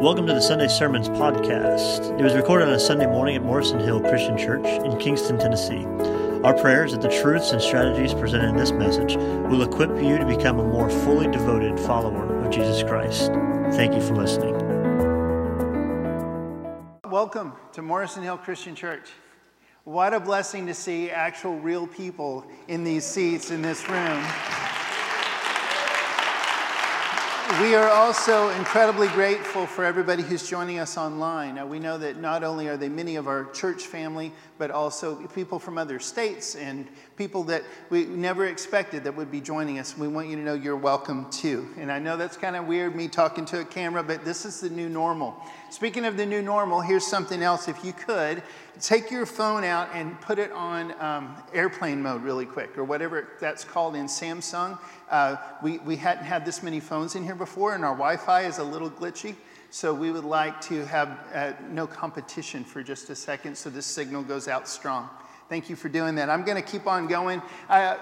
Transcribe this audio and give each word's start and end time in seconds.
Welcome 0.00 0.26
to 0.28 0.32
the 0.32 0.40
Sunday 0.40 0.68
Sermons 0.68 1.10
podcast. 1.10 2.18
It 2.18 2.22
was 2.22 2.32
recorded 2.32 2.68
on 2.68 2.72
a 2.72 2.80
Sunday 2.80 3.04
morning 3.04 3.36
at 3.36 3.42
Morrison 3.42 3.78
Hill 3.78 4.00
Christian 4.00 4.38
Church 4.38 4.64
in 4.64 4.96
Kingston, 4.96 5.38
Tennessee. 5.38 5.84
Our 6.42 6.54
prayer 6.54 6.86
is 6.86 6.92
that 6.92 7.02
the 7.02 7.10
truths 7.10 7.52
and 7.52 7.60
strategies 7.60 8.14
presented 8.14 8.48
in 8.48 8.56
this 8.56 8.72
message 8.72 9.16
will 9.16 9.60
equip 9.60 9.90
you 10.02 10.16
to 10.16 10.24
become 10.24 10.58
a 10.58 10.66
more 10.66 10.88
fully 10.88 11.30
devoted 11.30 11.78
follower 11.78 12.42
of 12.42 12.50
Jesus 12.50 12.82
Christ. 12.82 13.30
Thank 13.72 13.94
you 13.94 14.00
for 14.00 14.16
listening. 14.16 14.54
Welcome 17.04 17.52
to 17.74 17.82
Morrison 17.82 18.22
Hill 18.22 18.38
Christian 18.38 18.74
Church. 18.74 19.10
What 19.84 20.14
a 20.14 20.20
blessing 20.20 20.66
to 20.68 20.72
see 20.72 21.10
actual 21.10 21.58
real 21.58 21.86
people 21.86 22.46
in 22.68 22.84
these 22.84 23.04
seats 23.04 23.50
in 23.50 23.60
this 23.60 23.86
room. 23.86 24.24
We 27.58 27.74
are 27.74 27.90
also 27.90 28.48
incredibly 28.50 29.08
grateful 29.08 29.66
for 29.66 29.84
everybody 29.84 30.22
who's 30.22 30.48
joining 30.48 30.78
us 30.78 30.96
online. 30.96 31.56
Now, 31.56 31.66
we 31.66 31.80
know 31.80 31.98
that 31.98 32.16
not 32.16 32.44
only 32.44 32.68
are 32.68 32.76
they 32.76 32.88
many 32.88 33.16
of 33.16 33.26
our 33.26 33.50
church 33.50 33.86
family, 33.86 34.32
but 34.56 34.70
also 34.70 35.26
people 35.26 35.58
from 35.58 35.76
other 35.76 35.98
states 35.98 36.54
and 36.54 36.86
people 37.16 37.42
that 37.44 37.64
we 37.90 38.04
never 38.04 38.46
expected 38.46 39.02
that 39.02 39.16
would 39.16 39.32
be 39.32 39.40
joining 39.40 39.80
us. 39.80 39.98
We 39.98 40.06
want 40.06 40.28
you 40.28 40.36
to 40.36 40.42
know 40.42 40.54
you're 40.54 40.76
welcome 40.76 41.28
too. 41.30 41.68
And 41.76 41.90
I 41.90 41.98
know 41.98 42.16
that's 42.16 42.36
kind 42.36 42.54
of 42.54 42.66
weird, 42.66 42.94
me 42.94 43.08
talking 43.08 43.44
to 43.46 43.60
a 43.60 43.64
camera, 43.64 44.04
but 44.04 44.24
this 44.24 44.44
is 44.44 44.60
the 44.60 44.70
new 44.70 44.88
normal. 44.88 45.34
Speaking 45.70 46.04
of 46.04 46.16
the 46.16 46.26
new 46.26 46.42
normal, 46.42 46.80
here's 46.80 47.06
something 47.06 47.42
else. 47.42 47.66
If 47.66 47.84
you 47.84 47.92
could, 47.92 48.44
take 48.80 49.10
your 49.10 49.26
phone 49.26 49.64
out 49.64 49.88
and 49.94 50.20
put 50.20 50.38
it 50.38 50.50
on 50.52 50.94
um, 51.00 51.36
airplane 51.52 52.02
mode 52.02 52.22
really 52.22 52.46
quick, 52.46 52.76
or 52.78 52.84
whatever 52.84 53.28
that's 53.40 53.64
called 53.64 53.94
in 53.94 54.06
Samsung. 54.06 54.78
Uh, 55.10 55.36
we, 55.62 55.78
we 55.78 55.96
hadn't 55.96 56.24
had 56.24 56.44
this 56.44 56.62
many 56.62 56.80
phones 56.80 57.14
in 57.14 57.24
here 57.24 57.34
before, 57.34 57.74
and 57.74 57.84
our 57.84 57.94
Wi 57.94 58.16
Fi 58.16 58.42
is 58.42 58.58
a 58.58 58.64
little 58.64 58.90
glitchy. 58.90 59.34
So 59.72 59.94
we 59.94 60.10
would 60.10 60.24
like 60.24 60.60
to 60.62 60.84
have 60.86 61.20
uh, 61.32 61.52
no 61.70 61.86
competition 61.86 62.64
for 62.64 62.82
just 62.82 63.08
a 63.08 63.14
second 63.14 63.56
so 63.56 63.70
the 63.70 63.82
signal 63.82 64.24
goes 64.24 64.48
out 64.48 64.66
strong. 64.66 65.08
Thank 65.48 65.70
you 65.70 65.76
for 65.76 65.88
doing 65.88 66.16
that. 66.16 66.28
I'm 66.28 66.44
going 66.44 66.60
to 66.60 66.68
keep 66.68 66.86
on 66.88 67.06
going. 67.06 67.40
Uh, 67.68 67.96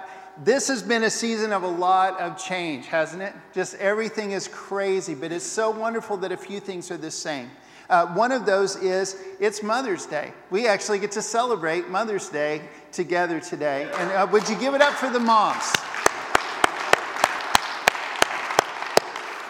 this 0.45 0.69
has 0.69 0.83
been 0.83 1.05
a 1.05 1.11
season 1.11 1.53
of 1.53 1.65
a 1.65 1.69
lot 1.69 2.19
of 2.21 2.39
change, 2.39 2.87
hasn't 2.87 3.23
it? 3.23 3.35
Just 3.53 3.75
everything 3.75 4.31
is 4.31 4.49
crazy, 4.49 5.15
but 5.15 5.33
it's 5.33 5.45
so 5.45 5.71
wonderful 5.71 6.17
that 6.19 6.33
a 6.33 6.37
few 6.37 6.61
things 6.61 6.91
are 6.91 6.97
the 6.97 7.11
same. 7.11 7.51
Uh, 7.89 8.07
one 8.09 8.33
of 8.33 8.45
those 8.45 8.77
is 8.77 9.17
it's 9.41 9.63
Mother's 9.63 10.05
Day. 10.05 10.33
We 10.51 10.67
actually 10.67 10.99
get 10.99 11.13
to 11.13 11.23
celebrate 11.23 11.89
Mother's 11.89 12.29
Day 12.29 12.61
together 12.93 13.41
today. 13.41 13.91
And 13.95 14.13
uh, 14.13 14.27
would 14.31 14.47
you 14.49 14.59
give 14.59 14.75
it 14.75 14.83
up 14.83 14.93
for 14.93 15.09
the 15.09 15.21
moms? 15.21 15.73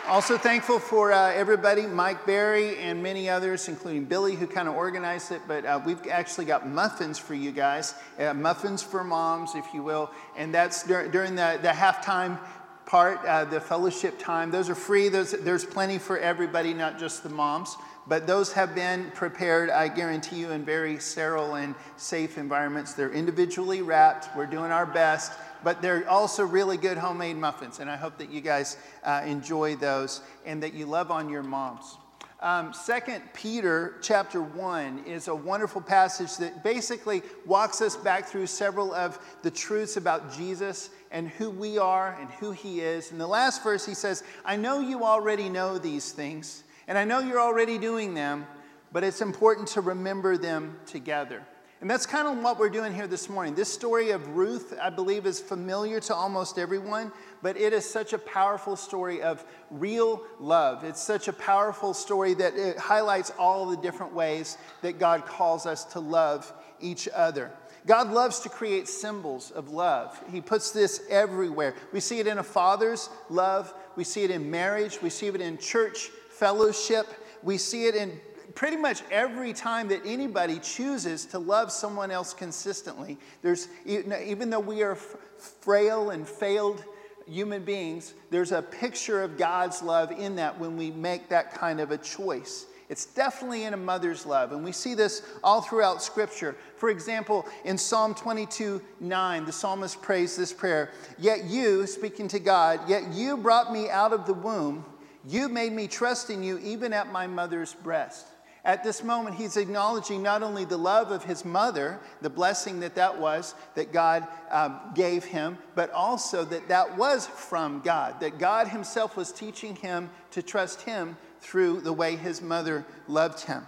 Also 0.07 0.39
thankful 0.39 0.79
for 0.79 1.13
uh, 1.13 1.33
everybody, 1.33 1.83
Mike 1.83 2.25
Barry 2.25 2.79
and 2.79 3.03
many 3.03 3.29
others, 3.29 3.69
including 3.69 4.05
Billy, 4.05 4.37
who 4.37 4.47
kind 4.47 4.67
of 4.67 4.75
organized 4.75 5.33
it. 5.33 5.43
But 5.47 5.67
uh, 5.67 5.81
we've 5.85 6.01
actually 6.07 6.47
got 6.47 6.67
muffins 6.67 7.19
for 7.19 7.35
you 7.35 7.51
guys, 7.51 7.95
uh, 8.19 8.33
muffins 8.35 8.83
for 8.83 9.05
moms, 9.05 9.55
if 9.55 9.67
you 9.75 9.83
will. 9.83 10.11
And 10.37 10.55
that's 10.55 10.85
dur- 10.85 11.09
during 11.09 11.35
the, 11.35 11.59
the 11.61 11.69
halftime 11.69 12.39
part, 12.87 13.23
uh, 13.27 13.45
the 13.45 13.61
fellowship 13.61 14.19
time. 14.19 14.51
Those 14.51 14.71
are 14.71 14.75
free. 14.75 15.11
Those, 15.11 15.33
there's 15.33 15.65
plenty 15.65 15.99
for 15.99 16.19
everybody, 16.19 16.73
not 16.73 16.99
just 16.99 17.23
the 17.23 17.29
moms. 17.29 17.77
But 18.09 18.27
those 18.27 18.53
have 18.55 18.75
been 18.75 19.11
prepared, 19.11 19.69
I 19.69 19.89
guarantee 19.89 20.37
you, 20.37 20.51
in 20.51 20.65
very 20.65 20.99
sterile 20.99 21.57
and 21.57 21.75
safe 21.97 22.39
environments. 22.39 22.95
They're 22.95 23.13
individually 23.13 23.83
wrapped. 23.83 24.35
We're 24.37 24.47
doing 24.47 24.73
our 24.73 24.87
best 24.87 25.33
but 25.65 25.83
they're 25.83 26.09
also 26.09 26.45
really 26.45 26.77
good 26.77 26.99
homemade 26.99 27.37
muffins. 27.37 27.81
And 27.81 27.91
I 27.91 27.97
hope 27.97 28.19
that 28.19 28.31
you 28.31 28.41
guys 28.41 28.77
uh, 29.05 29.23
enjoy 29.27 29.77
those 29.77 30.23
and 30.47 30.63
that 30.63 30.75
you 30.75 30.87
love 30.87 31.11
on 31.11 31.29
your 31.29 31.43
moms. 31.43 31.97
Um, 32.41 32.73
Second 32.73 33.23
Peter 33.35 33.97
chapter 34.01 34.41
one 34.41 35.03
is 35.05 35.27
a 35.27 35.35
wonderful 35.35 35.81
passage 35.81 36.37
that 36.37 36.63
basically 36.63 37.23
walks 37.45 37.83
us 37.83 37.97
back 37.97 38.27
through 38.27 38.47
several 38.47 38.95
of 38.95 39.19
the 39.43 39.51
truths 39.51 39.97
about 39.97 40.33
Jesus 40.33 40.91
and 41.11 41.29
who 41.29 41.51
we 41.51 41.79
are 41.79 42.17
and 42.21 42.31
who 42.31 42.53
He 42.53 42.81
is. 42.81 43.11
In 43.11 43.19
the 43.19 43.27
last 43.27 43.65
verse, 43.65 43.85
he 43.85 43.95
says, 43.95 44.23
"I 44.45 44.55
know 44.55 44.79
you 44.79 45.03
already 45.03 45.49
know 45.49 45.79
these 45.79 46.13
things, 46.13 46.63
and 46.89 46.99
I 46.99 47.05
know 47.05 47.21
you're 47.21 47.41
already 47.41 47.79
doing 47.79 48.15
them, 48.15 48.49
but 48.91 49.05
it's 49.05 49.21
important 49.21 49.69
to 49.69 49.81
remember 49.81 50.37
them 50.37 50.81
together." 50.87 51.47
And 51.81 51.89
that's 51.89 52.07
kind 52.07 52.27
of 52.27 52.43
what 52.43 52.59
we're 52.59 52.71
doing 52.71 52.93
here 52.93 53.07
this 53.07 53.29
morning. 53.29 53.55
This 53.55 53.73
story 53.73 54.11
of 54.11 54.27
Ruth, 54.37 54.77
I 54.83 54.91
believe, 54.91 55.27
is 55.27 55.39
familiar 55.41 56.01
to 56.01 56.15
almost 56.15 56.59
everyone, 56.59 57.13
but 57.41 57.57
it 57.57 57.73
is 57.73 57.89
such 57.89 58.13
a 58.13 58.19
powerful 58.19 58.75
story 58.75 59.23
of 59.23 59.45
real 59.71 60.23
love. 60.41 60.83
It's 60.83 61.01
such 61.01 61.29
a 61.29 61.33
powerful 61.33 61.95
story 61.95 62.35
that 62.35 62.57
it 62.57 62.79
highlights 62.79 63.31
all 63.39 63.67
the 63.67 63.77
different 63.77 64.13
ways 64.13 64.59
that 64.83 64.99
God 64.99 65.25
calls 65.25 65.67
us 65.67 65.85
to 65.85 66.01
love 66.01 66.53
each 66.81 67.09
other. 67.15 67.53
God 67.87 68.11
loves 68.11 68.41
to 68.41 68.49
create 68.49 68.89
symbols 68.89 69.53
of 69.53 69.71
love. 69.71 70.21
He 70.33 70.41
puts 70.41 70.73
this 70.73 71.03
everywhere. 71.09 71.75
We 71.93 72.01
see 72.01 72.19
it 72.19 72.27
in 72.27 72.39
a 72.39 72.43
father's 72.43 73.09
love, 73.31 73.73
we 73.95 74.03
see 74.03 74.25
it 74.25 74.33
in 74.33 74.51
marriage, 74.51 75.01
we 75.01 75.11
see 75.11 75.29
it 75.29 75.41
in 75.41 75.59
church 75.59 76.11
fellowship, 76.39 77.07
we 77.43 77.59
see 77.59 77.87
it 77.87 77.95
in 77.95 78.21
pretty 78.55 78.77
much 78.77 79.03
every 79.11 79.53
time 79.53 79.89
that 79.89 80.01
anybody 80.05 80.59
chooses 80.59 81.25
to 81.27 81.39
love 81.39 81.71
someone 81.71 82.11
else 82.11 82.35
consistently, 82.35 83.17
there's, 83.43 83.69
even 83.87 84.51
though 84.51 84.59
we 84.59 84.83
are 84.83 84.97
frail 84.97 86.11
and 86.11 86.27
failed 86.27 86.85
human 87.27 87.63
beings, 87.63 88.15
there's 88.31 88.53
a 88.53 88.63
picture 88.63 89.23
of 89.23 89.37
God's 89.37 89.83
love 89.83 90.11
in 90.11 90.37
that 90.37 90.59
when 90.59 90.77
we 90.77 90.91
make 90.91 91.29
that 91.29 91.55
kind 91.55 91.81
of 91.81 91.91
a 91.91 91.99
choice. 91.99 92.67
It's 92.89 93.05
definitely 93.05 93.65
in 93.65 93.75
a 93.75 93.77
mother's 93.77 94.25
love. 94.25 94.53
And 94.53 94.65
we 94.65 94.73
see 94.73 94.95
this 94.95 95.23
all 95.45 95.61
throughout 95.61 96.03
Scripture. 96.03 96.57
For 96.77 96.89
example, 96.89 97.47
in 97.65 97.77
Psalm 97.77 98.15
22 98.15 98.81
9, 99.01 99.45
the 99.45 99.53
psalmist 99.53 100.01
prays 100.01 100.37
this 100.37 100.53
prayer 100.53 100.91
Yet 101.19 101.45
you, 101.45 101.87
speaking 101.87 102.29
to 102.29 102.39
God, 102.39 102.81
yet 102.89 103.13
you 103.13 103.37
brought 103.37 103.73
me 103.73 103.91
out 103.91 104.13
of 104.15 104.27
the 104.27 104.33
womb. 104.33 104.87
You 105.29 105.51
made 105.51 105.73
me 105.73 105.89
trust 105.89 106.31
in 106.31 106.43
you 106.43 106.59
even 106.59 106.95
at 106.95 107.13
my 107.13 107.27
mother's 107.27 107.75
breast. 107.75 108.27
At 108.65 108.83
this 108.83 109.05
moment, 109.05 109.37
he's 109.37 109.59
acknowledging 109.59 110.23
not 110.23 110.43
only 110.43 110.65
the 110.65 110.79
love 110.79 111.11
of 111.11 111.23
his 111.23 111.45
mother, 111.45 112.01
the 112.23 112.31
blessing 112.31 112.81
that 112.81 112.95
that 112.95 113.19
was 113.19 113.55
that 113.75 113.93
God 113.93 114.27
um, 114.51 114.81
gave 114.95 115.25
him, 115.25 115.59
but 115.75 115.91
also 115.91 116.45
that 116.47 116.69
that 116.69 116.97
was 116.97 117.27
from 117.27 117.81
God, 117.81 118.21
that 118.21 118.39
God 118.39 118.69
himself 118.69 119.17
was 119.17 119.31
teaching 119.31 119.77
him 119.77 120.11
to 120.31 120.43
trust 120.43 120.83
him 120.83 121.17
through 121.41 121.83
the 121.83 121.93
way 121.93 122.17
his 122.17 122.41
mother 122.41 122.85
loved 123.07 123.41
him. 123.41 123.67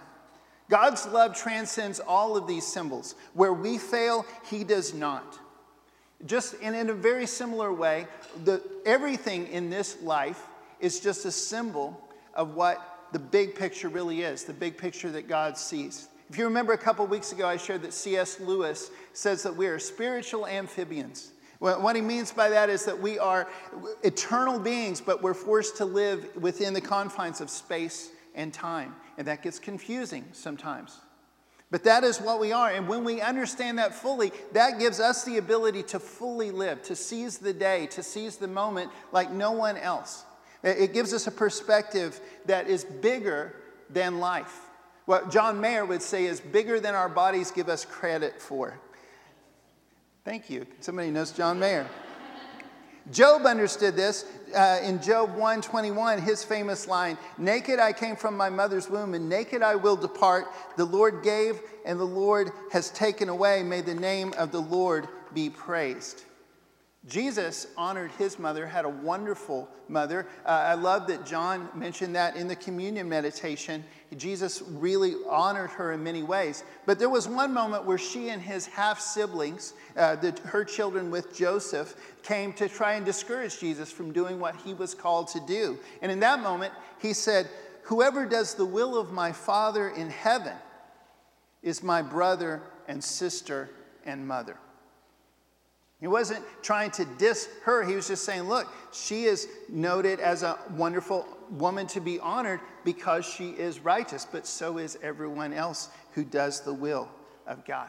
God's 0.67 1.05
love 1.05 1.35
transcends 1.35 1.99
all 1.99 2.35
of 2.35 2.47
these 2.47 2.65
symbols. 2.65 3.15
Where 3.33 3.53
we 3.53 3.77
fail, 3.77 4.25
he 4.49 4.63
does 4.63 4.93
not. 4.93 5.37
Just 6.25 6.55
in, 6.55 6.73
in 6.73 6.89
a 6.89 6.93
very 6.93 7.27
similar 7.27 7.71
way, 7.71 8.07
the, 8.45 8.61
everything 8.85 9.47
in 9.47 9.69
this 9.69 10.01
life 10.01 10.47
is 10.81 10.99
just 10.99 11.25
a 11.25 11.31
symbol 11.31 11.99
of 12.33 12.55
what 12.55 13.07
the 13.11 13.19
big 13.19 13.55
picture 13.55 13.89
really 13.89 14.21
is, 14.21 14.43
the 14.43 14.53
big 14.53 14.77
picture 14.77 15.11
that 15.11 15.27
God 15.27 15.57
sees. 15.57 16.07
If 16.29 16.37
you 16.37 16.45
remember 16.45 16.73
a 16.73 16.77
couple 16.77 17.05
weeks 17.07 17.31
ago, 17.33 17.47
I 17.47 17.57
shared 17.57 17.81
that 17.81 17.93
C.S. 17.93 18.39
Lewis 18.39 18.89
says 19.13 19.43
that 19.43 19.55
we 19.55 19.67
are 19.67 19.79
spiritual 19.79 20.47
amphibians. 20.47 21.31
What 21.59 21.95
he 21.95 22.01
means 22.01 22.31
by 22.31 22.49
that 22.49 22.69
is 22.69 22.85
that 22.85 22.99
we 22.99 23.19
are 23.19 23.47
eternal 24.01 24.57
beings, 24.57 24.99
but 24.99 25.21
we're 25.21 25.33
forced 25.33 25.77
to 25.77 25.85
live 25.85 26.35
within 26.35 26.73
the 26.73 26.81
confines 26.81 27.39
of 27.41 27.49
space 27.49 28.09
and 28.33 28.53
time. 28.53 28.95
And 29.17 29.27
that 29.27 29.43
gets 29.43 29.59
confusing 29.59 30.25
sometimes. 30.31 30.99
But 31.69 31.83
that 31.83 32.03
is 32.03 32.19
what 32.19 32.39
we 32.39 32.51
are. 32.51 32.71
And 32.71 32.87
when 32.87 33.03
we 33.03 33.21
understand 33.21 33.77
that 33.77 33.93
fully, 33.93 34.31
that 34.53 34.79
gives 34.79 34.99
us 34.99 35.23
the 35.23 35.37
ability 35.37 35.83
to 35.83 35.99
fully 35.99 36.49
live, 36.49 36.81
to 36.83 36.95
seize 36.95 37.37
the 37.37 37.53
day, 37.53 37.87
to 37.87 38.01
seize 38.01 38.37
the 38.37 38.47
moment 38.47 38.89
like 39.11 39.31
no 39.31 39.51
one 39.51 39.77
else. 39.77 40.25
It 40.63 40.93
gives 40.93 41.13
us 41.13 41.27
a 41.27 41.31
perspective 41.31 42.19
that 42.45 42.67
is 42.67 42.83
bigger 42.83 43.55
than 43.89 44.19
life. 44.19 44.67
What 45.05 45.31
John 45.31 45.59
Mayer 45.59 45.85
would 45.85 46.01
say 46.01 46.25
is 46.25 46.39
bigger 46.39 46.79
than 46.79 46.95
our 46.95 47.09
bodies 47.09 47.51
give 47.51 47.67
us 47.67 47.83
credit 47.83 48.41
for. 48.41 48.79
Thank 50.23 50.49
you. 50.49 50.67
Somebody 50.79 51.09
knows 51.09 51.31
John 51.31 51.59
Mayer. 51.59 51.87
Job 53.09 53.47
understood 53.47 53.95
this 53.95 54.25
uh, 54.55 54.79
in 54.83 55.01
Job 55.01 55.29
121, 55.29 56.21
his 56.21 56.43
famous 56.43 56.87
line 56.87 57.17
Naked 57.37 57.79
I 57.79 57.93
came 57.93 58.15
from 58.15 58.37
my 58.37 58.49
mother's 58.49 58.89
womb, 58.89 59.15
and 59.15 59.27
naked 59.27 59.63
I 59.63 59.75
will 59.75 59.95
depart. 59.95 60.45
The 60.77 60.85
Lord 60.85 61.23
gave, 61.23 61.59
and 61.83 61.99
the 61.99 62.05
Lord 62.05 62.51
has 62.71 62.91
taken 62.91 63.27
away. 63.27 63.63
May 63.63 63.81
the 63.81 63.95
name 63.95 64.33
of 64.37 64.51
the 64.51 64.61
Lord 64.61 65.07
be 65.33 65.49
praised. 65.49 66.23
Jesus 67.07 67.65
honored 67.77 68.11
his 68.11 68.37
mother, 68.37 68.67
had 68.67 68.85
a 68.85 68.89
wonderful 68.89 69.67
mother. 69.87 70.27
Uh, 70.45 70.49
I 70.49 70.73
love 70.75 71.07
that 71.07 71.25
John 71.25 71.67
mentioned 71.73 72.15
that 72.15 72.35
in 72.35 72.47
the 72.47 72.55
communion 72.55 73.09
meditation. 73.09 73.83
Jesus 74.17 74.61
really 74.61 75.15
honored 75.27 75.71
her 75.71 75.93
in 75.93 76.03
many 76.03 76.21
ways. 76.21 76.63
But 76.85 76.99
there 76.99 77.09
was 77.09 77.27
one 77.27 77.51
moment 77.53 77.85
where 77.85 77.97
she 77.97 78.29
and 78.29 78.39
his 78.39 78.67
half 78.67 78.99
siblings, 78.99 79.73
uh, 79.97 80.15
her 80.45 80.63
children 80.63 81.09
with 81.09 81.35
Joseph, 81.35 81.95
came 82.21 82.53
to 82.53 82.69
try 82.69 82.93
and 82.93 83.05
discourage 83.05 83.59
Jesus 83.59 83.91
from 83.91 84.13
doing 84.13 84.39
what 84.39 84.55
he 84.57 84.75
was 84.75 84.93
called 84.93 85.27
to 85.29 85.39
do. 85.39 85.79
And 86.03 86.11
in 86.11 86.19
that 86.19 86.39
moment, 86.39 86.71
he 86.99 87.13
said, 87.13 87.49
Whoever 87.85 88.27
does 88.27 88.53
the 88.53 88.65
will 88.65 88.95
of 88.95 89.11
my 89.11 89.31
Father 89.31 89.89
in 89.89 90.11
heaven 90.11 90.55
is 91.63 91.81
my 91.81 92.03
brother 92.03 92.61
and 92.87 93.03
sister 93.03 93.71
and 94.05 94.27
mother. 94.27 94.57
He 96.01 96.07
wasn't 96.07 96.43
trying 96.63 96.89
to 96.91 97.05
diss 97.05 97.47
her. 97.63 97.83
He 97.83 97.95
was 97.95 98.07
just 98.07 98.25
saying, 98.25 98.49
look, 98.49 98.67
she 98.91 99.25
is 99.25 99.47
noted 99.69 100.19
as 100.19 100.41
a 100.41 100.57
wonderful 100.71 101.27
woman 101.51 101.85
to 101.87 102.01
be 102.01 102.19
honored 102.19 102.59
because 102.83 103.23
she 103.23 103.51
is 103.51 103.79
righteous, 103.79 104.25
but 104.29 104.47
so 104.47 104.79
is 104.79 104.97
everyone 105.03 105.53
else 105.53 105.89
who 106.13 106.23
does 106.23 106.61
the 106.61 106.73
will 106.73 107.07
of 107.45 107.63
God. 107.65 107.87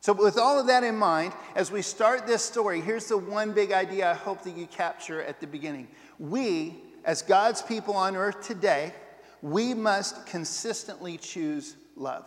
So, 0.00 0.12
with 0.12 0.36
all 0.36 0.58
of 0.58 0.66
that 0.66 0.84
in 0.84 0.96
mind, 0.96 1.32
as 1.54 1.70
we 1.70 1.80
start 1.80 2.26
this 2.26 2.44
story, 2.44 2.80
here's 2.82 3.06
the 3.06 3.16
one 3.16 3.52
big 3.52 3.72
idea 3.72 4.10
I 4.10 4.14
hope 4.14 4.42
that 4.42 4.54
you 4.54 4.66
capture 4.66 5.22
at 5.22 5.40
the 5.40 5.46
beginning. 5.46 5.88
We, 6.18 6.82
as 7.04 7.22
God's 7.22 7.62
people 7.62 7.94
on 7.94 8.14
earth 8.14 8.46
today, 8.46 8.92
we 9.40 9.72
must 9.72 10.26
consistently 10.26 11.16
choose 11.16 11.76
love. 11.96 12.26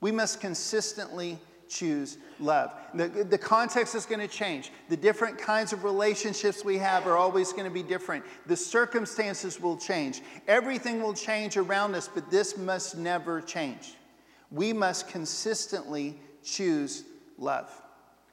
We 0.00 0.10
must 0.10 0.40
consistently 0.40 1.38
choose 1.70 2.18
love. 2.38 2.72
The, 2.92 3.08
the 3.08 3.38
context 3.38 3.94
is 3.94 4.04
going 4.04 4.20
to 4.20 4.28
change. 4.28 4.72
The 4.88 4.96
different 4.96 5.38
kinds 5.38 5.72
of 5.72 5.84
relationships 5.84 6.64
we 6.64 6.76
have 6.78 7.06
are 7.06 7.16
always 7.16 7.52
going 7.52 7.64
to 7.64 7.70
be 7.70 7.82
different. 7.82 8.24
The 8.46 8.56
circumstances 8.56 9.60
will 9.60 9.76
change. 9.76 10.20
Everything 10.48 11.00
will 11.00 11.14
change 11.14 11.56
around 11.56 11.94
us, 11.94 12.08
but 12.08 12.30
this 12.30 12.58
must 12.58 12.98
never 12.98 13.40
change. 13.40 13.94
We 14.50 14.72
must 14.72 15.08
consistently 15.08 16.18
choose 16.42 17.04
love. 17.38 17.70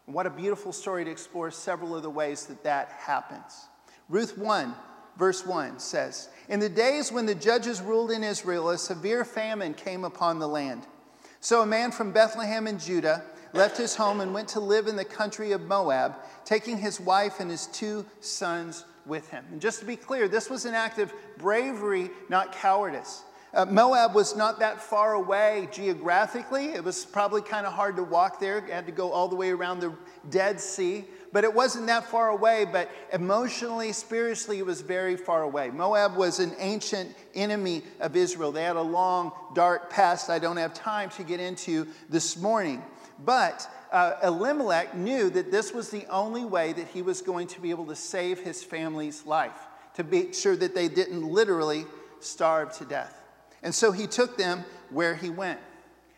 And 0.08 0.16
what 0.16 0.26
a 0.26 0.32
beautiful 0.32 0.74
story 0.74 1.06
to 1.06 1.12
explore 1.12 1.52
several 1.52 1.96
of 1.96 2.02
the 2.02 2.10
ways 2.10 2.46
that 2.48 2.64
that 2.64 2.90
happens. 2.90 3.68
Ruth 4.10 4.38
1, 4.38 4.74
verse 5.18 5.46
1 5.46 5.80
says 5.80 6.30
In 6.50 6.60
the 6.60 6.70
days 6.70 7.12
when 7.12 7.26
the 7.26 7.36
judges 7.36 7.82
ruled 7.82 8.12
in 8.12 8.24
Israel, 8.24 8.70
a 8.70 8.78
severe 8.78 9.24
famine 9.24 9.74
came 9.74 10.04
upon 10.04 10.40
the 10.40 10.48
land. 10.48 10.88
So 11.48 11.62
a 11.62 11.66
man 11.66 11.92
from 11.92 12.12
Bethlehem 12.12 12.68
in 12.68 12.78
Judah 12.78 13.24
left 13.54 13.78
his 13.78 13.96
home 13.96 14.20
and 14.20 14.34
went 14.34 14.50
to 14.50 14.60
live 14.60 14.88
in 14.88 14.98
the 14.98 15.06
country 15.06 15.54
of 15.54 15.62
Moab, 15.62 16.16
taking 16.44 16.78
his 16.78 17.00
wife 17.00 17.40
and 17.40 17.50
his 17.50 17.68
two 17.68 18.06
sons 18.20 18.84
with 19.06 19.30
him. 19.30 19.46
And 19.54 19.62
just 19.62 19.80
to 19.80 19.86
be 19.86 19.96
clear, 19.96 20.28
this 20.28 20.50
was 20.50 20.66
an 20.66 20.74
act 20.74 21.00
of 21.00 21.14
bravery, 21.38 22.10
not 22.28 22.52
cowardice. 22.52 23.24
Uh, 23.58 23.66
Moab 23.66 24.14
was 24.14 24.36
not 24.36 24.60
that 24.60 24.80
far 24.80 25.16
away 25.16 25.68
geographically. 25.72 26.66
It 26.74 26.84
was 26.84 27.04
probably 27.04 27.42
kind 27.42 27.66
of 27.66 27.74
hard 27.74 27.96
to 27.96 28.04
walk 28.04 28.40
there. 28.40 28.64
You 28.64 28.72
had 28.72 28.86
to 28.86 28.92
go 28.92 29.12
all 29.12 29.28
the 29.28 29.36
way 29.36 29.50
around 29.50 29.80
the 29.80 29.96
Dead 30.30 30.62
Sea. 30.62 31.06
But 31.34 31.44
it 31.44 31.52
wasn't 31.52 31.88
that 31.88 32.06
far 32.06 32.30
away, 32.30 32.68
but 32.72 32.88
emotionally, 33.12 33.94
spiritually, 33.94 34.60
it 34.60 34.66
was 34.66 34.82
very 34.82 35.18
far 35.18 35.42
away. 35.42 35.72
Moab 35.72 36.16
was 36.16 36.40
an 36.40 36.54
ancient 36.60 37.16
enemy 37.34 37.82
of 38.00 38.16
Israel. 38.16 38.52
They 38.52 38.62
had 38.62 38.76
a 38.76 38.82
long, 38.82 39.32
dark 39.56 39.90
past 39.90 40.30
I 40.30 40.38
don't 40.38 40.58
have 40.58 40.76
time 40.76 41.10
to 41.12 41.24
get 41.24 41.40
into 41.40 41.88
this 42.10 42.38
morning. 42.38 42.84
But 43.26 43.68
uh, 43.92 44.18
Elimelech 44.22 44.96
knew 44.96 45.32
that 45.32 45.52
this 45.52 45.74
was 45.74 45.90
the 45.90 46.06
only 46.12 46.46
way 46.46 46.74
that 46.74 46.90
he 46.90 47.02
was 47.02 47.24
going 47.24 47.48
to 47.48 47.60
be 47.60 47.72
able 47.72 47.88
to 47.88 47.96
save 47.96 48.40
his 48.40 48.64
family's 48.64 49.26
life, 49.26 49.58
to 49.96 50.04
be 50.04 50.32
sure 50.32 50.56
that 50.56 50.76
they 50.76 50.88
didn't 50.88 51.24
literally 51.28 51.86
starve 52.20 52.72
to 52.78 52.86
death. 52.86 53.17
And 53.64 53.74
so 53.74 53.92
he 53.92 54.08
took 54.08 54.38
them 54.38 54.64
where 54.90 55.16
he 55.16 55.30
went. 55.30 55.60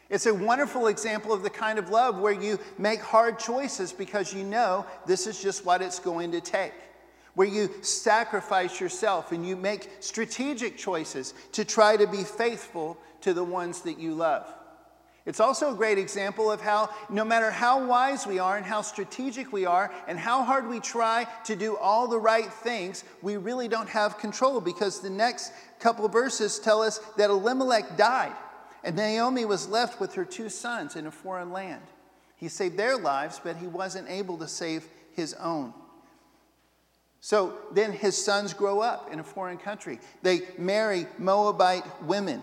It's 0.10 0.26
a 0.26 0.34
wonderful 0.34 0.88
example 0.88 1.34
of 1.34 1.44
the 1.44 1.50
kind 1.50 1.78
of 1.78 1.90
love 1.90 2.20
where 2.20 2.34
you 2.34 2.60
make 2.78 3.00
hard 3.00 3.38
choices 3.38 3.94
because 3.94 4.34
you 4.34 4.44
know 4.44 4.86
this 5.06 5.28
is 5.28 5.42
just 5.42 5.66
what 5.66 5.82
it's 5.82 6.00
going 6.00 6.32
to 6.32 6.42
take. 6.42 6.74
Where 7.36 7.48
you 7.48 7.70
sacrifice 7.84 8.82
yourself 8.82 9.32
and 9.32 9.48
you 9.48 9.56
make 9.56 9.90
strategic 10.00 10.78
choices 10.78 11.36
to 11.52 11.64
try 11.64 11.96
to 11.96 12.08
be 12.08 12.24
faithful 12.24 12.98
to 13.22 13.34
the 13.34 13.44
ones 13.44 13.82
that 13.82 14.00
you 14.00 14.14
love. 14.16 14.52
It's 15.30 15.40
also 15.40 15.72
a 15.72 15.76
great 15.76 16.00
example 16.00 16.52
of 16.52 16.60
how, 16.60 16.90
no 17.08 17.24
matter 17.24 17.52
how 17.52 17.86
wise 17.86 18.26
we 18.26 18.40
are 18.40 18.58
and 18.58 18.66
how 18.66 18.82
strategic 18.82 19.54
we 19.54 19.64
are 19.64 19.94
and 20.08 20.18
how 20.18 20.44
hard 20.44 20.68
we 20.68 20.80
try 20.80 21.28
to 21.46 21.56
do 21.56 21.78
all 21.78 22.08
the 22.08 22.18
right 22.18 22.52
things, 22.52 23.04
we 23.22 23.38
really 23.38 23.68
don't 23.68 23.90
have 23.90 24.18
control 24.18 24.60
because 24.60 25.02
the 25.02 25.10
next 25.12 25.54
couple 25.80 26.08
verses 26.10 26.58
tell 26.58 26.82
us 26.82 26.98
that 27.18 27.30
Elimelech 27.30 27.96
died. 27.96 28.34
And 28.84 28.96
Naomi 28.96 29.46
was 29.46 29.70
left 29.70 30.00
with 30.00 30.16
her 30.16 30.26
two 30.26 30.50
sons 30.50 30.96
in 30.96 31.06
a 31.06 31.12
foreign 31.12 31.52
land. 31.52 31.84
He 32.36 32.48
saved 32.48 32.76
their 32.76 32.98
lives, 32.98 33.40
but 33.44 33.56
he 33.58 33.68
wasn't 33.68 34.10
able 34.10 34.40
to 34.40 34.48
save 34.48 34.88
his 35.14 35.36
own. 35.36 35.76
So 37.22 37.54
then 37.72 37.92
his 37.92 38.18
sons 38.18 38.56
grow 38.56 38.80
up 38.80 39.14
in 39.14 39.20
a 39.20 39.24
foreign 39.24 39.60
country. 39.60 40.00
They 40.24 40.42
marry 40.58 41.06
Moabite 41.20 41.86
women. 42.02 42.42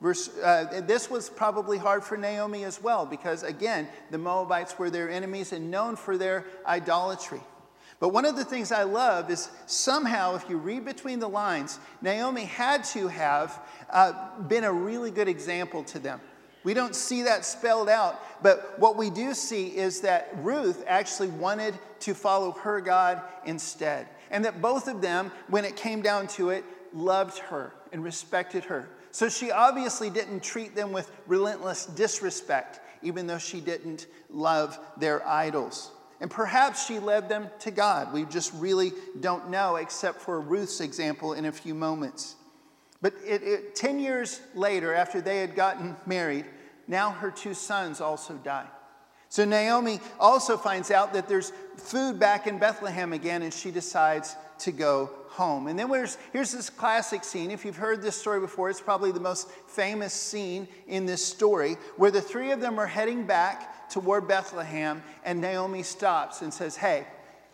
Verse, 0.00 0.28
uh, 0.38 0.82
this 0.86 1.10
was 1.10 1.30
probably 1.30 1.78
hard 1.78 2.04
for 2.04 2.18
Naomi 2.18 2.64
as 2.64 2.82
well, 2.82 3.06
because 3.06 3.42
again, 3.42 3.88
the 4.10 4.18
Moabites 4.18 4.78
were 4.78 4.90
their 4.90 5.10
enemies 5.10 5.52
and 5.52 5.70
known 5.70 5.96
for 5.96 6.18
their 6.18 6.44
idolatry. 6.66 7.40
But 7.98 8.10
one 8.10 8.26
of 8.26 8.36
the 8.36 8.44
things 8.44 8.72
I 8.72 8.82
love 8.82 9.30
is 9.30 9.48
somehow, 9.64 10.34
if 10.34 10.50
you 10.50 10.58
read 10.58 10.84
between 10.84 11.18
the 11.18 11.28
lines, 11.28 11.80
Naomi 12.02 12.44
had 12.44 12.84
to 12.84 13.08
have 13.08 13.58
uh, 13.88 14.38
been 14.40 14.64
a 14.64 14.72
really 14.72 15.10
good 15.10 15.28
example 15.28 15.82
to 15.84 15.98
them. 15.98 16.20
We 16.62 16.74
don't 16.74 16.94
see 16.94 17.22
that 17.22 17.46
spelled 17.46 17.88
out, 17.88 18.20
but 18.42 18.78
what 18.78 18.96
we 18.96 19.08
do 19.08 19.32
see 19.32 19.68
is 19.68 20.00
that 20.00 20.30
Ruth 20.38 20.84
actually 20.86 21.28
wanted 21.28 21.78
to 22.00 22.12
follow 22.12 22.50
her 22.52 22.82
God 22.82 23.22
instead. 23.46 24.08
And 24.30 24.44
that 24.44 24.60
both 24.60 24.88
of 24.88 25.00
them, 25.00 25.30
when 25.48 25.64
it 25.64 25.76
came 25.76 26.02
down 26.02 26.26
to 26.28 26.50
it, 26.50 26.64
loved 26.92 27.38
her 27.38 27.72
and 27.92 28.04
respected 28.04 28.64
her. 28.64 28.88
So 29.16 29.30
she 29.30 29.50
obviously 29.50 30.10
didn't 30.10 30.42
treat 30.42 30.74
them 30.74 30.92
with 30.92 31.10
relentless 31.26 31.86
disrespect, 31.86 32.80
even 33.00 33.26
though 33.26 33.38
she 33.38 33.62
didn't 33.62 34.08
love 34.28 34.78
their 34.98 35.26
idols. 35.26 35.90
And 36.20 36.30
perhaps 36.30 36.86
she 36.86 36.98
led 36.98 37.26
them 37.26 37.48
to 37.60 37.70
God. 37.70 38.12
We 38.12 38.26
just 38.26 38.52
really 38.52 38.92
don't 39.18 39.48
know, 39.48 39.76
except 39.76 40.20
for 40.20 40.38
Ruth's 40.38 40.82
example 40.82 41.32
in 41.32 41.46
a 41.46 41.52
few 41.52 41.74
moments. 41.74 42.36
But 43.00 43.14
it, 43.24 43.42
it, 43.42 43.74
10 43.74 44.00
years 44.00 44.42
later, 44.54 44.92
after 44.92 45.22
they 45.22 45.38
had 45.38 45.54
gotten 45.54 45.96
married, 46.04 46.44
now 46.86 47.10
her 47.12 47.30
two 47.30 47.54
sons 47.54 48.02
also 48.02 48.34
die. 48.34 48.66
So 49.30 49.46
Naomi 49.46 49.98
also 50.20 50.58
finds 50.58 50.90
out 50.90 51.14
that 51.14 51.26
there's 51.26 51.54
food 51.78 52.20
back 52.20 52.46
in 52.46 52.58
Bethlehem 52.58 53.14
again, 53.14 53.40
and 53.40 53.54
she 53.54 53.70
decides 53.70 54.36
to 54.60 54.72
go 54.72 55.10
home. 55.28 55.66
And 55.66 55.78
then 55.78 55.88
here's 56.32 56.52
this 56.52 56.70
classic 56.70 57.22
scene. 57.22 57.50
If 57.50 57.64
you've 57.64 57.76
heard 57.76 58.02
this 58.02 58.16
story 58.16 58.40
before, 58.40 58.70
it's 58.70 58.80
probably 58.80 59.12
the 59.12 59.20
most 59.20 59.50
famous 59.68 60.12
scene 60.12 60.66
in 60.86 61.06
this 61.06 61.24
story 61.24 61.76
where 61.96 62.10
the 62.10 62.22
three 62.22 62.52
of 62.52 62.60
them 62.60 62.78
are 62.78 62.86
heading 62.86 63.26
back 63.26 63.90
toward 63.90 64.26
Bethlehem, 64.26 65.02
and 65.24 65.40
Naomi 65.40 65.82
stops 65.82 66.42
and 66.42 66.52
says, 66.52 66.76
Hey, 66.76 67.06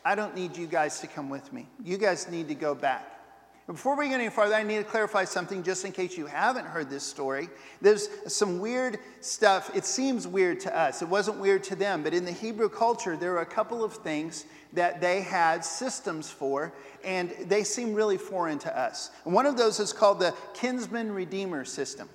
I 0.05 0.15
don't 0.15 0.35
need 0.35 0.57
you 0.57 0.67
guys 0.67 1.01
to 1.01 1.07
come 1.07 1.29
with 1.29 1.53
me. 1.53 1.69
You 1.85 1.99
guys 1.99 2.29
need 2.31 2.49
to 2.49 2.55
go 2.55 2.75
back. 2.75 3.12
Before 3.69 3.97
we 3.97 4.09
get 4.09 4.21
any 4.21 4.29
farther, 4.29 4.55
I 4.55 4.65
need 4.65 4.79
to 4.79 4.85
clarify 4.85 5.25
something 5.25 5.63
just 5.63 5.85
in 5.85 5.93
case 5.93 6.19
you 6.19 6.27
haven't 6.27 6.67
heard 6.67 6.91
this 6.91 7.05
story. 7.05 7.49
There's 7.81 8.09
some 8.27 8.59
weird 8.59 8.99
stuff. 9.21 9.71
It 9.75 9.85
seems 9.85 10.27
weird 10.27 10.59
to 10.61 10.77
us. 10.77 11.01
It 11.01 11.09
wasn't 11.09 11.39
weird 11.39 11.63
to 11.65 11.77
them, 11.77 12.03
but 12.03 12.13
in 12.13 12.25
the 12.25 12.33
Hebrew 12.33 12.69
culture, 12.69 13.17
there 13.17 13.35
are 13.37 13.43
a 13.43 13.47
couple 13.47 13.85
of 13.85 13.95
things 13.95 14.47
that 14.73 15.01
they 15.01 15.21
had 15.21 15.65
systems 15.65 16.29
for, 16.29 16.73
and 17.05 17.31
they 17.47 17.63
seem 17.63 17.95
really 17.95 18.19
foreign 18.19 18.59
to 18.59 18.79
us. 18.79 19.11
And 19.25 19.33
one 19.33 19.47
of 19.47 19.57
those 19.57 19.79
is 19.79 19.93
called 19.93 20.19
the 20.19 20.35
kinsman 20.55 21.13
redeemer 21.13 21.65
system. 21.65 22.09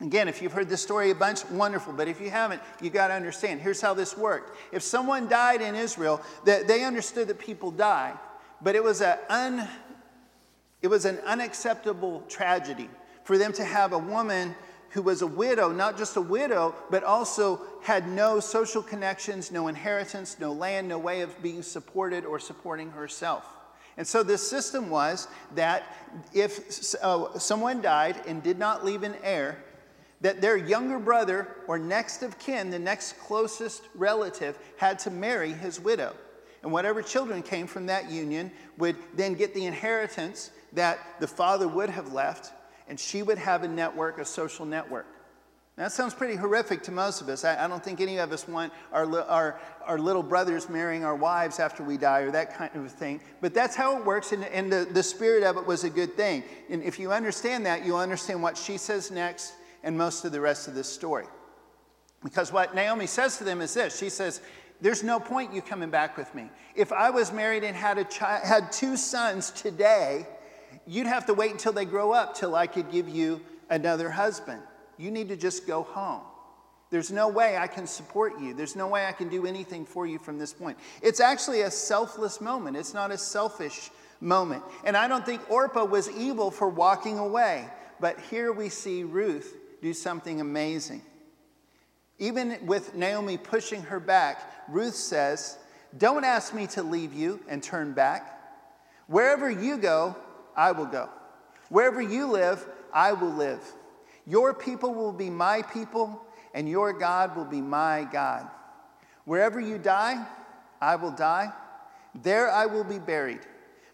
Again, 0.00 0.28
if 0.28 0.40
you've 0.40 0.52
heard 0.52 0.68
this 0.68 0.82
story 0.82 1.10
a 1.10 1.14
bunch, 1.14 1.44
wonderful. 1.46 1.92
But 1.92 2.08
if 2.08 2.20
you 2.20 2.30
haven't, 2.30 2.62
you 2.80 2.90
got 2.90 3.08
to 3.08 3.14
understand. 3.14 3.60
Here's 3.60 3.80
how 3.80 3.94
this 3.94 4.16
worked. 4.16 4.56
If 4.72 4.82
someone 4.82 5.28
died 5.28 5.60
in 5.60 5.74
Israel, 5.74 6.20
they 6.44 6.84
understood 6.84 7.28
that 7.28 7.38
people 7.38 7.70
die, 7.70 8.14
but 8.62 8.74
it 8.74 8.84
was, 8.84 9.00
a 9.00 9.18
un, 9.28 9.68
it 10.82 10.88
was 10.88 11.04
an 11.04 11.18
unacceptable 11.20 12.22
tragedy 12.28 12.88
for 13.24 13.38
them 13.38 13.52
to 13.54 13.64
have 13.64 13.92
a 13.92 13.98
woman 13.98 14.54
who 14.90 15.02
was 15.02 15.20
a 15.20 15.26
widow, 15.26 15.70
not 15.72 15.98
just 15.98 16.16
a 16.16 16.20
widow, 16.20 16.74
but 16.90 17.04
also 17.04 17.60
had 17.82 18.08
no 18.08 18.40
social 18.40 18.82
connections, 18.82 19.50
no 19.50 19.68
inheritance, 19.68 20.38
no 20.38 20.52
land, 20.52 20.88
no 20.88 20.98
way 20.98 21.20
of 21.20 21.42
being 21.42 21.62
supported 21.62 22.24
or 22.24 22.38
supporting 22.38 22.90
herself. 22.90 23.44
And 23.96 24.06
so 24.06 24.22
this 24.22 24.48
system 24.48 24.90
was 24.90 25.28
that 25.54 25.94
if 26.32 26.94
uh, 27.02 27.38
someone 27.38 27.80
died 27.80 28.22
and 28.26 28.42
did 28.42 28.58
not 28.58 28.84
leave 28.84 29.02
an 29.02 29.16
heir, 29.22 29.62
that 30.20 30.40
their 30.40 30.56
younger 30.56 30.98
brother 30.98 31.48
or 31.66 31.78
next 31.78 32.22
of 32.22 32.38
kin, 32.38 32.70
the 32.70 32.78
next 32.78 33.18
closest 33.18 33.82
relative, 33.94 34.58
had 34.76 34.98
to 35.00 35.10
marry 35.10 35.52
his 35.52 35.80
widow. 35.80 36.14
And 36.62 36.72
whatever 36.72 37.02
children 37.02 37.42
came 37.42 37.66
from 37.66 37.86
that 37.86 38.10
union 38.10 38.50
would 38.78 38.96
then 39.14 39.34
get 39.34 39.54
the 39.54 39.66
inheritance 39.66 40.50
that 40.76 40.98
the 41.20 41.26
father 41.26 41.66
would 41.66 41.90
have 41.90 42.12
left, 42.12 42.52
and 42.88 42.98
she 42.98 43.22
would 43.22 43.38
have 43.38 43.64
a 43.64 43.68
network, 43.68 44.18
a 44.18 44.24
social 44.24 44.64
network. 44.64 45.06
That 45.76 45.92
sounds 45.92 46.14
pretty 46.14 46.36
horrific 46.36 46.82
to 46.84 46.92
most 46.92 47.20
of 47.20 47.28
us. 47.28 47.44
I, 47.44 47.62
I 47.62 47.68
don't 47.68 47.84
think 47.84 48.00
any 48.00 48.18
of 48.18 48.32
us 48.32 48.48
want 48.48 48.72
our, 48.92 49.20
our, 49.22 49.60
our 49.84 49.98
little 49.98 50.22
brothers 50.22 50.70
marrying 50.70 51.04
our 51.04 51.14
wives 51.14 51.60
after 51.60 51.82
we 51.82 51.98
die 51.98 52.20
or 52.20 52.30
that 52.30 52.56
kind 52.56 52.74
of 52.74 52.90
thing. 52.90 53.20
But 53.42 53.52
that's 53.52 53.76
how 53.76 53.98
it 53.98 54.04
works, 54.04 54.32
and, 54.32 54.44
and 54.44 54.72
the, 54.72 54.88
the 54.90 55.02
spirit 55.02 55.42
of 55.42 55.58
it 55.58 55.66
was 55.66 55.84
a 55.84 55.90
good 55.90 56.16
thing. 56.16 56.44
And 56.70 56.82
if 56.82 56.98
you 56.98 57.12
understand 57.12 57.66
that, 57.66 57.84
you'll 57.84 57.98
understand 57.98 58.42
what 58.42 58.56
she 58.56 58.78
says 58.78 59.10
next 59.10 59.52
and 59.82 59.98
most 59.98 60.24
of 60.24 60.32
the 60.32 60.40
rest 60.40 60.66
of 60.66 60.74
this 60.74 60.88
story. 60.88 61.26
Because 62.24 62.52
what 62.52 62.74
Naomi 62.74 63.06
says 63.06 63.36
to 63.38 63.44
them 63.44 63.60
is 63.60 63.74
this 63.74 63.98
She 63.98 64.08
says, 64.08 64.40
There's 64.80 65.02
no 65.02 65.20
point 65.20 65.52
you 65.52 65.60
coming 65.60 65.90
back 65.90 66.16
with 66.16 66.34
me. 66.34 66.48
If 66.74 66.90
I 66.90 67.10
was 67.10 67.32
married 67.32 67.64
and 67.64 67.76
had, 67.76 67.98
a 67.98 68.04
child, 68.04 68.44
had 68.44 68.72
two 68.72 68.96
sons 68.96 69.50
today, 69.50 70.26
you'd 70.86 71.06
have 71.06 71.26
to 71.26 71.34
wait 71.34 71.52
until 71.52 71.72
they 71.72 71.84
grow 71.84 72.12
up 72.12 72.34
till 72.34 72.54
I 72.54 72.66
could 72.66 72.90
give 72.90 73.08
you 73.08 73.40
another 73.68 74.10
husband. 74.10 74.62
You 74.96 75.10
need 75.10 75.28
to 75.28 75.36
just 75.36 75.66
go 75.66 75.82
home. 75.82 76.22
There's 76.90 77.10
no 77.10 77.28
way 77.28 77.56
I 77.56 77.66
can 77.66 77.86
support 77.86 78.40
you. 78.40 78.54
There's 78.54 78.76
no 78.76 78.86
way 78.86 79.06
I 79.06 79.12
can 79.12 79.28
do 79.28 79.44
anything 79.44 79.84
for 79.84 80.06
you 80.06 80.18
from 80.18 80.38
this 80.38 80.52
point. 80.52 80.78
It's 81.02 81.20
actually 81.20 81.62
a 81.62 81.70
selfless 81.70 82.40
moment, 82.40 82.76
it's 82.76 82.94
not 82.94 83.10
a 83.10 83.18
selfish 83.18 83.90
moment. 84.20 84.62
And 84.84 84.96
I 84.96 85.08
don't 85.08 85.26
think 85.26 85.50
Orpah 85.50 85.84
was 85.84 86.08
evil 86.10 86.50
for 86.50 86.68
walking 86.68 87.18
away. 87.18 87.68
But 87.98 88.20
here 88.30 88.52
we 88.52 88.68
see 88.68 89.04
Ruth 89.04 89.56
do 89.82 89.92
something 89.92 90.40
amazing. 90.40 91.02
Even 92.18 92.58
with 92.66 92.94
Naomi 92.94 93.36
pushing 93.36 93.82
her 93.82 94.00
back, 94.00 94.68
Ruth 94.68 94.94
says, 94.94 95.58
Don't 95.98 96.24
ask 96.24 96.54
me 96.54 96.66
to 96.68 96.82
leave 96.82 97.12
you 97.12 97.40
and 97.48 97.62
turn 97.62 97.92
back. 97.92 98.32
Wherever 99.06 99.50
you 99.50 99.76
go, 99.76 100.16
I 100.56 100.72
will 100.72 100.86
go. 100.86 101.08
Wherever 101.68 102.00
you 102.00 102.26
live, 102.26 102.66
I 102.92 103.12
will 103.12 103.32
live. 103.32 103.60
Your 104.26 104.54
people 104.54 104.94
will 104.94 105.12
be 105.12 105.30
my 105.30 105.62
people, 105.62 106.24
and 106.54 106.68
your 106.68 106.92
God 106.92 107.36
will 107.36 107.44
be 107.44 107.60
my 107.60 108.08
God. 108.10 108.48
Wherever 109.24 109.60
you 109.60 109.78
die, 109.78 110.26
I 110.80 110.96
will 110.96 111.10
die. 111.10 111.52
There 112.14 112.50
I 112.50 112.66
will 112.66 112.84
be 112.84 112.98
buried. 112.98 113.40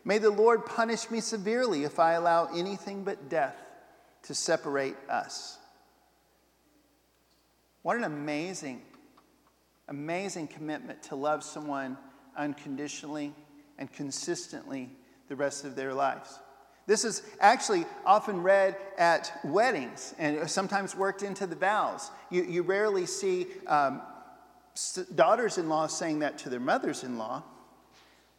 May 0.04 0.18
the 0.18 0.30
Lord 0.30 0.66
punish 0.66 1.10
me 1.10 1.20
severely 1.20 1.84
if 1.84 1.98
I 1.98 2.12
allow 2.12 2.46
anything 2.54 3.04
but 3.04 3.28
death 3.28 3.56
to 4.24 4.34
separate 4.34 4.96
us. 5.08 5.58
What 7.82 7.96
an 7.96 8.04
amazing, 8.04 8.82
amazing 9.88 10.48
commitment 10.48 11.02
to 11.04 11.16
love 11.16 11.42
someone 11.42 11.98
unconditionally 12.36 13.34
and 13.78 13.92
consistently 13.92 14.90
the 15.28 15.36
rest 15.36 15.64
of 15.64 15.74
their 15.74 15.92
lives. 15.92 16.38
This 16.86 17.04
is 17.04 17.22
actually 17.40 17.86
often 18.04 18.42
read 18.42 18.76
at 18.98 19.32
weddings 19.44 20.14
and 20.18 20.50
sometimes 20.50 20.96
worked 20.96 21.22
into 21.22 21.46
the 21.46 21.54
vows. 21.54 22.10
You, 22.30 22.42
you 22.42 22.62
rarely 22.62 23.06
see 23.06 23.46
um, 23.68 24.02
daughters 25.14 25.58
in 25.58 25.68
law 25.68 25.86
saying 25.86 26.20
that 26.20 26.38
to 26.38 26.48
their 26.48 26.60
mothers 26.60 27.04
in 27.04 27.18
law, 27.18 27.44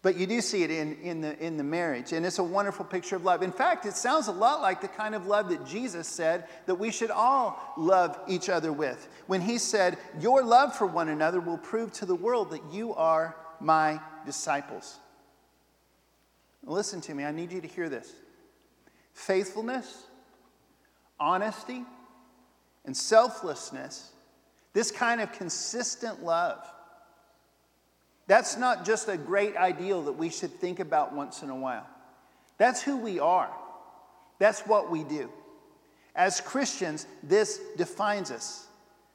but 0.02 0.18
you 0.18 0.28
do 0.28 0.42
see 0.42 0.64
it 0.64 0.72
in, 0.72 0.98
in, 1.02 1.22
the, 1.22 1.40
in 1.40 1.56
the 1.56 1.64
marriage. 1.64 2.12
And 2.12 2.26
it's 2.26 2.40
a 2.40 2.44
wonderful 2.44 2.84
picture 2.84 3.16
of 3.16 3.24
love. 3.24 3.42
In 3.42 3.54
fact, 3.54 3.86
it 3.86 3.94
sounds 3.94 4.28
a 4.28 4.34
lot 4.34 4.62
like 4.62 4.82
the 4.82 4.90
kind 4.90 5.16
of 5.16 5.28
love 5.28 5.48
that 5.48 5.66
Jesus 5.66 6.10
said 6.10 6.44
that 6.66 6.76
we 6.76 6.92
should 6.92 7.12
all 7.12 7.58
love 7.78 8.20
each 8.28 8.50
other 8.50 8.74
with. 8.74 9.08
When 9.28 9.40
he 9.40 9.58
said, 9.58 9.98
Your 10.20 10.44
love 10.44 10.76
for 10.76 10.86
one 10.86 11.08
another 11.08 11.40
will 11.40 11.58
prove 11.58 11.94
to 11.94 12.06
the 12.06 12.16
world 12.16 12.52
that 12.52 12.62
you 12.74 12.94
are 12.94 13.38
my 13.62 14.02
disciples. 14.26 15.00
Listen 16.66 17.00
to 17.02 17.14
me, 17.14 17.24
I 17.24 17.32
need 17.32 17.54
you 17.54 17.62
to 17.62 17.68
hear 17.68 17.88
this 17.88 18.14
faithfulness, 19.14 20.04
honesty, 21.20 21.86
and 22.86 22.96
selflessness, 22.96 24.12
this 24.74 24.92
kind 24.92 25.22
of 25.22 25.32
consistent 25.32 26.24
love, 26.24 26.68
that's 28.28 28.58
not 28.58 28.86
just 28.86 29.10
a 29.10 29.18
great 29.18 29.56
ideal 29.56 30.04
that 30.04 30.14
we 30.14 30.30
should 30.30 30.52
think 30.52 30.80
about 30.80 31.14
once 31.14 31.44
in 31.44 31.50
a 31.50 31.56
while. 31.56 31.88
That's 32.58 32.82
who 32.82 32.98
we 32.98 33.20
are, 33.20 33.50
that's 34.40 34.62
what 34.62 34.90
we 34.92 35.04
do. 35.04 35.30
As 36.16 36.42
Christians, 36.42 37.08
this 37.24 37.60
defines 37.76 38.30
us. 38.30 38.68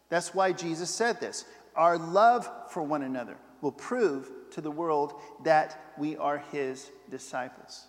That's 0.09 0.35
why 0.35 0.53
Jesus 0.53 0.91
said 0.91 1.21
this. 1.21 1.45
Our 1.77 1.97
love 1.97 2.51
for 2.71 2.83
one 2.83 3.03
another 3.03 3.37
will 3.61 3.73
prove 3.73 4.31
to 4.51 4.61
the 4.61 4.71
world 4.71 5.15
that 5.45 5.93
we 5.97 6.17
are 6.17 6.39
his 6.51 6.91
disciples. 7.09 7.87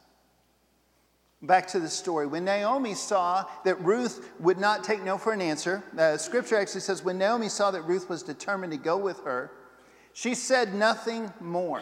Back 1.42 1.68
to 1.68 1.80
the 1.80 1.88
story. 1.88 2.28
When 2.28 2.44
Naomi 2.44 2.94
saw 2.94 3.46
that 3.64 3.82
Ruth 3.82 4.30
would 4.42 4.58
not 4.58 4.84
take 4.84 5.04
no 5.04 5.18
for 5.18 5.32
an 5.32 5.40
answer, 5.40 5.82
the 5.94 6.18
scripture 6.18 6.58
actually 6.58 6.82
says, 6.82 7.02
when 7.02 7.18
Naomi 7.18 7.48
saw 7.48 7.72
that 7.72 7.84
Ruth 7.84 8.10
was 8.10 8.24
determined 8.24 8.74
to 8.74 8.78
go 8.78 8.98
with 8.98 9.24
her, 9.24 9.50
she 10.12 10.36
said 10.36 10.74
nothing 10.74 11.32
more. 11.40 11.82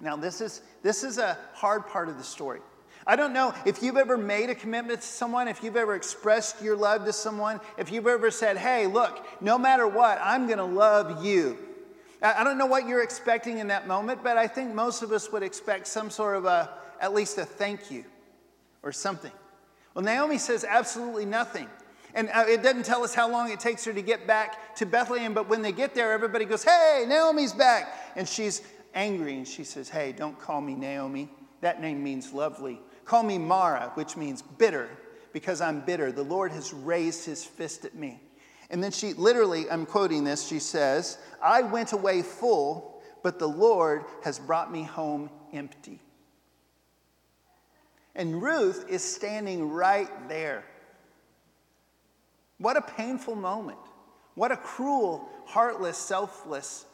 Now, 0.00 0.16
this 0.16 0.40
is, 0.40 0.60
this 0.82 1.04
is 1.04 1.18
a 1.18 1.38
hard 1.54 1.86
part 1.86 2.08
of 2.08 2.18
the 2.18 2.24
story. 2.24 2.58
I 3.06 3.14
don't 3.14 3.32
know 3.32 3.54
if 3.64 3.80
you've 3.80 3.96
ever 3.96 4.16
made 4.16 4.50
a 4.50 4.56
commitment 4.56 5.02
to 5.02 5.06
someone, 5.06 5.46
if 5.46 5.62
you've 5.62 5.76
ever 5.76 5.94
expressed 5.94 6.60
your 6.60 6.74
love 6.74 7.04
to 7.04 7.12
someone, 7.12 7.60
if 7.78 7.92
you've 7.92 8.08
ever 8.08 8.32
said, 8.32 8.56
hey, 8.56 8.88
look, 8.88 9.24
no 9.40 9.56
matter 9.56 9.86
what, 9.86 10.18
I'm 10.20 10.46
going 10.46 10.58
to 10.58 10.64
love 10.64 11.24
you. 11.24 11.58
I 12.20 12.42
don't 12.42 12.58
know 12.58 12.66
what 12.66 12.88
you're 12.88 13.02
expecting 13.04 13.58
in 13.58 13.68
that 13.68 13.86
moment, 13.86 14.24
but 14.24 14.36
I 14.36 14.48
think 14.48 14.74
most 14.74 15.02
of 15.02 15.12
us 15.12 15.30
would 15.30 15.44
expect 15.44 15.86
some 15.86 16.10
sort 16.10 16.36
of 16.36 16.44
a, 16.44 16.70
at 17.00 17.14
least 17.14 17.38
a 17.38 17.44
thank 17.44 17.90
you 17.90 18.04
or 18.82 18.92
something. 18.92 19.32
Well, 19.94 20.04
Naomi 20.04 20.38
says 20.38 20.64
absolutely 20.64 21.26
nothing. 21.26 21.68
And 22.14 22.28
uh, 22.30 22.44
it 22.46 22.62
doesn't 22.62 22.84
tell 22.84 23.04
us 23.04 23.14
how 23.14 23.30
long 23.30 23.50
it 23.50 23.60
takes 23.60 23.84
her 23.84 23.92
to 23.92 24.02
get 24.02 24.26
back 24.26 24.76
to 24.76 24.86
Bethlehem, 24.86 25.32
but 25.32 25.48
when 25.48 25.62
they 25.62 25.72
get 25.72 25.94
there, 25.94 26.12
everybody 26.12 26.44
goes, 26.44 26.62
Hey, 26.62 27.04
Naomi's 27.08 27.52
back. 27.52 28.12
And 28.16 28.28
she's 28.28 28.62
angry 28.94 29.36
and 29.36 29.48
she 29.48 29.64
says, 29.64 29.88
Hey, 29.88 30.12
don't 30.12 30.38
call 30.38 30.60
me 30.60 30.74
Naomi. 30.74 31.30
That 31.60 31.80
name 31.80 32.02
means 32.02 32.32
lovely. 32.32 32.80
Call 33.04 33.22
me 33.22 33.38
Mara, 33.38 33.92
which 33.94 34.16
means 34.16 34.42
bitter, 34.42 34.88
because 35.32 35.60
I'm 35.60 35.80
bitter. 35.80 36.12
The 36.12 36.22
Lord 36.22 36.52
has 36.52 36.72
raised 36.72 37.24
his 37.24 37.44
fist 37.44 37.84
at 37.84 37.94
me. 37.94 38.20
And 38.70 38.82
then 38.82 38.90
she 38.90 39.12
literally, 39.14 39.70
I'm 39.70 39.86
quoting 39.86 40.24
this, 40.24 40.46
she 40.46 40.58
says, 40.58 41.18
I 41.42 41.62
went 41.62 41.92
away 41.92 42.22
full, 42.22 43.02
but 43.22 43.38
the 43.38 43.48
Lord 43.48 44.04
has 44.24 44.38
brought 44.38 44.72
me 44.72 44.82
home 44.82 45.30
empty. 45.52 46.00
And 48.14 48.42
Ruth 48.42 48.84
is 48.88 49.02
standing 49.02 49.70
right 49.70 50.10
there. 50.28 50.64
What 52.58 52.76
a 52.76 52.82
painful 52.82 53.34
moment. 53.34 53.78
What 54.34 54.52
a 54.52 54.56
cruel, 54.56 55.28
heartless, 55.46 55.98
selfless, 55.98 56.86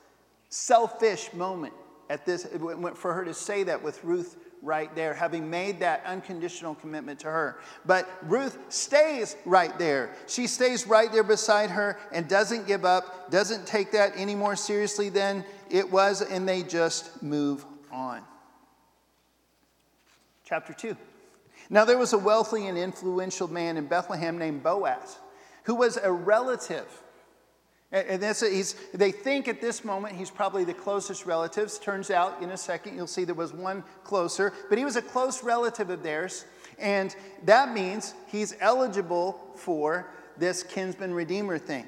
selfish 0.49 1.33
moment 1.33 1.75
at 2.09 2.25
this 2.25 2.47
for 2.95 3.13
her 3.13 3.25
to 3.25 3.35
say 3.35 3.65
that 3.65 3.83
with 3.83 4.03
Ruth 4.03 4.37
right 4.63 4.93
there, 4.95 5.15
having 5.15 5.49
made 5.49 5.81
that 5.81 6.05
unconditional 6.05 6.75
commitment 6.75 7.21
to 7.21 7.29
her. 7.29 7.61
But 7.87 8.09
Ruth 8.23 8.59
stays 8.71 9.37
right 9.45 9.77
there. 9.79 10.17
She 10.27 10.47
stays 10.47 10.87
right 10.87 11.13
there 11.13 11.23
beside 11.23 11.71
her 11.71 11.99
and 12.13 12.27
doesn't 12.29 12.67
give 12.67 12.85
up, 12.85 13.31
doesn't 13.31 13.67
take 13.67 13.93
that 13.93 14.13
any 14.17 14.35
more 14.35 14.57
seriously 14.57 15.11
than 15.11 15.45
it 15.71 15.91
was, 15.91 16.23
and 16.23 16.49
they 16.49 16.63
just 16.63 17.23
move 17.23 17.65
on. 17.93 18.23
Chapter 20.45 20.73
2. 20.73 20.97
Now, 21.71 21.85
there 21.85 21.99
was 21.99 22.13
a 22.13 22.19
wealthy 22.19 22.67
and 22.67 22.79
influential 22.79 23.49
man 23.49 23.77
in 23.77 23.87
Bethlehem 23.87 24.39
named 24.39 24.63
Boaz, 24.63 25.19
who 25.65 25.75
was 25.75 25.99
a 25.99 26.11
relative. 26.11 26.87
And 27.91 28.23
he's, 28.23 28.75
they 28.93 29.13
think 29.13 29.49
at 29.49 29.63
this 29.63 29.83
moment 29.83 30.15
he's 30.15 30.31
probably 30.31 30.65
the 30.65 30.75
closest 30.75 31.25
relatives. 31.25 31.79
Turns 31.79 32.11
out 32.11 32.43
in 32.43 32.51
a 32.51 32.57
second 32.57 32.97
you'll 32.97 33.07
see 33.07 33.25
there 33.25 33.35
was 33.35 33.53
one 33.53 33.83
closer, 34.05 34.53
but 34.69 34.77
he 34.77 34.85
was 34.85 34.97
a 34.97 35.03
close 35.03 35.43
relative 35.43 35.89
of 35.89 36.03
theirs. 36.03 36.45
And 36.79 37.15
that 37.45 37.73
means 37.73 38.15
he's 38.27 38.55
eligible 38.61 39.41
for 39.57 40.11
this 40.37 40.63
kinsman 40.63 41.15
redeemer 41.15 41.59
thing. 41.59 41.87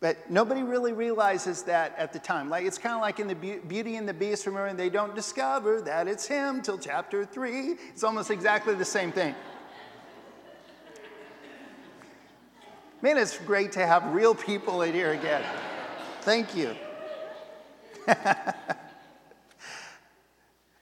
But 0.00 0.30
nobody 0.30 0.62
really 0.62 0.92
realizes 0.92 1.62
that 1.62 1.94
at 1.96 2.12
the 2.12 2.18
time. 2.18 2.50
Like 2.50 2.66
it's 2.66 2.78
kind 2.78 2.94
of 2.94 3.00
like 3.00 3.20
in 3.20 3.28
the 3.28 3.34
Beauty 3.34 3.96
and 3.96 4.08
the 4.08 4.14
Beast. 4.14 4.46
Remember, 4.46 4.74
they 4.74 4.90
don't 4.90 5.14
discover 5.14 5.80
that 5.82 6.08
it's 6.08 6.26
him 6.26 6.60
till 6.62 6.78
chapter 6.78 7.24
three. 7.24 7.76
It's 7.90 8.04
almost 8.04 8.30
exactly 8.30 8.74
the 8.74 8.84
same 8.84 9.12
thing. 9.12 9.34
Man, 13.00 13.18
it's 13.18 13.38
great 13.38 13.72
to 13.72 13.86
have 13.86 14.14
real 14.14 14.34
people 14.34 14.82
in 14.82 14.94
here 14.94 15.12
again. 15.12 15.42
Thank 16.22 16.56
you. 16.56 16.74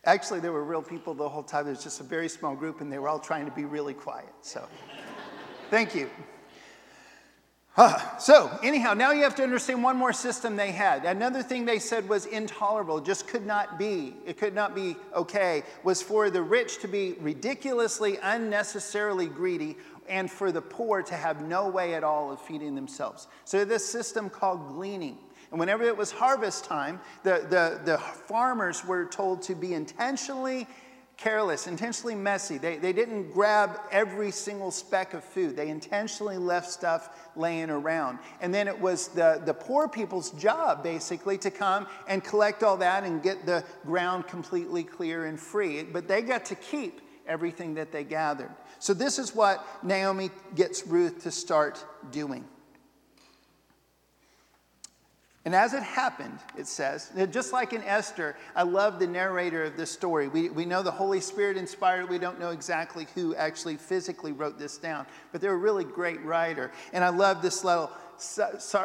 Actually, 0.05 0.41
there 0.41 0.53
were 0.53 0.65
real 0.65 0.83
people 0.83 1.15
the 1.15 1.29
whole 1.29 1.43
time. 1.43 1.67
It 1.67 1.71
was 1.71 1.83
just 1.83 2.01
a 2.01 2.05
very 2.05 2.29
small 2.29 2.55
group, 2.55 2.81
and 2.81 2.93
they 2.93 2.99
were 2.99 3.09
all 3.09 3.19
trying 3.19 3.45
to 3.45 3.53
be 3.53 3.65
really 3.65 3.95
quiet. 3.95 4.33
So, 4.41 4.69
thank 5.71 5.95
you. 5.95 6.11
So, 8.19 8.51
anyhow, 8.63 8.93
now 8.93 9.13
you 9.13 9.23
have 9.23 9.35
to 9.37 9.43
understand 9.43 9.83
one 9.83 9.97
more 9.97 10.13
system 10.13 10.57
they 10.57 10.73
had. 10.73 11.07
Another 11.07 11.43
thing 11.43 11.65
they 11.65 11.79
said 11.79 12.07
was 12.07 12.27
intolerable, 12.27 13.01
just 13.01 13.27
could 13.27 13.47
not 13.47 13.79
be, 13.79 14.15
it 14.27 14.37
could 14.37 14.55
not 14.55 14.75
be 14.75 14.95
okay, 15.15 15.63
was 15.83 16.03
for 16.03 16.29
the 16.29 16.43
rich 16.43 16.81
to 16.81 16.89
be 16.89 17.15
ridiculously, 17.21 18.19
unnecessarily 18.23 19.27
greedy, 19.27 19.79
and 20.07 20.31
for 20.31 20.53
the 20.53 20.61
poor 20.61 21.03
to 21.03 21.15
have 21.15 21.41
no 21.43 21.67
way 21.67 21.95
at 21.95 22.05
all 22.05 22.31
of 22.31 22.43
feeding 22.43 22.75
themselves. 22.75 23.27
So, 23.47 23.65
this 23.65 23.87
system 23.87 24.29
called 24.29 24.75
gleaning. 24.75 25.17
And 25.51 25.59
whenever 25.59 25.85
it 25.85 25.97
was 25.97 26.11
harvest 26.11 26.65
time, 26.65 27.01
the, 27.23 27.47
the, 27.49 27.81
the 27.85 27.99
farmers 27.99 28.85
were 28.85 29.07
told 29.07 29.43
to 29.43 29.55
be 29.55 29.73
intentionally 29.73 30.67
careless, 31.17 31.67
intentionally 31.67 32.15
messy. 32.15 32.59
They, 32.59 32.79
they 32.79 32.93
didn't 32.93 33.33
grab 33.33 33.79
every 33.91 34.31
single 34.31 34.71
speck 34.71 35.15
of 35.15 35.23
food. 35.23 35.57
They 35.57 35.69
intentionally 35.69 36.37
left 36.37 36.71
stuff 36.71 37.31
laying 37.37 37.71
around. 37.71 38.19
And 38.41 38.53
then 38.53 38.67
it 38.67 38.79
was 38.79 39.09
the, 39.09 39.41
the 39.45 39.55
poor 39.55 39.89
people's 39.89 40.31
job, 40.33 40.83
basically, 40.83 41.39
to 41.39 41.51
come 41.51 41.87
and 42.09 42.25
collect 42.25 42.63
all 42.63 42.77
that 42.79 43.05
and 43.05 43.23
get 43.23 43.47
the 43.47 43.65
ground 43.85 44.27
completely 44.27 44.83
clear 44.83 45.27
and 45.27 45.39
free. 45.39 45.83
But 45.85 46.09
they 46.09 46.23
got 46.23 46.45
to 46.47 46.55
keep 46.55 47.01
everything 47.27 47.75
that 47.75 47.93
they 47.93 48.05
gathered. 48.05 48.51
So 48.79 48.93
this 48.93 49.19
is 49.19 49.35
what 49.35 49.65
Naomi 49.85 50.31
gets 50.57 50.87
Ruth 50.87 51.23
to 51.23 51.31
start 51.31 51.85
doing. 52.11 52.45
And 55.45 55.57
as 55.57 55.75
it 55.75 55.83
happened, 55.83 56.39
it 56.57 56.69
says, 56.69 57.11
just 57.31 57.53
like 57.53 57.73
in 57.73 57.83
Esther, 57.83 58.37
I 58.55 58.63
love 58.63 59.01
the 59.01 59.09
narrator 59.09 59.65
of 59.65 59.77
this 59.77 59.91
story. 59.91 60.29
We, 60.29 60.51
we 60.51 60.65
know 60.65 60.85
the 60.85 60.93
Holy 60.93 61.21
Spirit 61.21 61.57
inspired, 61.57 62.09
we 62.09 62.19
don't 62.19 62.39
know 62.39 62.51
exactly 62.51 63.09
who 63.17 63.35
actually 63.35 63.77
physically 63.77 64.31
wrote 64.31 64.57
this 64.57 64.79
down, 64.79 65.05
but 65.33 65.41
they're 65.41 65.55
a 65.55 65.57
really 65.57 65.83
great 65.83 66.23
writer. 66.23 66.71
And 66.93 67.03
I 67.03 67.09
love 67.09 67.43
this 67.43 67.65
little 67.65 67.91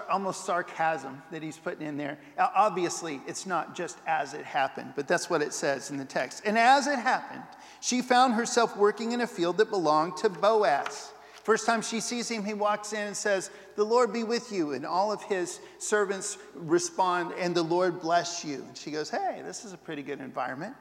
almost 0.10 0.46
sarcasm 0.46 1.22
that 1.30 1.44
he's 1.44 1.58
putting 1.58 1.86
in 1.86 1.96
there. 1.96 2.18
Obviously, 2.40 3.22
it's 3.28 3.46
not 3.46 3.76
just 3.76 4.00
as 4.08 4.34
it 4.34 4.44
happened, 4.44 4.94
but 4.96 5.08
that's 5.08 5.30
what 5.30 5.44
it 5.44 5.54
says 5.54 5.92
in 5.92 5.98
the 5.98 6.06
text. 6.06 6.42
And 6.44 6.58
as 6.58 6.88
it 6.88 6.98
happened, 6.98 7.44
she 7.82 8.02
found 8.02 8.34
herself 8.34 8.76
working 8.76 9.12
in 9.12 9.22
a 9.22 9.28
field 9.28 9.58
that 9.58 9.70
belonged 9.70 10.18
to 10.18 10.30
Boaz. 10.30 11.12
First 11.48 11.66
time 11.66 11.82
she 11.82 12.02
sees 12.02 12.28
him, 12.28 12.44
he 12.44 12.54
walks 12.54 12.92
in 12.92 13.08
and 13.08 13.16
says, 13.16 13.52
The 13.78 13.84
Lord 13.86 14.12
be 14.12 14.26
with 14.26 14.52
you. 14.52 14.74
And 14.74 14.86
all 14.86 15.14
of 15.14 15.24
his 15.24 15.62
servants 15.78 16.38
respond, 16.54 17.34
And 17.40 17.56
the 17.56 17.64
Lord 17.64 18.02
bless 18.02 18.44
you. 18.44 18.66
And 18.68 18.76
she 18.76 18.92
goes, 18.92 19.10
Hey, 19.10 19.42
this 19.46 19.64
is 19.64 19.72
a 19.72 19.78
pretty 19.78 20.02
good 20.02 20.20
environment. 20.20 20.76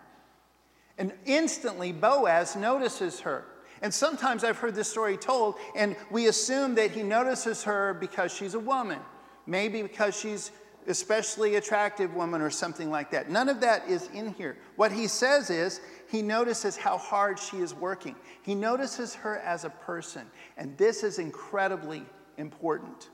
And 0.99 1.13
instantly, 1.25 1.93
Boaz 1.93 2.57
notices 2.57 3.21
her. 3.21 3.45
And 3.81 3.95
sometimes 3.95 4.43
I've 4.43 4.59
heard 4.59 4.75
this 4.75 4.91
story 4.91 5.17
told, 5.17 5.55
and 5.77 5.95
we 6.11 6.27
assume 6.27 6.75
that 6.75 6.91
he 6.91 7.05
notices 7.05 7.63
her 7.63 7.95
because 7.95 8.35
she's 8.35 8.55
a 8.55 8.59
woman, 8.59 8.99
maybe 9.47 9.83
because 9.83 10.19
she's 10.19 10.51
especially 10.89 11.55
attractive 11.55 12.15
woman 12.15 12.41
or 12.41 12.51
something 12.51 12.91
like 12.91 13.13
that. 13.13 13.31
None 13.31 13.49
of 13.49 13.61
that 13.61 13.89
is 13.89 14.09
in 14.13 14.35
here. 14.35 14.57
What 14.75 14.91
he 14.91 15.07
says 15.07 15.49
is 15.49 15.81
he 16.09 16.23
notices 16.23 16.77
how 16.77 16.99
hard 16.99 17.39
she 17.39 17.59
is 17.59 17.75
working. 17.75 18.15
He 18.43 18.55
notices 18.55 19.15
her 19.17 19.39
as 19.39 19.65
a 19.65 19.71
person, 19.71 20.27
and 20.57 20.77
this 20.79 21.03
is 21.03 21.19
incredibly 21.19 22.05
important. 22.37 23.11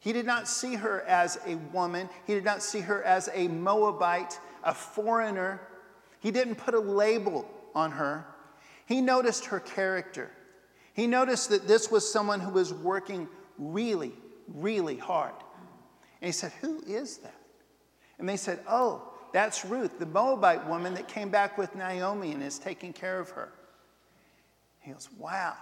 He 0.00 0.12
did 0.12 0.26
not 0.26 0.48
see 0.48 0.74
her 0.74 1.02
as 1.02 1.38
a 1.46 1.56
woman, 1.72 2.08
he 2.26 2.34
did 2.34 2.44
not 2.44 2.62
see 2.62 2.80
her 2.80 3.02
as 3.04 3.28
a 3.32 3.46
Moabite, 3.48 4.40
a 4.64 4.74
foreigner. 4.74 5.60
He 6.20 6.30
didn't 6.30 6.56
put 6.56 6.74
a 6.74 6.80
label 6.80 7.48
on 7.74 7.92
her. 7.92 8.26
He 8.86 9.00
noticed 9.00 9.46
her 9.46 9.60
character. 9.60 10.30
He 10.94 11.06
noticed 11.06 11.50
that 11.50 11.66
this 11.66 11.90
was 11.90 12.10
someone 12.10 12.40
who 12.40 12.50
was 12.50 12.72
working 12.72 13.28
really, 13.58 14.12
really 14.48 14.96
hard. 14.96 15.34
And 16.20 16.26
he 16.26 16.32
said, 16.32 16.52
Who 16.60 16.82
is 16.86 17.18
that? 17.18 17.34
And 18.18 18.28
they 18.28 18.36
said, 18.36 18.60
Oh, 18.68 19.11
that's 19.32 19.64
Ruth, 19.64 19.98
the 19.98 20.06
Moabite 20.06 20.66
woman 20.66 20.94
that 20.94 21.08
came 21.08 21.30
back 21.30 21.56
with 21.56 21.74
Naomi 21.74 22.32
and 22.32 22.42
is 22.42 22.58
taking 22.58 22.92
care 22.92 23.18
of 23.18 23.30
her. 23.30 23.48
He 24.80 24.92
goes, 24.92 25.08
Wow. 25.18 25.54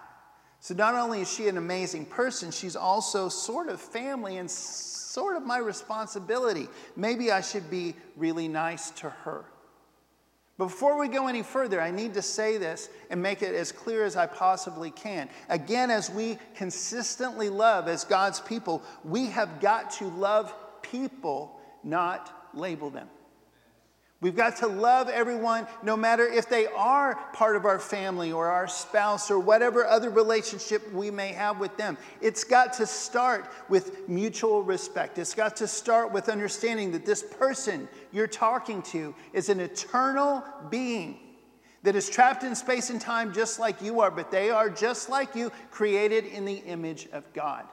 So 0.63 0.75
not 0.75 0.95
only 0.95 1.23
is 1.23 1.33
she 1.33 1.49
an 1.49 1.57
amazing 1.57 2.05
person, 2.05 2.51
she's 2.51 2.77
also 2.77 3.31
sort 3.31 3.69
of 3.71 3.81
family 3.81 4.37
and 4.37 4.51
sort 4.51 5.37
of 5.37 5.47
my 5.47 5.57
responsibility. 5.57 6.69
Maybe 6.97 7.33
I 7.33 7.41
should 7.41 7.71
be 7.71 7.95
really 8.17 8.47
nice 8.47 8.91
to 8.91 9.09
her. 9.09 9.47
Before 10.59 10.99
we 10.99 11.09
go 11.09 11.29
any 11.29 11.43
further, 11.43 11.81
I 11.81 11.91
need 11.91 12.13
to 12.13 12.21
say 12.21 12.59
this 12.59 12.91
and 13.09 13.23
make 13.23 13.41
it 13.41 13.55
as 13.55 13.73
clear 13.73 14.05
as 14.05 14.15
I 14.15 14.27
possibly 14.27 14.91
can. 14.91 15.31
Again, 15.49 15.91
as 15.91 16.11
we 16.11 16.37
consistently 16.55 17.49
love 17.49 17.89
as 17.89 18.05
God's 18.05 18.41
people, 18.41 18.83
we 19.03 19.27
have 19.27 19.61
got 19.61 19.91
to 19.93 20.09
love 20.09 20.53
people, 20.83 21.59
not 21.83 22.51
label 22.53 22.91
them. 22.91 23.09
We've 24.23 24.37
got 24.37 24.57
to 24.57 24.67
love 24.67 25.09
everyone, 25.09 25.67
no 25.83 25.97
matter 25.97 26.27
if 26.27 26.47
they 26.47 26.67
are 26.67 27.15
part 27.33 27.57
of 27.57 27.65
our 27.65 27.79
family 27.79 28.33
or 28.33 28.49
our 28.49 28.69
spouse 28.69 29.31
or 29.31 29.39
whatever 29.39 29.87
other 29.87 30.11
relationship 30.11 30.93
we 30.93 31.11
may 31.11 31.29
have 31.29 31.59
with 31.59 31.75
them. 31.79 31.97
It's 32.21 32.45
got 32.45 32.75
to 32.75 32.87
start 32.87 33.51
with 33.71 34.07
mutual 34.11 34.63
respect. 34.63 35.19
It's 35.19 35.35
got 35.35 35.57
to 35.57 35.67
start 35.67 36.13
with 36.13 36.29
understanding 36.29 36.93
that 36.93 37.07
this 37.07 37.23
person 37.23 37.89
you're 38.13 38.27
talking 38.27 38.83
to 38.83 39.15
is 39.33 39.49
an 39.49 39.59
eternal 39.59 40.45
being 40.69 41.19
that 41.83 41.97
is 41.97 42.11
trapped 42.11 42.45
in 42.45 42.55
space 42.55 42.91
and 42.91 43.01
time 43.01 43.33
just 43.33 43.59
like 43.59 43.81
you 43.81 44.01
are, 44.01 44.11
but 44.11 44.31
they 44.31 44.51
are 44.51 44.69
just 44.69 45.09
like 45.09 45.35
you, 45.35 45.51
created 45.71 46.27
in 46.27 46.45
the 46.45 46.57
image 46.67 47.09
of 47.15 47.25
God. 47.33 47.65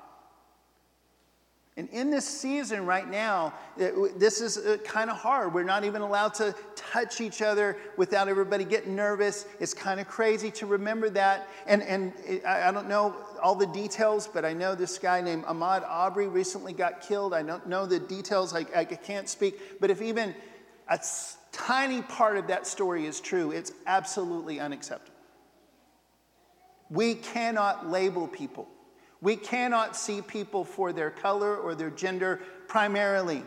And 1.77 1.87
in 1.89 2.09
this 2.09 2.25
season 2.27 2.87
right 2.87 3.07
now, 3.07 3.53
this 3.77 4.41
is 4.41 4.57
uh, 4.57 4.77
kind 4.83 5.11
of 5.11 5.17
hard. 5.17 5.53
We're 5.53 5.63
not 5.63 5.85
even 5.85 6.01
allowed 6.01 6.33
to 6.35 6.55
touch 6.75 7.21
each 7.21 7.43
other 7.43 7.77
without 7.97 8.27
everybody 8.27 8.65
getting 8.65 8.95
nervous. 8.95 9.45
It's 9.59 9.75
kind 9.75 9.99
of 9.99 10.07
crazy 10.07 10.49
to 10.51 10.65
remember 10.65 11.07
that. 11.11 11.47
And, 11.67 11.83
and 11.83 12.13
I 12.47 12.71
don't 12.71 12.89
know 12.89 13.15
all 13.43 13.53
the 13.53 13.67
details, 13.67 14.27
but 14.27 14.43
I 14.43 14.53
know 14.53 14.73
this 14.73 14.97
guy 14.97 15.21
named 15.21 15.45
Ahmaud 15.45 15.87
Arbery 15.87 16.27
recently 16.27 16.73
got 16.73 17.01
killed. 17.01 17.31
I 17.31 17.43
don't 17.43 17.67
know 17.67 17.85
the 17.85 17.99
details, 17.99 18.55
I, 18.55 18.65
I 18.75 18.83
can't 18.83 19.29
speak. 19.29 19.79
But 19.79 19.91
if 19.91 20.01
even 20.01 20.33
a 20.87 20.99
tiny 21.51 22.01
part 22.01 22.37
of 22.37 22.47
that 22.47 22.65
story 22.65 23.05
is 23.05 23.21
true, 23.21 23.51
it's 23.51 23.71
absolutely 23.85 24.59
unacceptable. 24.59 25.13
We 26.89 27.13
cannot 27.13 27.87
label 27.87 28.27
people. 28.27 28.67
We 29.21 29.35
cannot 29.35 29.95
see 29.95 30.21
people 30.21 30.63
for 30.63 30.93
their 30.93 31.09
color 31.09 31.55
or 31.55 31.75
their 31.75 31.89
gender 31.89 32.41
primarily. 32.67 33.43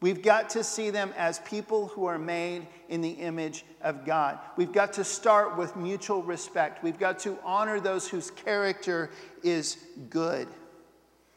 We've 0.00 0.22
got 0.22 0.50
to 0.50 0.62
see 0.62 0.90
them 0.90 1.12
as 1.16 1.40
people 1.40 1.88
who 1.88 2.06
are 2.06 2.18
made 2.18 2.68
in 2.88 3.00
the 3.00 3.10
image 3.10 3.64
of 3.82 4.04
God. 4.06 4.38
We've 4.56 4.72
got 4.72 4.92
to 4.94 5.04
start 5.04 5.56
with 5.56 5.74
mutual 5.74 6.22
respect. 6.22 6.84
We've 6.84 6.98
got 6.98 7.18
to 7.20 7.36
honor 7.44 7.80
those 7.80 8.06
whose 8.06 8.30
character 8.30 9.10
is 9.42 9.76
good. 10.08 10.46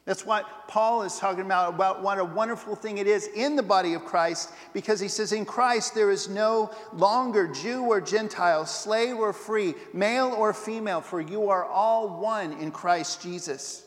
That's 0.06 0.26
what 0.26 0.68
Paul 0.68 1.04
is 1.04 1.20
talking 1.20 1.46
about, 1.46 1.76
about 1.76 2.02
what 2.02 2.18
a 2.18 2.26
wonderful 2.26 2.76
thing 2.76 2.98
it 2.98 3.06
is 3.06 3.28
in 3.36 3.56
the 3.56 3.64
body 3.64 3.94
of 3.94 4.04
Christ, 4.04 4.50
because 4.74 5.00
he 5.00 5.08
says, 5.08 5.32
In 5.32 5.46
Christ 5.46 5.94
there 5.94 6.10
is 6.10 6.28
no 6.28 6.72
longer 6.92 7.48
Jew 7.48 7.84
or 7.84 8.02
Gentile, 8.02 8.66
slave 8.66 9.18
or 9.18 9.32
free, 9.32 9.76
male 9.94 10.30
or 10.30 10.54
female, 10.54 11.02
for 11.02 11.22
you 11.22 11.50
are 11.50 11.66
all 11.66 12.20
one 12.20 12.54
in 12.54 12.72
Christ 12.72 13.22
Jesus. 13.22 13.86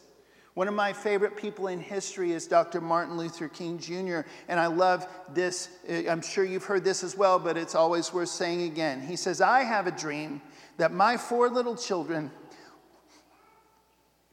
One 0.55 0.69
of 0.69 0.75
my 0.75 0.93
favorite 0.93 1.37
people 1.37 1.67
in 1.67 1.81
history 1.81 2.31
is 2.31 2.47
Dr. 2.47 2.81
Martin 2.81 3.17
Luther 3.17 3.49
King 3.49 3.77
Jr., 3.77 4.21
and 4.47 4.61
I 4.61 4.67
love 4.67 5.09
this. 5.33 5.69
Uh, 5.91 6.09
I'm 6.09 6.23
sure 6.23 6.45
you've 6.45 6.63
heard 6.63 6.85
this 6.85 7.03
as 7.03 7.17
well, 7.17 7.41
but 7.41 7.57
it's 7.57 7.75
always 7.75 8.13
worth 8.13 8.29
saying 8.29 8.63
again. 8.63 9.01
He 9.01 9.17
says, 9.17 9.41
I 9.41 9.65
have 9.65 9.89
a 9.89 9.91
dream 9.91 10.41
that 10.77 10.93
my 10.93 11.17
four 11.17 11.49
little 11.51 11.75
children 11.75 12.31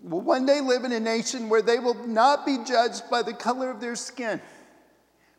will 0.04 0.22
one 0.22 0.46
day 0.46 0.62
live 0.62 0.84
in 0.84 0.92
a 0.92 1.00
nation 1.00 1.50
where 1.50 1.62
they 1.62 1.80
will 1.80 2.08
not 2.08 2.46
be 2.46 2.58
judged 2.66 3.10
by 3.10 3.22
the 3.22 3.34
color 3.34 3.70
of 3.70 3.80
their 3.80 3.96
skin, 3.96 4.42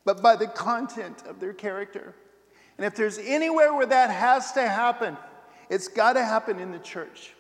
but 0.05 0.23
by 0.23 0.37
the 0.37 0.47
content 0.47 1.23
of 1.27 1.41
their 1.41 1.53
character. 1.53 2.15
And 2.77 2.87
if 2.87 2.95
there's 2.95 3.19
anywhere 3.19 3.75
where 3.75 3.87
that 3.87 4.11
has 4.11 4.53
to 4.53 4.69
happen, 4.69 5.17
it's 5.69 5.89
got 5.89 6.15
to 6.15 6.25
happen 6.25 6.59
in 6.59 6.73
the 6.73 6.79
church. 6.79 7.33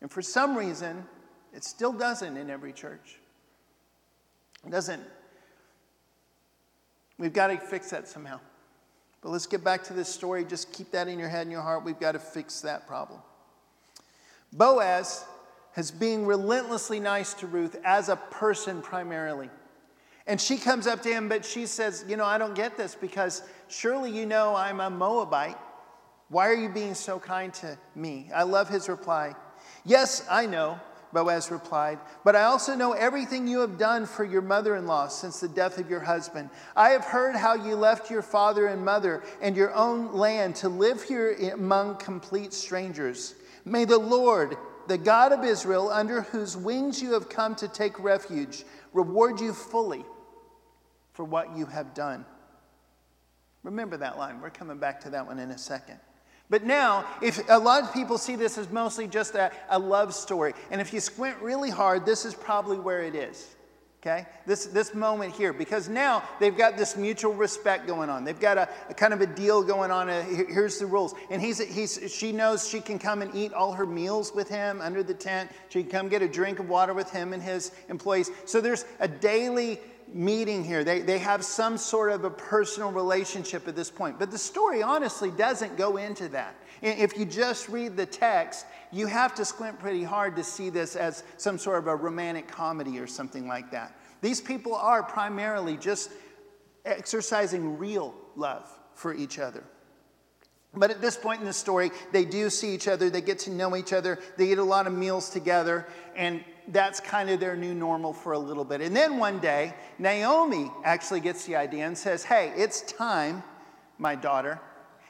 And 0.00 0.10
for 0.10 0.22
some 0.22 0.56
reason, 0.56 1.04
it 1.52 1.64
still 1.64 1.92
doesn't 1.92 2.36
in 2.36 2.50
every 2.50 2.72
church. 2.72 3.18
It 4.64 4.70
doesn't. 4.70 5.02
We've 7.18 7.32
got 7.32 7.48
to 7.48 7.58
fix 7.58 7.90
that 7.90 8.08
somehow. 8.08 8.40
But 9.22 9.30
let's 9.30 9.46
get 9.46 9.64
back 9.64 9.82
to 9.84 9.92
this 9.92 10.08
story. 10.08 10.44
Just 10.44 10.72
keep 10.72 10.90
that 10.90 11.08
in 11.08 11.18
your 11.18 11.28
head 11.28 11.42
and 11.42 11.50
your 11.50 11.62
heart. 11.62 11.84
We've 11.84 11.98
got 11.98 12.12
to 12.12 12.18
fix 12.18 12.60
that 12.60 12.86
problem. 12.86 13.20
Boaz 14.52 15.24
as 15.76 15.90
being 15.90 16.26
relentlessly 16.26 16.98
nice 16.98 17.34
to 17.34 17.46
Ruth 17.46 17.76
as 17.84 18.08
a 18.08 18.16
person 18.16 18.80
primarily. 18.80 19.50
And 20.26 20.40
she 20.40 20.56
comes 20.56 20.86
up 20.86 21.02
to 21.02 21.12
him, 21.12 21.28
but 21.28 21.44
she 21.44 21.66
says, 21.66 22.04
You 22.08 22.16
know, 22.16 22.24
I 22.24 22.38
don't 22.38 22.54
get 22.54 22.76
this 22.76 22.94
because 22.94 23.42
surely 23.68 24.10
you 24.10 24.26
know 24.26 24.56
I'm 24.56 24.80
a 24.80 24.90
Moabite. 24.90 25.58
Why 26.28 26.48
are 26.48 26.54
you 26.54 26.68
being 26.68 26.94
so 26.94 27.20
kind 27.20 27.54
to 27.54 27.78
me? 27.94 28.30
I 28.34 28.42
love 28.42 28.68
his 28.68 28.88
reply. 28.88 29.34
Yes, 29.84 30.26
I 30.28 30.46
know, 30.46 30.80
Boaz 31.12 31.52
replied, 31.52 32.00
But 32.24 32.34
I 32.34 32.44
also 32.44 32.74
know 32.74 32.92
everything 32.92 33.46
you 33.46 33.60
have 33.60 33.78
done 33.78 34.06
for 34.06 34.24
your 34.24 34.42
mother 34.42 34.74
in 34.74 34.86
law 34.86 35.06
since 35.06 35.38
the 35.38 35.48
death 35.48 35.78
of 35.78 35.88
your 35.88 36.00
husband. 36.00 36.50
I 36.74 36.90
have 36.90 37.04
heard 37.04 37.36
how 37.36 37.54
you 37.54 37.76
left 37.76 38.10
your 38.10 38.22
father 38.22 38.66
and 38.66 38.84
mother 38.84 39.22
and 39.40 39.56
your 39.56 39.72
own 39.74 40.12
land 40.12 40.56
to 40.56 40.68
live 40.68 41.02
here 41.02 41.36
among 41.52 41.98
complete 41.98 42.52
strangers. 42.52 43.36
May 43.64 43.84
the 43.84 43.98
Lord, 43.98 44.56
the 44.88 44.98
God 44.98 45.32
of 45.32 45.44
Israel, 45.44 45.90
under 45.90 46.22
whose 46.22 46.56
wings 46.56 47.02
you 47.02 47.12
have 47.12 47.28
come 47.28 47.54
to 47.56 47.68
take 47.68 47.98
refuge, 47.98 48.64
reward 48.92 49.40
you 49.40 49.52
fully 49.52 50.04
for 51.12 51.24
what 51.24 51.56
you 51.56 51.66
have 51.66 51.94
done. 51.94 52.24
Remember 53.62 53.96
that 53.96 54.18
line. 54.18 54.40
We're 54.40 54.50
coming 54.50 54.78
back 54.78 55.00
to 55.00 55.10
that 55.10 55.26
one 55.26 55.38
in 55.38 55.50
a 55.50 55.58
second. 55.58 55.98
But 56.48 56.62
now, 56.62 57.04
if 57.20 57.42
a 57.48 57.58
lot 57.58 57.82
of 57.82 57.92
people 57.92 58.18
see 58.18 58.36
this 58.36 58.56
as 58.56 58.70
mostly 58.70 59.08
just 59.08 59.34
a, 59.34 59.50
a 59.68 59.78
love 59.78 60.14
story, 60.14 60.54
and 60.70 60.80
if 60.80 60.92
you 60.92 61.00
squint 61.00 61.36
really 61.40 61.70
hard, 61.70 62.06
this 62.06 62.24
is 62.24 62.34
probably 62.34 62.78
where 62.78 63.02
it 63.02 63.16
is. 63.16 63.55
Okay? 64.06 64.24
This, 64.46 64.66
this 64.66 64.94
moment 64.94 65.34
here, 65.34 65.52
because 65.52 65.88
now 65.88 66.22
they've 66.38 66.56
got 66.56 66.76
this 66.76 66.96
mutual 66.96 67.34
respect 67.34 67.88
going 67.88 68.08
on. 68.08 68.24
They've 68.24 68.38
got 68.38 68.56
a, 68.56 68.68
a 68.88 68.94
kind 68.94 69.12
of 69.12 69.20
a 69.20 69.26
deal 69.26 69.64
going 69.64 69.90
on. 69.90 70.08
Uh, 70.08 70.24
a, 70.28 70.52
here's 70.52 70.78
the 70.78 70.86
rules. 70.86 71.14
And 71.28 71.42
he's, 71.42 71.58
he's, 71.58 72.12
she 72.12 72.30
knows 72.30 72.68
she 72.68 72.80
can 72.80 73.00
come 73.00 73.20
and 73.20 73.34
eat 73.34 73.52
all 73.52 73.72
her 73.72 73.84
meals 73.84 74.32
with 74.32 74.48
him 74.48 74.80
under 74.80 75.02
the 75.02 75.14
tent. 75.14 75.50
She 75.70 75.82
can 75.82 75.90
come 75.90 76.08
get 76.08 76.22
a 76.22 76.28
drink 76.28 76.60
of 76.60 76.68
water 76.68 76.94
with 76.94 77.10
him 77.10 77.32
and 77.32 77.42
his 77.42 77.72
employees. 77.88 78.30
So 78.44 78.60
there's 78.60 78.84
a 79.00 79.08
daily 79.08 79.80
meeting 80.12 80.62
here. 80.62 80.84
They, 80.84 81.00
they 81.00 81.18
have 81.18 81.44
some 81.44 81.76
sort 81.76 82.12
of 82.12 82.22
a 82.22 82.30
personal 82.30 82.92
relationship 82.92 83.66
at 83.66 83.74
this 83.74 83.90
point. 83.90 84.20
But 84.20 84.30
the 84.30 84.38
story 84.38 84.84
honestly 84.84 85.32
doesn't 85.32 85.76
go 85.76 85.96
into 85.96 86.28
that. 86.28 86.54
If 86.82 87.18
you 87.18 87.24
just 87.24 87.68
read 87.68 87.96
the 87.96 88.06
text, 88.06 88.66
you 88.92 89.06
have 89.06 89.34
to 89.36 89.44
squint 89.44 89.78
pretty 89.78 90.02
hard 90.02 90.36
to 90.36 90.44
see 90.44 90.70
this 90.70 90.96
as 90.96 91.24
some 91.36 91.58
sort 91.58 91.78
of 91.78 91.86
a 91.86 91.96
romantic 91.96 92.48
comedy 92.48 92.98
or 92.98 93.06
something 93.06 93.48
like 93.48 93.70
that. 93.70 93.98
These 94.20 94.40
people 94.40 94.74
are 94.74 95.02
primarily 95.02 95.76
just 95.76 96.10
exercising 96.84 97.78
real 97.78 98.14
love 98.36 98.68
for 98.94 99.14
each 99.14 99.38
other. 99.38 99.64
But 100.74 100.90
at 100.90 101.00
this 101.00 101.16
point 101.16 101.40
in 101.40 101.46
the 101.46 101.52
story, 101.52 101.90
they 102.12 102.24
do 102.24 102.50
see 102.50 102.74
each 102.74 102.86
other, 102.86 103.08
they 103.08 103.22
get 103.22 103.38
to 103.40 103.50
know 103.50 103.76
each 103.76 103.92
other, 103.92 104.18
they 104.36 104.52
eat 104.52 104.58
a 104.58 104.64
lot 104.64 104.86
of 104.86 104.92
meals 104.92 105.30
together, 105.30 105.86
and 106.14 106.44
that's 106.68 107.00
kind 107.00 107.30
of 107.30 107.40
their 107.40 107.56
new 107.56 107.74
normal 107.74 108.12
for 108.12 108.32
a 108.32 108.38
little 108.38 108.64
bit. 108.64 108.80
And 108.82 108.94
then 108.94 109.18
one 109.18 109.38
day, 109.38 109.74
Naomi 109.98 110.70
actually 110.84 111.20
gets 111.20 111.46
the 111.46 111.56
idea 111.56 111.86
and 111.86 111.96
says, 111.96 112.24
Hey, 112.24 112.52
it's 112.56 112.82
time, 112.82 113.42
my 113.98 114.14
daughter. 114.14 114.60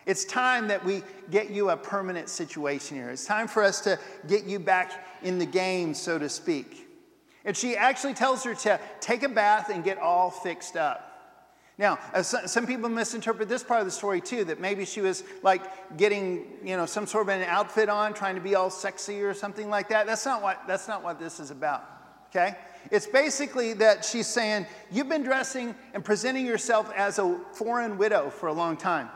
It's 0.06 0.24
time 0.24 0.68
that 0.68 0.84
we 0.84 1.02
get 1.30 1.50
you 1.50 1.70
a 1.70 1.76
permanent 1.76 2.28
situation 2.28 2.96
here. 2.96 3.10
It's 3.10 3.26
time 3.26 3.48
for 3.48 3.62
us 3.62 3.80
to 3.82 3.98
get 4.28 4.44
you 4.44 4.60
back 4.60 5.04
in 5.22 5.38
the 5.38 5.46
game, 5.46 5.94
so 5.94 6.16
to 6.18 6.28
speak. 6.28 6.88
And 7.44 7.56
she 7.56 7.76
actually 7.76 8.14
tells 8.14 8.44
her 8.44 8.54
to 8.54 8.80
take 9.00 9.24
a 9.24 9.28
bath 9.28 9.68
and 9.68 9.82
get 9.84 9.98
all 9.98 10.30
fixed 10.30 10.76
up. 10.76 11.02
Now, 11.78 11.98
uh, 12.14 12.22
some 12.22 12.66
people 12.66 12.88
misinterpret 12.88 13.48
this 13.48 13.62
part 13.62 13.80
of 13.80 13.86
the 13.86 13.92
story 13.92 14.20
too, 14.20 14.44
that 14.44 14.60
maybe 14.60 14.86
she 14.86 15.02
was 15.02 15.24
like 15.42 15.96
getting, 15.98 16.46
you 16.64 16.76
know, 16.76 16.86
some 16.86 17.06
sort 17.06 17.28
of 17.28 17.28
an 17.28 17.42
outfit 17.42 17.88
on, 17.88 18.14
trying 18.14 18.34
to 18.34 18.40
be 18.40 18.54
all 18.54 18.70
sexy 18.70 19.20
or 19.20 19.34
something 19.34 19.68
like 19.68 19.88
that. 19.90 20.06
That's 20.06 20.24
not 20.24 20.40
what, 20.40 20.62
that's 20.66 20.88
not 20.88 21.04
what 21.04 21.20
this 21.20 21.38
is 21.38 21.50
about, 21.50 21.84
okay? 22.30 22.56
It's 22.90 23.06
basically 23.06 23.74
that 23.74 24.04
she's 24.04 24.26
saying, 24.26 24.66
you've 24.90 25.08
been 25.08 25.22
dressing 25.22 25.74
and 25.92 26.02
presenting 26.02 26.46
yourself 26.46 26.90
as 26.96 27.18
a 27.18 27.38
foreign 27.52 27.98
widow 27.98 28.30
for 28.30 28.46
a 28.46 28.52
long 28.52 28.76
time. 28.76 29.10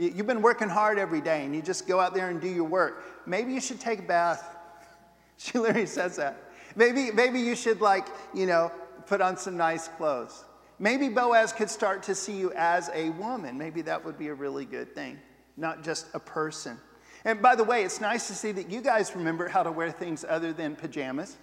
You've 0.00 0.26
been 0.26 0.40
working 0.40 0.70
hard 0.70 0.98
every 0.98 1.20
day 1.20 1.44
and 1.44 1.54
you 1.54 1.60
just 1.60 1.86
go 1.86 2.00
out 2.00 2.14
there 2.14 2.30
and 2.30 2.40
do 2.40 2.48
your 2.48 2.64
work. 2.64 3.26
Maybe 3.26 3.52
you 3.52 3.60
should 3.60 3.80
take 3.80 4.00
a 4.00 4.02
bath. 4.02 4.56
She 5.42 5.56
literally 5.56 5.86
says 5.86 6.16
that. 6.16 6.36
Maybe, 6.76 7.10
maybe 7.10 7.40
you 7.40 7.56
should, 7.56 7.80
like, 7.80 8.08
you 8.34 8.44
know, 8.44 8.70
put 9.06 9.22
on 9.22 9.38
some 9.38 9.56
nice 9.56 9.88
clothes. 9.88 10.44
Maybe 10.78 11.08
Boaz 11.08 11.50
could 11.50 11.70
start 11.70 12.02
to 12.02 12.14
see 12.14 12.36
you 12.36 12.52
as 12.54 12.90
a 12.92 13.08
woman. 13.10 13.56
Maybe 13.56 13.80
that 13.82 14.04
would 14.04 14.18
be 14.18 14.28
a 14.28 14.34
really 14.34 14.66
good 14.66 14.94
thing, 14.94 15.18
not 15.56 15.82
just 15.82 16.08
a 16.12 16.20
person. 16.20 16.76
And 17.24 17.40
by 17.40 17.54
the 17.54 17.64
way, 17.64 17.84
it's 17.84 18.02
nice 18.02 18.28
to 18.28 18.34
see 18.34 18.52
that 18.52 18.70
you 18.70 18.82
guys 18.82 19.16
remember 19.16 19.48
how 19.48 19.62
to 19.62 19.72
wear 19.72 19.90
things 19.90 20.26
other 20.28 20.52
than 20.52 20.76
pajamas. 20.76 21.38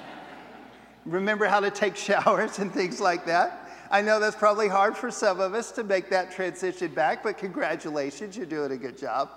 remember 1.06 1.46
how 1.46 1.60
to 1.60 1.70
take 1.70 1.96
showers 1.96 2.58
and 2.58 2.70
things 2.70 3.00
like 3.00 3.24
that. 3.24 3.67
I 3.90 4.02
know 4.02 4.20
that's 4.20 4.36
probably 4.36 4.68
hard 4.68 4.96
for 4.96 5.10
some 5.10 5.40
of 5.40 5.54
us 5.54 5.72
to 5.72 5.84
make 5.84 6.10
that 6.10 6.30
transition 6.30 6.92
back, 6.92 7.22
but 7.22 7.38
congratulations, 7.38 8.36
you're 8.36 8.46
doing 8.46 8.72
a 8.72 8.76
good 8.76 8.98
job. 8.98 9.30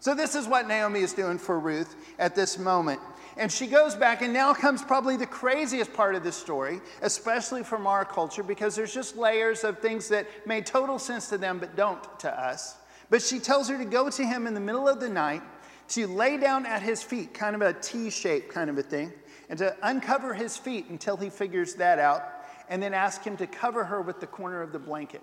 So, 0.00 0.14
this 0.14 0.34
is 0.34 0.46
what 0.46 0.68
Naomi 0.68 1.00
is 1.00 1.12
doing 1.12 1.38
for 1.38 1.58
Ruth 1.58 1.96
at 2.18 2.34
this 2.34 2.58
moment. 2.58 3.00
And 3.36 3.50
she 3.50 3.66
goes 3.66 3.94
back, 3.94 4.20
and 4.22 4.32
now 4.32 4.52
comes 4.52 4.82
probably 4.82 5.16
the 5.16 5.26
craziest 5.26 5.92
part 5.92 6.14
of 6.14 6.22
this 6.22 6.36
story, 6.36 6.80
especially 7.02 7.62
from 7.62 7.86
our 7.86 8.04
culture, 8.04 8.42
because 8.42 8.76
there's 8.76 8.92
just 8.92 9.16
layers 9.16 9.64
of 9.64 9.78
things 9.78 10.08
that 10.08 10.26
made 10.46 10.66
total 10.66 10.98
sense 10.98 11.28
to 11.30 11.38
them 11.38 11.58
but 11.58 11.74
don't 11.74 12.20
to 12.20 12.30
us. 12.30 12.76
But 13.10 13.22
she 13.22 13.38
tells 13.38 13.68
her 13.68 13.78
to 13.78 13.84
go 13.84 14.10
to 14.10 14.24
him 14.24 14.46
in 14.46 14.54
the 14.54 14.60
middle 14.60 14.88
of 14.88 15.00
the 15.00 15.08
night, 15.08 15.42
to 15.88 16.06
lay 16.06 16.36
down 16.36 16.66
at 16.66 16.82
his 16.82 17.02
feet, 17.02 17.34
kind 17.34 17.54
of 17.56 17.62
a 17.62 17.72
T 17.72 18.10
shape 18.10 18.50
kind 18.50 18.70
of 18.70 18.78
a 18.78 18.82
thing, 18.82 19.12
and 19.48 19.58
to 19.58 19.76
uncover 19.82 20.34
his 20.34 20.56
feet 20.56 20.86
until 20.88 21.16
he 21.16 21.30
figures 21.30 21.74
that 21.74 21.98
out, 21.98 22.43
and 22.68 22.82
then 22.82 22.94
ask 22.94 23.22
him 23.22 23.36
to 23.38 23.46
cover 23.46 23.84
her 23.84 24.00
with 24.00 24.20
the 24.20 24.26
corner 24.26 24.62
of 24.62 24.72
the 24.72 24.78
blanket. 24.78 25.22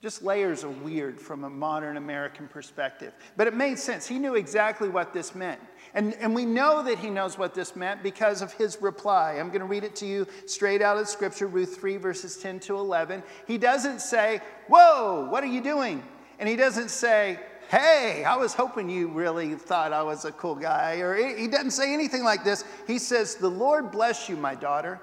Just 0.00 0.22
layers 0.22 0.62
of 0.62 0.82
weird 0.82 1.20
from 1.20 1.42
a 1.42 1.50
modern 1.50 1.96
American 1.96 2.46
perspective. 2.46 3.12
But 3.36 3.48
it 3.48 3.54
made 3.54 3.80
sense. 3.80 4.06
He 4.06 4.20
knew 4.20 4.36
exactly 4.36 4.88
what 4.88 5.12
this 5.12 5.34
meant. 5.34 5.60
And, 5.92 6.14
and 6.20 6.36
we 6.36 6.46
know 6.46 6.84
that 6.84 7.00
he 7.00 7.10
knows 7.10 7.36
what 7.36 7.52
this 7.52 7.74
meant 7.74 8.04
because 8.04 8.40
of 8.40 8.52
his 8.52 8.80
reply. 8.80 9.32
I'm 9.40 9.48
going 9.48 9.60
to 9.60 9.66
read 9.66 9.82
it 9.82 9.96
to 9.96 10.06
you 10.06 10.28
straight 10.46 10.82
out 10.82 10.98
of 10.98 11.08
Scripture, 11.08 11.48
Ruth 11.48 11.76
3, 11.80 11.96
verses 11.96 12.36
10 12.36 12.60
to 12.60 12.76
11. 12.76 13.24
He 13.48 13.58
doesn't 13.58 14.00
say, 14.00 14.40
Whoa, 14.68 15.26
what 15.30 15.42
are 15.42 15.48
you 15.48 15.60
doing? 15.60 16.04
And 16.38 16.48
he 16.48 16.54
doesn't 16.54 16.90
say, 16.90 17.40
Hey, 17.68 18.22
I 18.24 18.36
was 18.36 18.54
hoping 18.54 18.88
you 18.88 19.08
really 19.08 19.56
thought 19.56 19.92
I 19.92 20.04
was 20.04 20.24
a 20.24 20.32
cool 20.32 20.54
guy. 20.54 21.00
Or 21.00 21.16
he 21.16 21.48
doesn't 21.48 21.72
say 21.72 21.92
anything 21.92 22.22
like 22.22 22.44
this. 22.44 22.62
He 22.86 23.00
says, 23.00 23.34
The 23.34 23.50
Lord 23.50 23.90
bless 23.90 24.28
you, 24.28 24.36
my 24.36 24.54
daughter. 24.54 25.00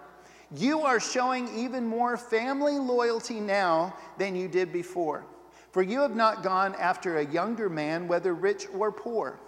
You 0.53 0.81
are 0.81 0.99
showing 0.99 1.49
even 1.58 1.86
more 1.86 2.17
family 2.17 2.77
loyalty 2.77 3.39
now 3.39 3.95
than 4.17 4.36
you 4.36 4.47
did 4.47 4.71
before. 4.71 5.25
For 5.71 5.81
you 5.81 5.99
have 6.01 6.15
not 6.15 6.43
gone 6.43 6.75
after 6.75 7.17
a 7.17 7.25
younger 7.25 7.69
man, 7.69 8.08
whether 8.08 8.34
rich 8.34 8.67
or 8.73 8.91
poor. 8.91 9.39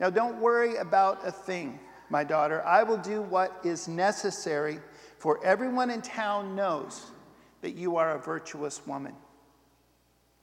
Now, 0.00 0.10
don't 0.10 0.40
worry 0.40 0.76
about 0.76 1.26
a 1.26 1.30
thing, 1.30 1.78
my 2.10 2.24
daughter. 2.24 2.62
I 2.64 2.82
will 2.82 2.98
do 2.98 3.22
what 3.22 3.58
is 3.64 3.88
necessary, 3.88 4.80
for 5.18 5.42
everyone 5.44 5.90
in 5.90 6.02
town 6.02 6.54
knows 6.56 7.06
that 7.62 7.76
you 7.76 7.96
are 7.96 8.16
a 8.16 8.18
virtuous 8.18 8.86
woman. 8.86 9.14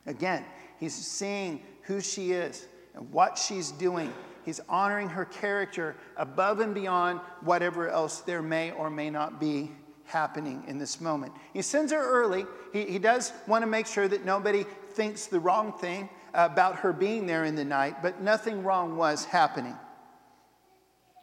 Again, 0.05 0.45
he's 0.79 0.95
seeing 0.95 1.61
who 1.83 1.99
she 1.99 2.31
is 2.31 2.67
and 2.95 3.11
what 3.11 3.37
she's 3.37 3.71
doing. 3.71 4.11
He's 4.45 4.61
honoring 4.69 5.09
her 5.09 5.25
character 5.25 5.95
above 6.17 6.59
and 6.59 6.73
beyond 6.73 7.19
whatever 7.41 7.89
else 7.89 8.21
there 8.21 8.41
may 8.41 8.71
or 8.71 8.89
may 8.89 9.09
not 9.09 9.39
be 9.39 9.71
happening 10.09 10.63
in 10.67 10.77
this 10.77 10.99
moment. 10.99 11.31
He 11.53 11.61
sends 11.61 11.91
her 11.91 12.01
early. 12.01 12.45
He, 12.73 12.85
he 12.85 12.99
does 12.99 13.31
want 13.47 13.61
to 13.61 13.67
make 13.67 13.87
sure 13.87 14.07
that 14.07 14.25
nobody 14.25 14.65
thinks 14.93 15.27
the 15.27 15.39
wrong 15.39 15.71
thing 15.73 16.09
about 16.33 16.75
her 16.77 16.91
being 16.91 17.25
there 17.25 17.45
in 17.45 17.55
the 17.55 17.65
night, 17.65 18.01
but 18.01 18.21
nothing 18.21 18.63
wrong 18.63 18.97
was 18.97 19.25
happening. 19.25 19.75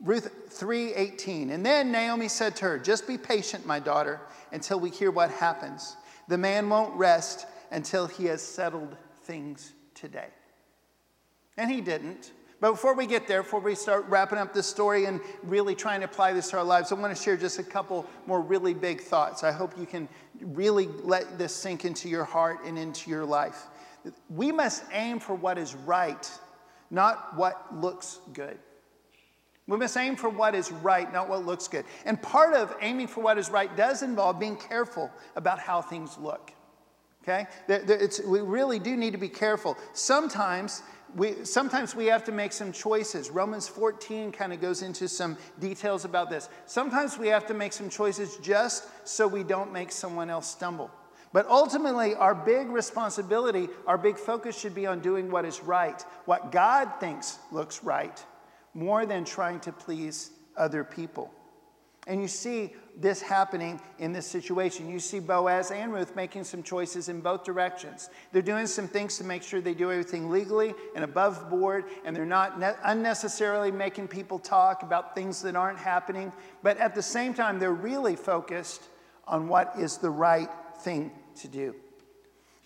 Ruth 0.03 0.31
3:18. 0.51 1.51
And 1.51 1.65
then 1.65 1.91
Naomi 1.91 2.29
said 2.29 2.57
to 2.57 2.65
her, 2.67 2.79
"Just 2.79 3.07
be 3.07 3.19
patient, 3.19 3.67
my 3.67 3.79
daughter, 3.79 4.21
until 4.53 4.79
we 4.79 4.91
hear 4.91 5.11
what 5.11 5.31
happens. 5.31 5.97
The 6.29 6.39
man 6.39 6.69
won't 6.69 6.95
rest 6.97 7.47
until 7.71 8.07
he 8.07 8.27
has 8.27 8.43
settled 8.43 8.97
things 9.25 9.73
today." 9.95 10.29
And 11.57 11.71
he 11.71 11.81
didn't. 11.81 12.33
But 12.61 12.73
before 12.73 12.95
we 12.95 13.07
get 13.07 13.29
there, 13.29 13.43
before 13.43 13.61
we 13.61 13.75
start 13.75 14.07
wrapping 14.09 14.39
up 14.39 14.55
this 14.55 14.67
story 14.67 15.05
and 15.05 15.21
really 15.43 15.75
trying 15.75 16.01
to 16.01 16.07
apply 16.07 16.33
this 16.33 16.51
to 16.51 16.59
our 16.59 16.65
lives, 16.65 16.91
I 16.91 16.95
want 16.95 17.15
to 17.15 17.23
share 17.23 17.37
just 17.37 17.59
a 17.59 17.63
couple 17.63 18.07
more 18.27 18.41
really 18.41 18.73
big 18.73 19.03
thoughts. 19.03 19.45
I 19.45 19.53
hope 19.53 19.79
you 19.79 19.85
can 19.85 20.09
really 20.41 20.87
let 21.03 21.39
this 21.39 21.55
sink 21.55 21.85
into 21.85 22.09
your 22.09 22.25
heart 22.25 22.59
and 22.65 22.79
into 22.79 23.11
your 23.11 23.27
life. 23.27 23.65
We 24.31 24.53
must 24.53 24.85
aim 24.93 25.19
for 25.19 25.35
what 25.35 25.59
is 25.59 25.75
right, 25.75 26.31
not 26.91 27.37
what 27.37 27.77
looks 27.77 28.21
good. 28.33 28.59
We 29.67 29.77
must 29.77 29.97
aim 29.97 30.17
for 30.17 30.31
what 30.31 30.55
is 30.55 30.71
right, 30.71 31.13
not 31.13 31.29
what 31.29 31.45
looks 31.45 31.67
good. 31.69 31.85
And 32.05 32.23
part 32.23 32.55
of 32.55 32.75
aiming 32.81 33.09
for 33.09 33.21
what 33.21 33.37
is 33.37 33.51
right 33.51 33.75
does 33.77 34.03
involve 34.03 34.39
being 34.39 34.57
careful 34.57 35.11
about 35.35 35.59
how 35.59 35.83
things 35.83 36.17
look. 36.19 36.53
Okay? 37.23 37.47
we 38.25 38.41
really 38.41 38.79
do 38.79 38.97
need 38.97 39.11
to 39.11 39.19
be 39.19 39.29
careful. 39.29 39.77
Sometimes 39.93 40.83
we, 41.17 41.45
sometimes 41.45 41.95
we 41.95 42.07
have 42.07 42.25
to 42.25 42.33
make 42.33 42.53
some 42.53 42.73
choices. 42.73 43.31
Romans 43.31 43.67
14 43.67 44.33
kind 44.33 44.53
of 44.53 44.61
goes 44.61 44.83
into 44.83 45.09
some 45.09 45.39
details 45.59 46.05
about 46.05 46.29
this. 46.29 46.51
Sometimes 46.67 47.17
we 47.17 47.29
have 47.29 47.47
to 47.47 47.55
make 47.55 47.73
some 47.73 47.89
choices 47.89 48.37
just 48.43 48.85
so 49.09 49.27
we 49.27 49.43
don't 49.43 49.73
make 49.73 49.91
someone 49.91 50.29
else 50.29 50.47
stumble. 50.47 50.91
But 51.33 51.47
ultimately, 51.49 52.15
our 52.15 52.35
big 52.35 52.69
responsibility, 52.69 53.69
our 53.87 53.99
big 53.99 54.19
focus 54.19 54.59
should 54.59 54.75
be 54.75 54.87
on 54.87 55.01
doing 55.01 55.31
what 55.31 55.45
is 55.45 55.63
right, 55.63 56.01
what 56.27 56.53
God 56.53 56.93
thinks 57.01 57.39
looks 57.51 57.83
right, 57.83 58.25
more 58.75 59.07
than 59.07 59.25
trying 59.25 59.61
to 59.61 59.73
please 59.73 60.31
other 60.57 60.85
people. 60.85 61.33
And 62.07 62.23
you 62.23 62.29
see 62.29 62.73
this 62.97 63.21
happening 63.21 63.81
in 63.99 64.13
this 64.13 64.27
situation. 64.27 64.89
You 64.89 65.01
see 65.01 65.19
Boaz 65.19 65.71
and 65.73 65.93
Ruth 65.93 66.15
making 66.15 66.45
some 66.45 66.63
choices 66.63 67.09
in 67.09 67.21
both 67.21 67.43
directions. 67.43 68.09
They're 68.33 68.43
doing 68.43 68.67
some 68.69 68.87
things 68.87 69.19
to 69.19 69.25
make 69.25 69.43
sure 69.43 69.61
they 69.61 69.75
do 69.75 69.91
everything 69.91 70.31
legally 70.31 70.73
and 70.95 71.05
above 71.05 71.51
board, 71.51 71.87
and 72.05 72.15
they're 72.15 72.25
not 72.25 72.61
ne- 72.61 72.75
unnecessarily 72.85 73.73
making 73.73 74.09
people 74.09 74.39
talk 74.39 74.83
about 74.83 75.15
things 75.15 75.43
that 75.43 75.57
aren't 75.57 75.79
happening. 75.79 76.33
But 76.63 76.79
at 76.79 76.95
the 76.95 77.03
same 77.03 77.35
time, 77.35 77.59
they're 77.59 77.73
really 77.73 78.15
focused 78.17 78.83
on 79.27 79.49
what 79.49 79.75
is 79.77 79.99
the 79.99 80.11
right 80.11 80.51
thing 80.79 81.11
to 81.37 81.49
do. 81.49 81.75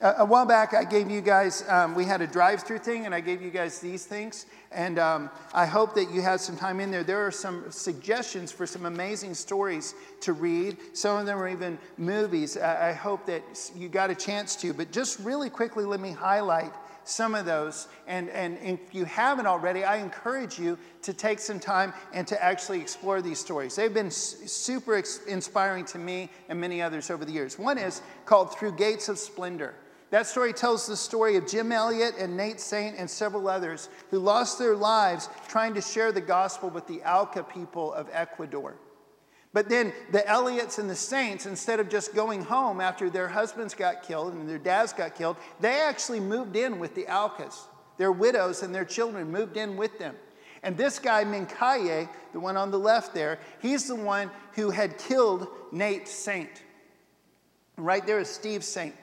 Uh, 0.01 0.15
a 0.17 0.25
while 0.25 0.47
back, 0.47 0.73
I 0.73 0.85
gave 0.85 1.11
you 1.11 1.21
guys, 1.21 1.63
um, 1.69 1.95
we 1.95 2.07
had 2.07 2.23
a 2.23 2.27
drive 2.27 2.63
through 2.63 2.79
thing, 2.79 3.05
and 3.05 3.15
I 3.15 3.21
gave 3.21 3.43
you 3.43 3.51
guys 3.51 3.81
these 3.81 4.07
things. 4.07 4.47
And 4.73 4.99
um, 4.99 5.29
I 5.53 5.67
hope 5.67 5.95
that 5.95 6.11
you 6.11 6.23
had 6.23 6.41
some 6.41 6.57
time 6.57 6.81
in 6.81 6.91
there. 6.91 7.05
There 7.05 7.27
are 7.27 7.31
some 7.31 7.71
suggestions 7.71 8.51
for 8.51 8.67
some 8.67 8.87
amazing 8.87 9.35
stories 9.35 9.95
to 10.23 10.33
read. 10.33 10.79
Some 10.95 11.19
of 11.19 11.27
them 11.27 11.39
are 11.39 11.49
even 11.51 11.79
movies. 11.99 12.57
I, 12.57 12.91
I 12.91 12.93
hope 12.95 13.27
that 13.27 13.43
you 13.77 13.91
got 13.91 14.09
a 14.09 14.15
chance 14.15 14.57
to. 14.57 14.73
But 14.73 14.91
just 14.91 15.21
really 15.21 15.51
quickly, 15.51 15.85
let 15.85 16.01
me 16.01 16.13
highlight 16.13 16.73
some 17.05 17.35
of 17.35 17.45
those. 17.45 17.89
And, 18.07 18.31
and 18.31 18.57
if 18.63 18.95
you 18.95 19.05
haven't 19.05 19.47
already, 19.47 19.85
I 19.85 19.97
encourage 19.97 20.59
you 20.59 20.79
to 21.03 21.13
take 21.13 21.41
some 21.41 21.61
time 21.61 21.93
and 22.15 22.27
to 22.27 22.43
actually 22.43 22.81
explore 22.81 23.21
these 23.21 23.39
stories. 23.39 23.77
They've 23.77 23.93
been 23.93 24.11
super 24.11 25.03
inspiring 25.29 25.85
to 25.87 25.99
me 25.99 26.31
and 26.49 26.59
many 26.59 26.81
others 26.81 27.11
over 27.11 27.27
the 27.27 27.33
years. 27.33 27.59
One 27.59 27.77
is 27.77 28.01
called 28.25 28.57
Through 28.57 28.77
Gates 28.77 29.11
of 29.11 29.19
Splendor. 29.19 29.75
That 30.11 30.27
story 30.27 30.53
tells 30.53 30.87
the 30.87 30.97
story 30.97 31.37
of 31.37 31.47
Jim 31.47 31.71
Elliot 31.71 32.15
and 32.19 32.37
Nate 32.37 32.61
Saint 32.61 32.97
and 32.99 33.09
several 33.09 33.49
others 33.49 33.89
who 34.11 34.19
lost 34.19 34.59
their 34.59 34.75
lives 34.75 35.29
trying 35.49 35.75
to 35.75 35.81
share 35.81 36.11
the 36.11 36.21
gospel 36.21 36.69
with 36.69 36.87
the 36.89 37.01
Auca 37.03 37.45
people 37.45 37.93
of 37.93 38.09
Ecuador. 38.13 38.77
But 39.53 39.69
then 39.69 39.93
the 40.11 40.27
Elliots 40.29 40.79
and 40.79 40.91
the 40.91 40.97
Saints, 40.97 41.47
instead 41.47 41.81
of 41.81 41.89
just 41.89 42.15
going 42.15 42.43
home 42.43 42.81
after 42.81 43.09
their 43.09 43.29
husbands 43.29 43.75
got 43.75 44.03
killed 44.03 44.35
and 44.35 44.49
their 44.49 44.59
dads 44.59 44.93
got 44.93 45.15
killed, 45.15 45.37
they 45.61 45.81
actually 45.81 46.21
moved 46.21 46.57
in 46.57 46.79
with 46.79 46.95
the 46.95 47.07
Aucas. 47.07 47.69
Their 47.97 48.13
widows 48.13 48.63
and 48.63 48.75
their 48.75 48.85
children 48.85 49.31
moved 49.31 49.57
in 49.57 49.77
with 49.77 49.99
them. 49.99 50.17
And 50.63 50.77
this 50.77 50.99
guy, 50.99 51.25
Mincaye, 51.25 52.09
the 52.33 52.41
one 52.41 52.57
on 52.57 52.71
the 52.71 52.79
left 52.79 53.15
there, 53.15 53.39
he's 53.61 53.87
the 53.87 53.97
one 53.97 54.31
who 54.55 54.71
had 54.71 54.99
killed 54.99 55.49
Nate 55.73 56.07
Saint. 56.07 56.63
Right 57.77 58.07
there 58.07 58.21
is 58.21 58.29
Steve 58.29 58.63
Saint. 58.63 58.95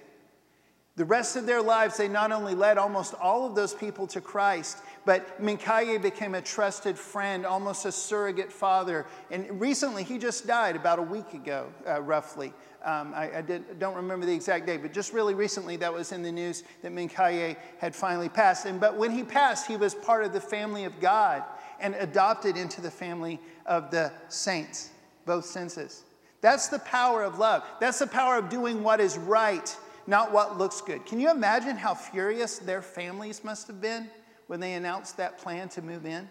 The 0.98 1.06
rest 1.06 1.36
of 1.36 1.46
their 1.46 1.62
lives, 1.62 1.96
they 1.98 2.08
not 2.08 2.32
only 2.32 2.56
led 2.56 2.80
almost 2.80 3.14
all 3.14 3.46
of 3.46 3.54
those 3.54 3.72
people 3.72 4.08
to 4.08 4.20
Christ, 4.20 4.80
but 5.06 5.40
Mincaye 5.40 6.02
became 6.02 6.34
a 6.34 6.42
trusted 6.42 6.98
friend, 6.98 7.46
almost 7.46 7.86
a 7.86 7.92
surrogate 7.92 8.52
father. 8.52 9.06
And 9.30 9.62
recently, 9.62 10.04
he 10.04 10.18
just 10.18 10.48
died 10.48 10.76
about 10.76 10.98
a 10.98 11.04
week 11.04 11.36
ago, 11.36 11.68
uh, 11.88 12.02
roughly. 12.02 12.52
Um, 12.84 13.14
I, 13.14 13.38
I 13.38 13.42
did, 13.42 13.78
don't 13.78 13.96
remember 13.96 14.26
the 14.26 14.34
exact 14.34 14.66
date, 14.66 14.82
but 14.82 14.92
just 14.92 15.14
really 15.14 15.36
recently, 15.36 15.76
that 15.76 15.94
was 15.94 16.12
in 16.14 16.24
the 16.24 16.32
news 16.32 16.64
that 16.82 16.92
Mincaye 16.92 17.58
had 17.78 17.96
finally 17.96 18.30
passed. 18.30 18.66
And, 18.66 18.80
but 18.80 18.98
when 18.98 19.12
he 19.12 19.22
passed, 19.22 19.68
he 19.68 19.78
was 19.78 19.94
part 19.94 20.26
of 20.26 20.34
the 20.34 20.42
family 20.42 20.86
of 20.86 21.00
God 21.00 21.44
and 21.80 21.94
adopted 21.96 22.58
into 22.58 22.82
the 22.82 22.90
family 22.90 23.40
of 23.68 23.92
the 23.92 24.12
saints, 24.30 24.90
both 25.28 25.46
senses. 25.46 26.06
That's 26.42 26.70
the 26.70 26.80
power 26.80 27.22
of 27.22 27.38
love. 27.38 27.64
That's 27.80 28.00
the 28.00 28.08
power 28.08 28.38
of 28.38 28.50
doing 28.50 28.82
what 28.82 29.00
is 29.00 29.16
right 29.16 29.78
not 30.08 30.32
what 30.32 30.58
looks 30.58 30.82
good. 30.82 31.06
Can 31.06 31.20
you 31.20 31.30
imagine 31.30 31.76
how 31.76 31.94
furious 31.94 32.58
their 32.60 32.82
families 32.82 33.44
must 33.44 33.68
have 33.68 33.82
been 33.82 34.10
when 34.48 34.60
they 34.60 34.74
announced 34.74 35.18
that 35.18 35.38
plan 35.38 35.70
to 35.70 35.82
move 35.82 36.06
in 36.06 36.30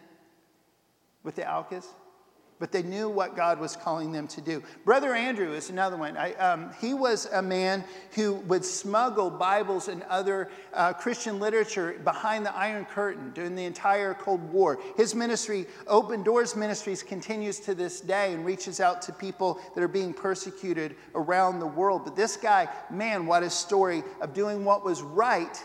with 1.23 1.37
the 1.37 1.45
Aucas? 1.49 1.87
But 2.59 2.73
they 2.73 2.83
knew 2.83 3.09
what 3.09 3.37
God 3.37 3.61
was 3.61 3.77
calling 3.77 4.13
them 4.13 4.27
to 4.29 4.41
do. 4.41 4.63
Brother 4.85 5.15
Andrew 5.15 5.53
is 5.53 5.69
another 5.69 5.97
one. 5.97 6.17
I, 6.17 6.33
um, 6.35 6.71
he 6.81 6.95
was 6.95 7.27
a 7.27 7.43
man 7.43 7.85
who 8.13 8.35
would 8.47 8.65
smuggle 8.65 9.29
Bibles 9.31 9.89
and 9.89 10.03
other 10.05 10.51
uh, 10.73 10.93
Christian 10.95 11.39
literature 11.39 12.01
behind 12.05 12.47
the 12.47 12.57
Iron 12.57 12.87
Curtain 12.87 13.33
during 13.35 13.55
the 13.55 13.65
entire 13.65 14.15
Cold 14.15 14.43
War. 14.51 14.79
His 14.97 15.15
ministry, 15.15 15.67
Open 15.87 16.23
Doors 16.23 16.57
Ministries, 16.57 17.03
continues 17.03 17.61
to 17.61 17.75
this 17.75 18.01
day 18.01 18.33
and 18.33 18.45
reaches 18.45 18.81
out 18.81 19.03
to 19.03 19.13
people 19.13 19.61
that 19.75 19.83
are 19.83 19.89
being 19.89 20.15
persecuted 20.15 20.97
around 21.15 21.61
the 21.61 21.67
world. 21.67 22.05
But 22.05 22.17
this 22.17 22.37
guy, 22.37 22.69
man, 22.91 23.27
what 23.27 23.43
a 23.43 23.51
story 23.51 24.03
of 24.21 24.33
doing 24.33 24.65
what 24.65 24.85
was 24.85 25.03
right, 25.03 25.63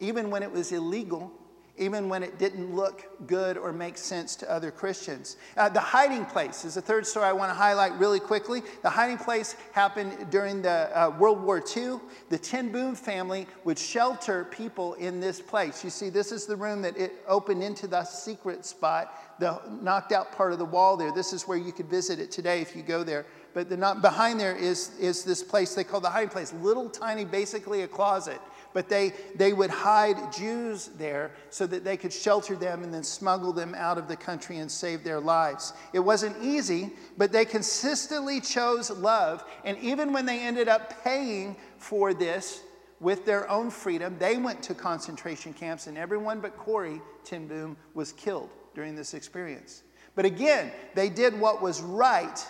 even 0.00 0.30
when 0.30 0.42
it 0.42 0.50
was 0.50 0.72
illegal 0.72 1.32
even 1.78 2.08
when 2.08 2.22
it 2.22 2.38
didn't 2.38 2.74
look 2.74 3.04
good 3.26 3.56
or 3.56 3.72
make 3.72 3.98
sense 3.98 4.36
to 4.36 4.50
other 4.50 4.70
Christians. 4.70 5.36
Uh, 5.56 5.68
the 5.68 5.80
hiding 5.80 6.24
place 6.24 6.64
is 6.64 6.74
the 6.74 6.80
third 6.80 7.06
story 7.06 7.26
I 7.26 7.32
want 7.32 7.50
to 7.50 7.54
highlight 7.54 7.92
really 7.98 8.20
quickly. 8.20 8.62
The 8.82 8.90
hiding 8.90 9.18
place 9.18 9.56
happened 9.72 10.30
during 10.30 10.62
the 10.62 10.90
uh, 10.98 11.10
World 11.18 11.42
War 11.42 11.62
II. 11.76 11.98
The 12.30 12.38
Ten 12.38 12.72
Boom 12.72 12.94
family 12.94 13.46
would 13.64 13.78
shelter 13.78 14.44
people 14.44 14.94
in 14.94 15.20
this 15.20 15.40
place. 15.40 15.84
You 15.84 15.90
see, 15.90 16.08
this 16.08 16.32
is 16.32 16.46
the 16.46 16.56
room 16.56 16.82
that 16.82 16.96
it 16.96 17.12
opened 17.28 17.62
into 17.62 17.86
the 17.86 18.04
secret 18.04 18.64
spot, 18.64 19.12
the 19.38 19.60
knocked 19.82 20.12
out 20.12 20.32
part 20.32 20.52
of 20.52 20.58
the 20.58 20.64
wall 20.64 20.96
there. 20.96 21.12
This 21.12 21.32
is 21.32 21.46
where 21.46 21.58
you 21.58 21.72
could 21.72 21.88
visit 21.88 22.18
it 22.18 22.30
today 22.30 22.60
if 22.60 22.74
you 22.74 22.82
go 22.82 23.04
there. 23.04 23.26
But 23.52 23.70
the, 23.70 23.76
not, 23.76 24.02
behind 24.02 24.38
there 24.38 24.54
is, 24.54 24.90
is 24.98 25.24
this 25.24 25.42
place 25.42 25.74
they 25.74 25.84
call 25.84 26.00
the 26.00 26.10
hiding 26.10 26.28
place, 26.28 26.52
little 26.60 26.90
tiny, 26.90 27.24
basically 27.24 27.82
a 27.82 27.88
closet 27.88 28.38
but 28.76 28.90
they, 28.90 29.14
they 29.36 29.54
would 29.54 29.70
hide 29.70 30.30
Jews 30.30 30.90
there 30.98 31.30
so 31.48 31.66
that 31.66 31.82
they 31.82 31.96
could 31.96 32.12
shelter 32.12 32.54
them 32.54 32.82
and 32.82 32.92
then 32.92 33.04
smuggle 33.04 33.54
them 33.54 33.74
out 33.74 33.96
of 33.96 34.06
the 34.06 34.16
country 34.16 34.58
and 34.58 34.70
save 34.70 35.02
their 35.02 35.18
lives. 35.18 35.72
It 35.94 36.00
wasn't 36.00 36.36
easy, 36.44 36.90
but 37.16 37.32
they 37.32 37.46
consistently 37.46 38.38
chose 38.38 38.90
love. 38.90 39.42
And 39.64 39.78
even 39.78 40.12
when 40.12 40.26
they 40.26 40.40
ended 40.40 40.68
up 40.68 41.02
paying 41.02 41.56
for 41.78 42.12
this 42.12 42.60
with 43.00 43.24
their 43.24 43.50
own 43.50 43.70
freedom, 43.70 44.14
they 44.18 44.36
went 44.36 44.62
to 44.64 44.74
concentration 44.74 45.54
camps, 45.54 45.86
and 45.86 45.96
everyone 45.96 46.40
but 46.40 46.58
Corrie 46.58 47.00
ten 47.24 47.48
Boom 47.48 47.78
was 47.94 48.12
killed 48.12 48.50
during 48.74 48.94
this 48.94 49.14
experience. 49.14 49.84
But 50.14 50.26
again, 50.26 50.70
they 50.94 51.08
did 51.08 51.40
what 51.40 51.62
was 51.62 51.80
right, 51.80 52.46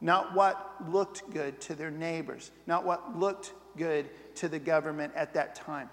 not 0.00 0.34
what 0.34 0.76
looked 0.88 1.28
good 1.30 1.60
to 1.60 1.74
their 1.74 1.90
neighbors, 1.90 2.50
not 2.66 2.86
what 2.86 3.18
looked 3.18 3.52
good 3.76 4.08
to 4.40 4.48
the 4.48 4.58
government 4.58 5.12
at 5.14 5.34
that 5.34 5.54
time. 5.54 5.88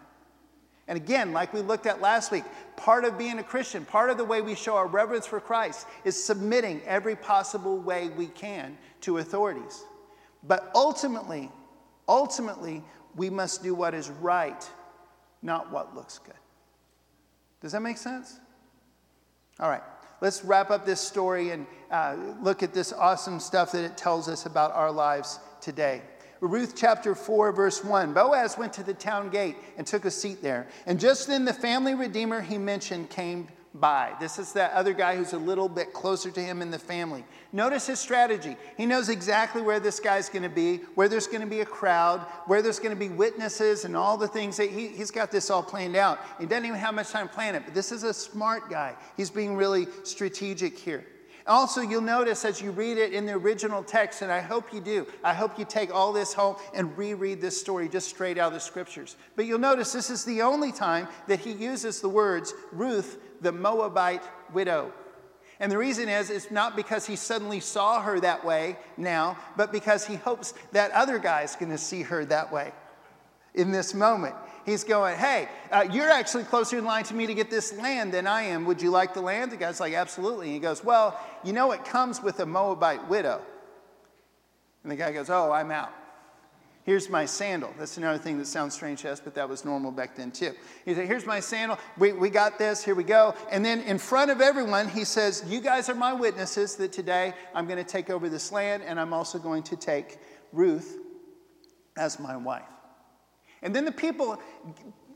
And 0.88 0.96
again, 0.96 1.34
like 1.34 1.54
we 1.54 1.62
looked 1.62 1.86
at 1.86 2.00
last 2.00 2.32
week, 2.32 2.46
part 2.78 3.04
of 3.04 3.18
being 3.18 3.40
a 3.40 3.44
Christian, 3.44 3.84
part 3.84 4.10
of 4.10 4.18
the 4.18 4.24
way 4.24 4.42
we 4.42 4.56
show 4.56 4.78
our 4.78 4.88
reverence 4.88 5.26
for 5.26 5.42
Christ 5.42 5.86
is 6.06 6.22
submitting 6.22 6.82
every 6.86 7.16
possible 7.16 7.78
way 7.78 8.08
we 8.08 8.28
can 8.28 8.78
to 9.02 9.18
authorities. 9.18 9.84
But 10.44 10.72
ultimately, 10.74 11.52
ultimately, 12.08 12.84
we 13.18 13.30
must 13.30 13.64
do 13.64 13.76
what 13.76 13.94
is 13.94 14.10
right, 14.10 14.70
not 15.42 15.72
what 15.72 15.94
looks 15.94 16.20
good. 16.20 16.34
Does 17.60 17.74
that 17.74 17.82
make 17.82 17.98
sense? 17.98 18.40
All 19.60 19.70
right, 19.70 19.84
let's 20.22 20.46
wrap 20.46 20.72
up 20.72 20.86
this 20.86 21.02
story 21.02 21.50
and 21.50 21.68
uh, 21.92 22.16
look 22.42 22.64
at 22.64 22.74
this 22.74 22.94
awesome 22.94 23.42
stuff 23.42 23.74
that 23.74 23.84
it 23.84 23.98
tells 23.98 24.30
us 24.30 24.46
about 24.46 24.72
our 24.72 24.92
lives 24.92 25.40
today. 25.60 26.02
Ruth 26.42 26.74
chapter 26.76 27.16
4, 27.16 27.52
verse 27.52 27.84
1. 27.84 28.14
Boaz 28.14 28.58
went 28.58 28.74
to 28.74 28.84
the 28.84 28.94
town 28.94 29.30
gate 29.30 29.56
and 29.78 29.86
took 29.86 30.06
a 30.06 30.12
seat 30.12 30.42
there. 30.42 30.68
And 30.86 31.00
just 31.00 31.28
then 31.28 31.46
the 31.46 31.54
family 31.54 31.96
redeemer 31.96 32.42
he 32.42 32.58
mentioned 32.58 33.10
came 33.10 33.48
by. 33.80 34.14
This 34.20 34.40
is 34.40 34.54
that 34.54 34.72
other 34.74 34.94
guy 34.94 35.16
who's 35.16 35.34
a 35.34 35.38
little 35.38 35.70
bit 35.70 35.94
closer 35.94 36.32
to 36.32 36.40
him 36.40 36.62
in 36.62 36.72
the 36.72 36.80
family. 36.80 37.24
Notice 37.52 37.88
his 37.88 38.00
strategy. 38.00 38.58
He 38.76 38.86
knows 38.86 39.10
exactly 39.10 39.62
where 39.62 39.80
this 39.80 40.00
guy's 40.00 40.30
going 40.30 40.44
to 40.44 40.50
be, 40.50 40.78
where 40.96 41.08
there's 41.08 41.28
going 41.28 41.42
to 41.42 41.48
be 41.48 41.62
a 41.62 41.66
crowd, 41.66 42.22
where 42.46 42.62
there's 42.62 42.80
going 42.80 42.94
to 42.94 43.00
be 43.00 43.10
witnesses, 43.10 43.86
and 43.86 43.96
all 43.96 44.18
the 44.18 44.28
things 44.28 44.58
that 44.58 44.70
he, 44.70 44.88
he's 44.90 45.12
got 45.12 45.32
this 45.32 45.50
all 45.50 45.64
planned 45.64 45.96
out. 45.96 46.20
He 46.40 46.46
doesn't 46.46 46.66
even 46.66 46.78
have 46.78 46.94
much 46.94 47.10
time 47.10 47.28
to 47.28 47.34
plan 47.34 47.56
it, 47.56 47.64
but 47.66 47.74
this 47.74 47.92
is 47.92 48.04
a 48.04 48.14
smart 48.14 48.70
guy. 48.70 48.96
He's 49.16 49.30
being 49.30 49.56
really 49.56 49.88
strategic 50.04 50.78
here. 50.78 51.06
Also, 51.48 51.82
you'll 51.82 52.02
notice 52.02 52.44
as 52.44 52.62
you 52.62 52.72
read 52.72 52.98
it 52.98 53.14
in 53.14 53.26
the 53.26 53.34
original 53.34 53.82
text, 53.82 54.22
and 54.22 54.32
I 54.32 54.42
hope 54.42 54.74
you 54.74 54.82
do, 54.82 55.08
I 55.24 55.34
hope 55.34 55.58
you 55.58 55.66
take 55.66 55.94
all 55.94 56.12
this 56.12 56.34
home 56.34 56.58
and 56.74 56.98
reread 56.98 57.40
this 57.40 57.60
story 57.60 57.88
just 57.88 58.10
straight 58.10 58.38
out 58.38 58.48
of 58.48 58.54
the 58.54 58.60
scriptures. 58.60 59.16
But 59.36 59.46
you'll 59.46 59.60
notice 59.60 59.94
this 59.94 60.10
is 60.10 60.26
the 60.26 60.42
only 60.42 60.72
time 60.72 61.08
that 61.28 61.40
he 61.40 61.52
uses 61.52 62.02
the 62.02 62.10
words 62.10 62.54
Ruth, 62.72 63.18
the 63.42 63.52
Moabite 63.52 64.24
widow. 64.52 64.92
And 65.60 65.72
the 65.72 65.78
reason 65.78 66.10
is, 66.10 66.30
it's 66.30 66.52
not 66.52 66.76
because 66.76 67.08
he 67.08 67.16
suddenly 67.16 67.60
saw 67.60 68.02
her 68.02 68.20
that 68.20 68.46
way 68.46 68.78
now, 68.96 69.38
but 69.56 69.72
because 69.72 70.06
he 70.06 70.16
hopes 70.16 70.54
that 70.72 70.92
other 70.92 71.18
guy 71.18 71.42
is 71.42 71.56
going 71.56 71.72
to 71.72 71.78
see 71.78 72.04
her 72.04 72.26
that 72.26 72.52
way 72.52 72.72
in 73.56 73.72
this 73.72 73.94
moment. 73.94 74.36
He's 74.68 74.84
going, 74.84 75.18
Hey, 75.18 75.48
uh, 75.72 75.88
you're 75.90 76.10
actually 76.10 76.44
closer 76.44 76.78
in 76.78 76.84
line 76.84 77.06
to 77.06 77.16
me 77.16 77.26
to 77.26 77.34
get 77.34 77.50
this 77.50 77.72
land 77.78 78.14
than 78.14 78.28
I 78.28 78.42
am. 78.42 78.66
Would 78.66 78.82
you 78.82 78.92
like 78.92 79.14
the 79.14 79.22
land? 79.22 79.50
The 79.50 79.56
guy's 79.56 79.80
like, 79.80 79.94
Absolutely. 79.94 80.48
And 80.48 80.54
he 80.54 80.60
goes, 80.60 80.84
Well, 80.84 81.18
you 81.42 81.54
know, 81.54 81.72
it 81.72 81.86
comes 81.86 82.22
with 82.22 82.42
a 82.42 82.46
Moabite 82.46 83.08
widow. 83.08 83.42
And 84.84 84.92
the 84.92 84.98
guy 84.98 85.14
goes, 85.14 85.30
Oh, 85.30 85.54
I'm 85.54 85.72
out. 85.72 85.94
Here's 86.84 87.10
my 87.10 87.26
sandal. 87.26 87.74
That's 87.80 87.96
another 87.96 88.20
thing 88.20 88.38
that 88.40 88.46
sounds 88.46 88.74
strange 88.74 89.02
to 89.04 89.12
us, 89.12 89.22
but 89.22 89.36
that 89.36 89.48
was 89.48 89.64
normal 89.64 89.90
back 89.90 90.18
then 90.18 90.32
too. 90.32 90.52
He 90.84 90.94
said, 90.94 91.08
Here's 91.08 91.26
my 91.26 91.40
sandal. 91.40 91.80
We, 91.98 92.12
we 92.12 92.30
got 92.30 92.60
this. 92.60 92.84
Here 92.84 92.96
we 92.96 93.06
go. 93.06 93.36
And 93.50 93.64
then 93.64 93.80
in 93.84 93.98
front 93.98 94.32
of 94.32 94.42
everyone, 94.42 94.90
he 94.90 95.06
says, 95.06 95.46
You 95.48 95.62
guys 95.62 95.88
are 95.88 95.96
my 95.96 96.12
witnesses 96.12 96.76
that 96.76 96.92
today 96.92 97.34
I'm 97.56 97.68
going 97.68 97.82
to 97.82 97.90
take 97.90 98.10
over 98.10 98.28
this 98.28 98.52
land 98.52 98.84
and 98.84 99.00
I'm 99.00 99.14
also 99.14 99.40
going 99.40 99.64
to 99.64 99.78
take 99.78 100.18
Ruth 100.52 100.98
as 101.96 102.20
my 102.20 102.36
wife. 102.36 102.64
And 103.62 103.76
then 103.76 103.86
the 103.86 103.92
people, 103.92 104.40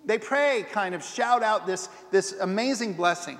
they 0.06 0.18
pray, 0.18 0.66
kind 0.72 0.96
of 0.96 1.04
shout 1.04 1.44
out 1.44 1.68
this, 1.68 1.90
this 2.12 2.34
amazing 2.34 2.94
blessing. 2.94 3.38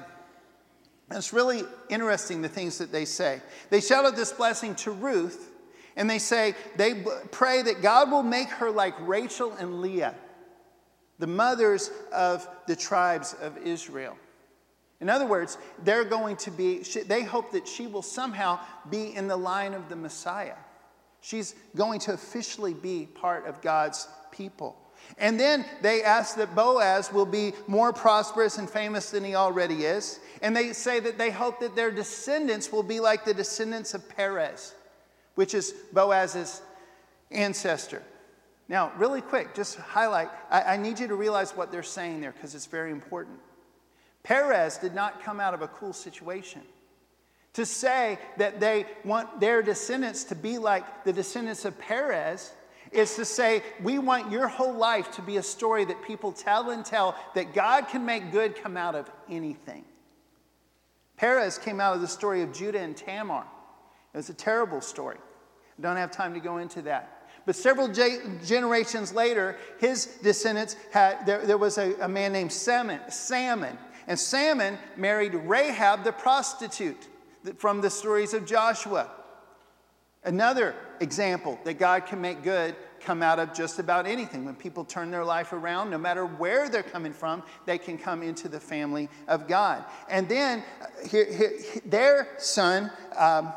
And 1.10 1.18
It's 1.18 1.34
really 1.34 1.64
interesting 1.90 2.42
the 2.42 2.50
things 2.50 2.78
that 2.78 2.92
they 2.92 3.06
say. 3.06 3.42
They 3.70 3.82
shout 3.82 4.06
out 4.06 4.16
this 4.16 4.32
blessing 4.32 4.76
to 4.76 4.92
Ruth 4.92 5.52
and 5.96 6.10
they 6.10 6.20
say, 6.20 6.56
they 6.78 7.04
pray 7.32 7.62
that 7.64 7.82
God 7.82 8.12
will 8.12 8.24
make 8.24 8.48
her 8.50 8.72
like 8.72 8.96
Rachel 9.02 9.52
and 9.60 9.82
Leah, 9.82 10.16
the 11.20 11.28
mothers 11.28 11.92
of 12.14 12.48
the 12.66 12.76
tribes 12.76 13.36
of 13.42 13.58
Israel. 13.58 14.18
In 15.02 15.10
other 15.10 15.26
words, 15.26 15.58
they're 15.84 16.06
going 16.06 16.38
to 16.38 16.52
be, 16.52 16.84
they 17.08 17.24
hope 17.24 17.52
that 17.52 17.68
she 17.68 17.88
will 17.88 18.04
somehow 18.04 18.60
be 18.90 19.16
in 19.16 19.28
the 19.28 19.36
line 19.36 19.74
of 19.74 19.90
the 19.90 19.96
Messiah. 19.96 20.56
She's 21.22 21.56
going 21.76 22.00
to 22.02 22.14
officially 22.14 22.74
be 22.74 23.08
part 23.14 23.48
of 23.48 23.62
God's 23.62 24.08
people. 24.32 24.78
And 25.18 25.40
then 25.40 25.66
they 25.82 26.04
ask 26.04 26.36
that 26.38 26.56
Boaz 26.56 27.12
will 27.12 27.26
be 27.26 27.54
more 27.68 27.94
prosperous 27.94 28.58
and 28.58 28.70
famous 28.70 29.12
than 29.12 29.24
he 29.24 29.36
already 29.36 29.86
is. 29.86 30.20
And 30.42 30.56
they 30.56 30.74
say 30.74 31.00
that 31.00 31.18
they 31.18 31.30
hope 31.30 31.60
that 31.60 31.76
their 31.76 31.92
descendants 31.92 32.72
will 32.72 32.84
be 32.84 33.00
like 33.00 33.26
the 33.26 33.34
descendants 33.34 33.94
of 33.94 34.08
Perez 34.10 34.74
which 35.36 35.54
is 35.54 35.74
Boaz's 35.94 36.62
ancestor. 37.32 38.02
Now, 38.68 38.92
really 38.98 39.22
quick, 39.22 39.54
just 39.54 39.78
highlight, 39.78 40.30
I, 40.50 40.62
I 40.62 40.78
need 40.78 41.00
you 41.00 41.08
to 41.08 41.16
realize 41.16 41.52
what 41.52 41.72
they're 41.72 41.84
saying 41.84 42.22
there 42.22 42.32
because 42.32 42.56
it's 42.56 42.68
very 42.68 42.92
important. 42.92 43.40
Perez 44.24 44.78
did 44.78 44.94
not 44.94 45.24
come 45.24 45.40
out 45.40 45.54
of 45.54 45.62
a 45.62 45.68
cool 45.68 45.94
situation. 45.94 46.62
To 47.54 47.66
say 47.66 48.18
that 48.38 48.60
they 48.60 48.86
want 49.04 49.42
their 49.42 49.62
descendants 49.62 50.24
to 50.26 50.36
be 50.36 50.58
like 50.58 51.04
the 51.04 51.12
descendants 51.12 51.66
of 51.66 51.78
Perez 51.80 52.54
is 52.92 53.16
to 53.16 53.26
say, 53.26 53.64
we 53.82 53.98
want 54.00 54.32
your 54.32 54.48
whole 54.48 54.74
life 54.74 55.12
to 55.12 55.22
be 55.22 55.38
a 55.38 55.44
story 55.44 55.86
that 55.86 56.02
people 56.04 56.32
tell 56.32 56.72
and 56.72 56.86
tell 56.86 57.16
that 57.36 57.54
God 57.54 57.88
can 57.88 58.06
make 58.06 58.32
good 58.32 58.56
come 58.56 58.76
out 58.76 58.96
of 58.96 59.10
anything. 59.30 59.86
Perez 61.16 61.58
came 61.58 61.80
out 61.80 61.96
of 61.96 62.02
the 62.02 62.08
story 62.08 62.42
of 62.42 62.52
Judah 62.52 62.80
and 62.80 62.98
Tamar. 62.98 63.46
It 64.14 64.18
was 64.18 64.30
a 64.30 64.34
terrible 64.34 64.82
story. 64.82 65.18
I 65.78 65.82
don't 65.82 65.96
have 65.96 66.12
time 66.12 66.34
to 66.34 66.40
go 66.40 66.58
into 66.58 66.82
that. 66.84 67.30
But 67.46 67.56
several 67.56 67.88
generations 67.88 69.14
later, 69.14 69.58
his 69.80 70.06
descendants 70.22 70.76
had, 70.92 71.26
there, 71.26 71.46
there 71.46 71.58
was 71.58 71.78
a, 71.78 71.94
a, 72.02 72.08
man 72.08 72.34
named 72.34 72.52
Salmon, 72.52 73.00
Salmon. 73.10 73.78
And 74.08 74.20
Salmon 74.20 74.78
married 74.96 75.34
Rahab 75.34 76.04
the 76.04 76.12
prostitute 76.12 77.08
from 77.58 77.82
the 77.82 77.90
stories 77.90 78.34
of 78.34 78.46
Joshua. 78.46 79.10
Another 80.24 80.76
example 81.00 81.60
that 81.64 81.80
God 81.80 82.06
can 82.06 82.22
make 82.22 82.44
good 82.44 82.76
come 83.00 83.24
out 83.24 83.40
of 83.40 83.54
just 83.54 83.80
about 83.80 84.06
anything. 84.06 84.46
When 84.46 84.56
people 84.56 84.86
turn 84.86 85.10
their 85.10 85.26
life 85.26 85.54
around, 85.54 85.90
no 85.90 85.98
matter 85.98 86.26
where 86.26 86.70
they're 86.70 86.84
coming 86.84 87.14
from, 87.14 87.44
they 87.66 87.78
can 87.78 87.98
come 87.98 88.22
into 88.22 88.48
the 88.48 88.60
family 88.60 89.10
of 89.28 89.48
God. 89.48 89.84
And 90.10 90.30
then 90.30 90.64
uh, 90.80 91.08
here, 91.08 91.26
here, 91.26 91.60
their 91.86 92.28
son, 92.38 92.92
um, 93.18 93.52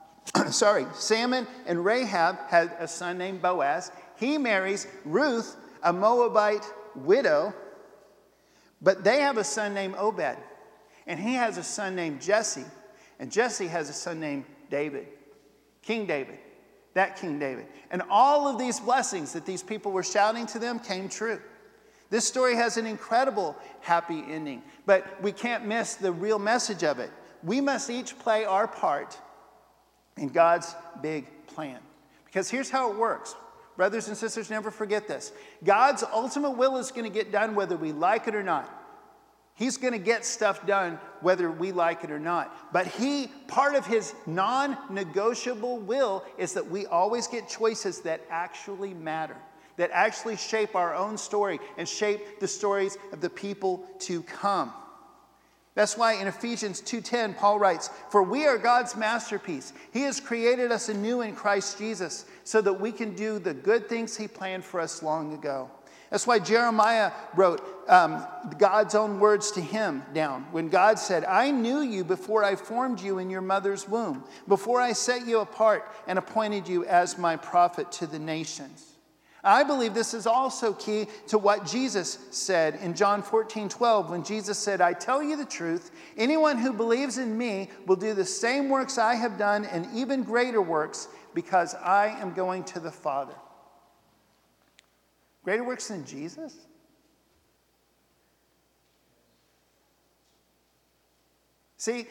sorry, 0.50 0.86
Salmon 0.94 1.46
and 1.66 1.84
Rahab 1.84 2.36
had 2.48 2.76
a 2.78 2.86
son 2.86 3.16
named 3.16 3.40
Boaz. 3.40 3.90
He 4.16 4.36
marries 4.36 4.86
Ruth, 5.04 5.56
a 5.82 5.92
Moabite 5.92 6.70
widow, 6.94 7.54
but 8.82 9.04
they 9.04 9.20
have 9.20 9.38
a 9.38 9.44
son 9.44 9.72
named 9.72 9.94
Obed. 9.96 10.36
And 11.06 11.18
he 11.18 11.34
has 11.34 11.58
a 11.58 11.62
son 11.62 11.96
named 11.96 12.20
Jesse. 12.20 12.64
And 13.18 13.32
Jesse 13.32 13.66
has 13.66 13.88
a 13.88 13.92
son 13.92 14.20
named 14.20 14.44
David, 14.70 15.08
King 15.90 16.06
David, 16.06 16.38
that 16.94 17.16
King 17.16 17.40
David. 17.40 17.66
And 17.90 18.00
all 18.08 18.46
of 18.46 18.60
these 18.60 18.78
blessings 18.78 19.32
that 19.32 19.44
these 19.44 19.60
people 19.60 19.90
were 19.90 20.04
shouting 20.04 20.46
to 20.46 20.60
them 20.60 20.78
came 20.78 21.08
true. 21.08 21.40
This 22.10 22.24
story 22.24 22.54
has 22.54 22.76
an 22.76 22.86
incredible 22.86 23.56
happy 23.80 24.22
ending, 24.28 24.62
but 24.86 25.20
we 25.20 25.32
can't 25.32 25.66
miss 25.66 25.96
the 25.96 26.12
real 26.12 26.38
message 26.38 26.84
of 26.84 27.00
it. 27.00 27.10
We 27.42 27.60
must 27.60 27.90
each 27.90 28.16
play 28.20 28.44
our 28.44 28.68
part 28.68 29.18
in 30.16 30.28
God's 30.28 30.76
big 31.02 31.26
plan. 31.48 31.80
Because 32.24 32.48
here's 32.48 32.70
how 32.70 32.92
it 32.92 32.96
works. 32.96 33.34
Brothers 33.76 34.06
and 34.06 34.16
sisters, 34.16 34.48
never 34.48 34.70
forget 34.70 35.08
this. 35.08 35.32
God's 35.64 36.04
ultimate 36.04 36.52
will 36.52 36.76
is 36.76 36.92
going 36.92 37.02
to 37.02 37.10
get 37.10 37.32
done 37.32 37.56
whether 37.56 37.76
we 37.76 37.90
like 37.90 38.28
it 38.28 38.36
or 38.36 38.44
not. 38.44 38.79
He's 39.60 39.76
going 39.76 39.92
to 39.92 39.98
get 39.98 40.24
stuff 40.24 40.66
done 40.66 40.98
whether 41.20 41.50
we 41.50 41.70
like 41.70 42.02
it 42.02 42.10
or 42.10 42.18
not. 42.18 42.72
But 42.72 42.86
he, 42.86 43.26
part 43.46 43.74
of 43.74 43.84
his 43.84 44.14
non 44.26 44.78
negotiable 44.88 45.76
will 45.76 46.24
is 46.38 46.54
that 46.54 46.70
we 46.70 46.86
always 46.86 47.26
get 47.26 47.46
choices 47.46 48.00
that 48.00 48.22
actually 48.30 48.94
matter, 48.94 49.36
that 49.76 49.90
actually 49.92 50.38
shape 50.38 50.74
our 50.74 50.94
own 50.94 51.18
story 51.18 51.60
and 51.76 51.86
shape 51.86 52.40
the 52.40 52.48
stories 52.48 52.96
of 53.12 53.20
the 53.20 53.28
people 53.28 53.86
to 53.98 54.22
come. 54.22 54.72
That's 55.74 55.94
why 55.94 56.14
in 56.14 56.26
Ephesians 56.26 56.80
2:10 56.80 57.34
Paul 57.34 57.58
writes, 57.58 57.90
"For 58.08 58.22
we 58.22 58.46
are 58.46 58.56
God's 58.56 58.96
masterpiece. 58.96 59.74
He 59.92 60.04
has 60.04 60.20
created 60.20 60.72
us 60.72 60.88
anew 60.88 61.20
in 61.20 61.36
Christ 61.36 61.76
Jesus 61.76 62.24
so 62.44 62.62
that 62.62 62.80
we 62.80 62.92
can 62.92 63.14
do 63.14 63.38
the 63.38 63.52
good 63.52 63.90
things 63.90 64.16
he 64.16 64.26
planned 64.26 64.64
for 64.64 64.80
us 64.80 65.02
long 65.02 65.34
ago." 65.34 65.70
That's 66.10 66.26
why 66.26 66.40
Jeremiah 66.40 67.12
wrote 67.36 67.62
um, 67.88 68.26
God's 68.58 68.96
own 68.96 69.20
words 69.20 69.52
to 69.52 69.60
him 69.60 70.02
down 70.12 70.42
when 70.50 70.68
God 70.68 70.98
said, 70.98 71.24
I 71.24 71.52
knew 71.52 71.80
you 71.80 72.02
before 72.02 72.42
I 72.42 72.56
formed 72.56 73.00
you 73.00 73.18
in 73.18 73.30
your 73.30 73.40
mother's 73.40 73.88
womb, 73.88 74.24
before 74.48 74.80
I 74.80 74.92
set 74.92 75.26
you 75.26 75.38
apart 75.38 75.88
and 76.08 76.18
appointed 76.18 76.68
you 76.68 76.84
as 76.84 77.16
my 77.16 77.36
prophet 77.36 77.92
to 77.92 78.08
the 78.08 78.18
nations. 78.18 78.86
I 79.42 79.62
believe 79.62 79.94
this 79.94 80.12
is 80.12 80.26
also 80.26 80.74
key 80.74 81.06
to 81.28 81.38
what 81.38 81.64
Jesus 81.64 82.18
said 82.30 82.74
in 82.82 82.94
John 82.94 83.22
14, 83.22 83.68
12, 83.68 84.10
when 84.10 84.22
Jesus 84.22 84.58
said, 84.58 84.80
I 84.80 84.92
tell 84.92 85.22
you 85.22 85.36
the 85.36 85.46
truth, 85.46 85.92
anyone 86.18 86.58
who 86.58 86.72
believes 86.72 87.16
in 87.16 87.38
me 87.38 87.70
will 87.86 87.96
do 87.96 88.12
the 88.12 88.24
same 88.24 88.68
works 88.68 88.98
I 88.98 89.14
have 89.14 89.38
done 89.38 89.64
and 89.64 89.88
even 89.94 90.24
greater 90.24 90.60
works 90.60 91.08
because 91.34 91.74
I 91.74 92.08
am 92.20 92.34
going 92.34 92.64
to 92.64 92.80
the 92.80 92.90
Father. 92.90 93.34
Greater 95.42 95.64
works 95.64 95.88
than 95.88 96.04
Jesus? 96.04 96.54
See, 101.76 102.06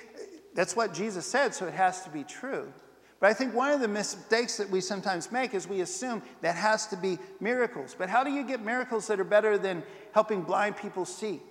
that's 0.55 0.75
what 0.75 0.93
Jesus 0.93 1.25
said, 1.27 1.53
so 1.53 1.67
it 1.67 1.73
has 1.73 2.01
to 2.03 2.09
be 2.09 2.23
true. 2.23 2.73
But 3.19 3.29
I 3.29 3.33
think 3.33 3.53
one 3.53 3.71
of 3.71 3.81
the 3.81 3.87
mistakes 3.87 4.57
that 4.57 4.69
we 4.69 4.81
sometimes 4.81 5.31
make 5.31 5.53
is 5.53 5.67
we 5.67 5.81
assume 5.81 6.23
that 6.41 6.55
has 6.55 6.87
to 6.87 6.97
be 6.97 7.19
miracles. 7.39 7.95
But 7.95 8.09
how 8.09 8.23
do 8.23 8.31
you 8.31 8.43
get 8.43 8.61
miracles 8.63 9.07
that 9.07 9.19
are 9.19 9.25
better 9.25 9.57
than 9.57 9.83
helping 10.13 10.41
blind 10.41 10.77
people 10.77 11.05
see, 11.05 11.41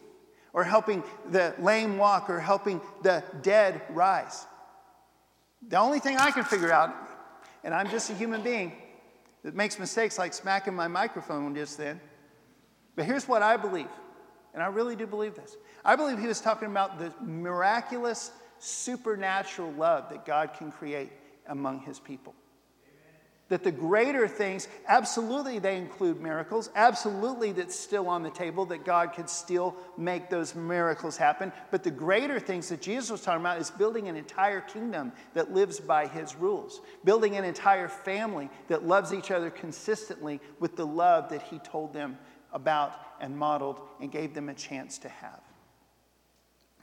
or 0.53 0.65
helping 0.65 1.05
the 1.31 1.55
lame 1.61 1.97
walk, 1.97 2.29
or 2.29 2.41
helping 2.41 2.81
the 3.03 3.23
dead 3.43 3.83
rise? 3.91 4.47
The 5.69 5.77
only 5.77 6.01
thing 6.01 6.17
I 6.17 6.31
can 6.33 6.45
figure 6.45 6.73
out, 6.73 6.95
and 7.63 7.73
I'm 7.73 7.89
just 7.89 8.11
a 8.11 8.15
human 8.15 8.43
being 8.43 8.73
that 9.49 9.55
makes 9.55 9.79
mistakes 9.79 10.19
like 10.19 10.35
smacking 10.35 10.75
my 10.75 10.89
microphone 10.89 11.55
just 11.55 11.79
then, 11.79 11.99
but 12.97 13.07
here's 13.07 13.27
what 13.27 13.41
I 13.41 13.57
believe, 13.57 13.89
and 14.53 14.63
I 14.63 14.67
really 14.67 14.95
do 14.95 15.07
believe 15.07 15.37
this. 15.37 15.57
I 15.83 15.97
believe 15.97 16.19
he 16.19 16.27
was 16.27 16.43
talking 16.43 16.71
about 16.71 16.99
the 16.99 17.15
miraculous, 17.23 18.31
supernatural 18.59 19.73
love 19.73 20.11
that 20.11 20.27
God 20.27 20.53
can 20.53 20.71
create 20.71 21.11
among 21.47 21.81
his 21.81 21.99
people. 21.99 22.35
That 23.49 23.65
the 23.65 23.73
greater 23.73 24.29
things, 24.29 24.69
absolutely, 24.89 25.59
they 25.59 25.79
include 25.79 26.21
miracles. 26.21 26.69
Absolutely, 26.75 27.53
that's 27.53 27.79
still 27.79 28.07
on 28.07 28.23
the 28.23 28.31
table, 28.31 28.67
that 28.67 28.85
God 28.85 29.15
could 29.15 29.31
still 29.31 29.75
make 29.97 30.29
those 30.29 30.55
miracles 30.55 31.17
happen. 31.17 31.51
But 31.71 31.83
the 31.83 31.91
greater 31.91 32.39
things 32.39 32.69
that 32.69 32.83
Jesus 32.83 33.11
was 33.11 33.23
talking 33.23 33.41
about 33.41 33.59
is 33.59 33.71
building 33.71 34.09
an 34.09 34.17
entire 34.17 34.61
kingdom 34.61 35.13
that 35.33 35.53
lives 35.53 35.81
by 35.81 36.07
his 36.09 36.37
rules, 36.37 36.83
building 37.05 37.37
an 37.37 37.45
entire 37.45 37.89
family 37.89 38.51
that 38.69 38.87
loves 38.87 39.15
each 39.15 39.31
other 39.31 39.49
consistently 39.49 40.41
with 40.61 40.77
the 40.77 40.87
love 40.87 41.31
that 41.31 41.43
he 41.43 41.59
told 41.61 41.95
them 41.95 42.19
about 42.53 42.93
and 43.21 43.37
modeled 43.37 43.81
and 44.01 44.13
gave 44.13 44.35
them 44.35 44.51
a 44.51 44.55
chance 44.55 44.99
to 44.99 45.09
have. 45.09 45.41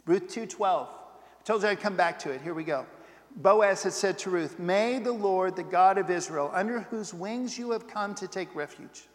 Ruth 0.07 0.27
2:12. 0.29 0.87
I 0.89 1.43
told 1.43 1.61
you 1.61 1.69
I'd 1.69 1.79
come 1.79 1.95
back 1.95 2.17
to 2.19 2.31
it. 2.31 2.41
Here 2.41 2.55
we 2.55 2.63
go. 2.63 2.87
Boaz 3.35 3.83
had 3.83 3.93
said 3.93 4.17
to 4.19 4.29
Ruth, 4.29 4.59
May 4.59 4.99
the 4.99 5.11
Lord, 5.11 5.55
the 5.55 5.63
God 5.63 5.97
of 5.97 6.09
Israel, 6.09 6.49
under 6.53 6.81
whose 6.81 7.13
wings 7.13 7.57
you 7.57 7.71
have 7.71 7.87
come 7.87 8.15
to 8.15 8.27
take 8.27 8.55
refuge, 8.55 9.07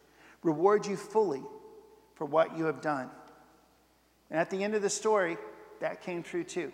reward 0.42 0.86
you 0.86 0.96
fully 0.96 1.42
for 2.14 2.26
what 2.26 2.56
you 2.56 2.64
have 2.66 2.80
done. 2.82 3.10
And 4.30 4.38
at 4.38 4.50
the 4.50 4.62
end 4.62 4.74
of 4.74 4.82
the 4.82 4.90
story, 4.90 5.38
that 5.80 6.02
came 6.02 6.22
true 6.22 6.44
too. 6.44 6.70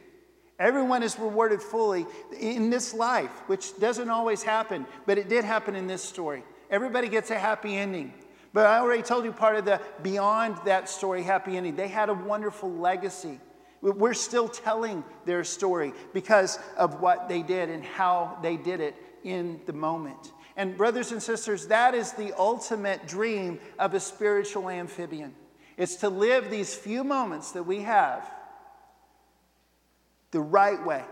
Everyone 0.58 1.02
is 1.02 1.18
rewarded 1.18 1.62
fully 1.62 2.06
in 2.38 2.70
this 2.70 2.94
life, 2.94 3.30
which 3.46 3.78
doesn't 3.78 4.10
always 4.10 4.42
happen, 4.42 4.86
but 5.04 5.18
it 5.18 5.28
did 5.28 5.44
happen 5.44 5.76
in 5.76 5.86
this 5.86 6.02
story. 6.02 6.42
Everybody 6.70 7.08
gets 7.08 7.30
a 7.30 7.38
happy 7.38 7.76
ending. 7.76 8.12
But 8.52 8.66
I 8.66 8.78
already 8.78 9.02
told 9.02 9.24
you 9.24 9.32
part 9.32 9.56
of 9.56 9.66
the 9.66 9.80
beyond 10.02 10.56
that 10.64 10.88
story 10.88 11.22
happy 11.22 11.58
ending. 11.58 11.76
They 11.76 11.88
had 11.88 12.08
a 12.08 12.14
wonderful 12.14 12.72
legacy. 12.72 13.38
We're 13.94 14.14
still 14.14 14.48
telling 14.48 15.04
their 15.26 15.44
story 15.44 15.92
because 16.12 16.58
of 16.76 17.00
what 17.00 17.28
they 17.28 17.42
did 17.42 17.70
and 17.70 17.84
how 17.84 18.38
they 18.42 18.56
did 18.56 18.80
it 18.80 18.96
in 19.22 19.60
the 19.66 19.72
moment. 19.72 20.32
And, 20.56 20.76
brothers 20.76 21.12
and 21.12 21.22
sisters, 21.22 21.68
that 21.68 21.94
is 21.94 22.12
the 22.12 22.36
ultimate 22.36 23.06
dream 23.06 23.60
of 23.78 23.94
a 23.94 24.00
spiritual 24.00 24.68
amphibian. 24.68 25.34
It's 25.76 25.96
to 25.96 26.08
live 26.08 26.50
these 26.50 26.74
few 26.74 27.04
moments 27.04 27.52
that 27.52 27.62
we 27.62 27.82
have 27.82 28.28
the 30.30 30.40
right 30.40 30.84
way. 30.84 31.04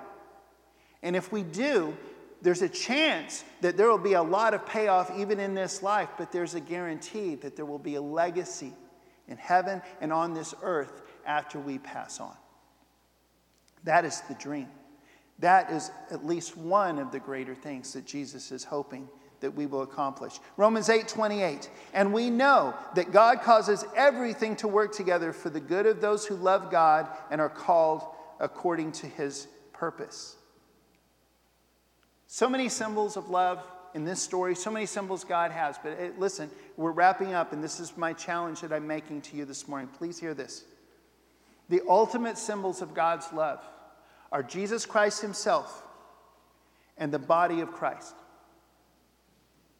And 1.03 1.15
if 1.15 1.31
we 1.31 1.43
do, 1.43 1.97
there's 2.43 2.63
a 2.63 2.69
chance 2.69 3.45
that 3.61 3.77
there 3.77 3.89
will 3.89 3.99
be 3.99 4.15
a 4.15 4.23
lot 4.23 4.53
of 4.53 4.67
payoff 4.67 5.13
even 5.17 5.39
in 5.39 5.55
this 5.55 5.83
life, 5.83 6.09
but 6.19 6.33
there's 6.33 6.55
a 6.55 6.61
guarantee 6.61 7.37
that 7.37 7.55
there 7.57 7.67
will 7.67 7.79
be 7.79 7.95
a 7.95 8.03
legacy 8.03 8.73
in 9.29 9.37
heaven 9.37 9.81
and 10.01 10.13
on 10.13 10.35
this 10.35 10.55
earth 10.63 11.03
after 11.27 11.61
we 11.61 11.79
pass 11.79 12.21
on. 12.21 12.35
That 13.85 14.05
is 14.05 14.21
the 14.23 14.35
dream. 14.35 14.69
That 15.39 15.71
is 15.71 15.91
at 16.11 16.25
least 16.25 16.57
one 16.57 16.99
of 16.99 17.13
the 17.13 17.21
greater 17.21 17.55
things 17.55 17.93
that 17.93 18.07
Jesus 18.07 18.53
is 18.53 18.65
hoping 18.65 19.09
that 19.41 19.55
we 19.55 19.67
will 19.67 19.83
accomplish. 19.83 20.39
Romans 20.57 20.89
8 20.89 21.07
28. 21.07 21.69
And 21.93 22.13
we 22.13 22.31
know 22.31 22.75
that 22.95 23.13
God 23.13 23.43
causes 23.43 23.85
everything 23.95 24.57
to 24.57 24.69
work 24.69 24.95
together 24.95 25.33
for 25.33 25.51
the 25.51 25.61
good 25.61 25.87
of 25.87 26.01
those 26.01 26.25
who 26.25 26.35
love 26.37 26.71
God 26.71 27.09
and 27.31 27.41
are 27.41 27.51
called 27.51 28.05
according 28.41 28.93
to 28.93 29.07
his 29.07 29.47
purpose. 29.73 30.37
So 32.27 32.49
many 32.49 32.69
symbols 32.69 33.17
of 33.17 33.29
love 33.29 33.63
in 33.93 34.05
this 34.05 34.21
story, 34.21 34.55
so 34.55 34.71
many 34.71 34.87
symbols 34.87 35.25
God 35.25 35.51
has. 35.51 35.77
But 35.79 35.99
eh, 36.01 36.11
listen, 36.19 36.51
we're 36.77 36.91
wrapping 36.91 37.35
up, 37.35 37.53
and 37.53 37.63
this 37.63 37.79
is 37.81 37.97
my 37.97 38.13
challenge 38.13 38.61
that 38.63 38.73
I'm 38.73 38.87
making 38.87 39.21
to 39.23 39.37
you 39.37 39.45
this 39.45 39.69
morning. 39.69 39.89
Please 39.89 40.19
hear 40.19 40.35
this. 40.35 40.65
The 41.69 41.83
ultimate 41.89 42.39
symbols 42.39 42.83
of 42.83 42.95
God's 42.95 43.33
love 43.33 43.65
are 44.35 44.43
Jesus 44.43 44.85
Christ 44.85 45.23
Himself 45.23 45.85
and 46.99 47.13
the 47.13 47.21
body 47.21 47.61
of 47.61 47.71
Christ. 47.71 48.17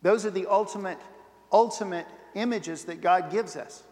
Those 0.01 0.25
are 0.25 0.31
the 0.31 0.47
ultimate, 0.47 0.99
ultimate 1.51 2.07
images 2.37 2.85
that 2.85 3.01
God 3.01 3.33
gives 3.33 3.57
us. 3.57 3.83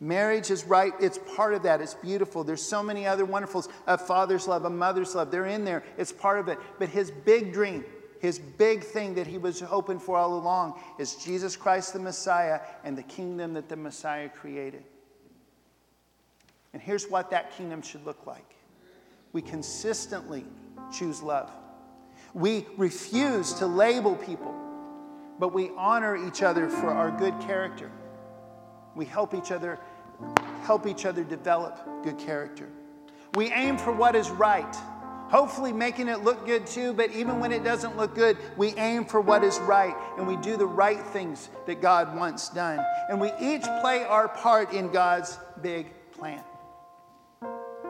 Marriage 0.00 0.50
is 0.50 0.64
right, 0.64 0.94
it's 1.00 1.18
part 1.36 1.52
of 1.52 1.64
that. 1.64 1.82
It's 1.82 1.92
beautiful. 1.92 2.44
There's 2.44 2.62
so 2.62 2.82
many 2.82 3.06
other 3.06 3.26
wonderfuls 3.26 3.68
a 3.86 3.98
father's 3.98 4.48
love, 4.48 4.64
a 4.64 4.70
mother's 4.70 5.14
love. 5.14 5.30
They're 5.30 5.46
in 5.46 5.66
there, 5.66 5.84
it's 5.98 6.12
part 6.12 6.38
of 6.38 6.48
it. 6.48 6.58
But 6.78 6.88
his 6.88 7.10
big 7.10 7.52
dream, 7.52 7.84
his 8.18 8.38
big 8.38 8.84
thing 8.84 9.14
that 9.16 9.26
he 9.26 9.36
was 9.36 9.60
hoping 9.60 9.98
for 9.98 10.16
all 10.16 10.38
along 10.38 10.80
is 10.98 11.16
Jesus 11.16 11.56
Christ 11.56 11.92
the 11.92 11.98
Messiah 11.98 12.60
and 12.84 12.96
the 12.96 13.02
kingdom 13.02 13.52
that 13.52 13.68
the 13.68 13.76
Messiah 13.76 14.30
created. 14.30 14.84
And 16.72 16.80
here's 16.80 17.06
what 17.06 17.30
that 17.32 17.54
kingdom 17.54 17.82
should 17.82 18.06
look 18.06 18.26
like 18.26 18.55
we 19.32 19.42
consistently 19.42 20.44
choose 20.92 21.22
love. 21.22 21.50
We 22.34 22.66
refuse 22.76 23.54
to 23.54 23.66
label 23.66 24.14
people 24.14 24.54
but 25.38 25.52
we 25.52 25.70
honor 25.76 26.16
each 26.16 26.42
other 26.42 26.68
for 26.68 26.88
our 26.88 27.10
good 27.10 27.38
character. 27.40 27.90
We 28.94 29.04
help 29.04 29.34
each 29.34 29.50
other 29.50 29.78
help 30.62 30.86
each 30.86 31.04
other 31.04 31.22
develop 31.22 31.78
good 32.02 32.18
character. 32.18 32.66
We 33.34 33.52
aim 33.52 33.76
for 33.76 33.92
what 33.92 34.16
is 34.16 34.30
right, 34.30 34.74
hopefully 35.28 35.74
making 35.74 36.08
it 36.08 36.24
look 36.24 36.46
good 36.46 36.66
too, 36.66 36.94
but 36.94 37.10
even 37.10 37.38
when 37.38 37.52
it 37.52 37.62
doesn't 37.62 37.98
look 37.98 38.14
good, 38.14 38.38
we 38.56 38.68
aim 38.76 39.04
for 39.04 39.20
what 39.20 39.44
is 39.44 39.58
right 39.58 39.94
and 40.16 40.26
we 40.26 40.36
do 40.38 40.56
the 40.56 40.66
right 40.66 41.02
things 41.08 41.50
that 41.66 41.82
God 41.82 42.16
wants 42.16 42.48
done. 42.48 42.82
And 43.10 43.20
we 43.20 43.30
each 43.38 43.64
play 43.82 44.04
our 44.04 44.26
part 44.26 44.72
in 44.72 44.90
God's 44.90 45.38
big 45.60 45.88
plan. 46.12 46.42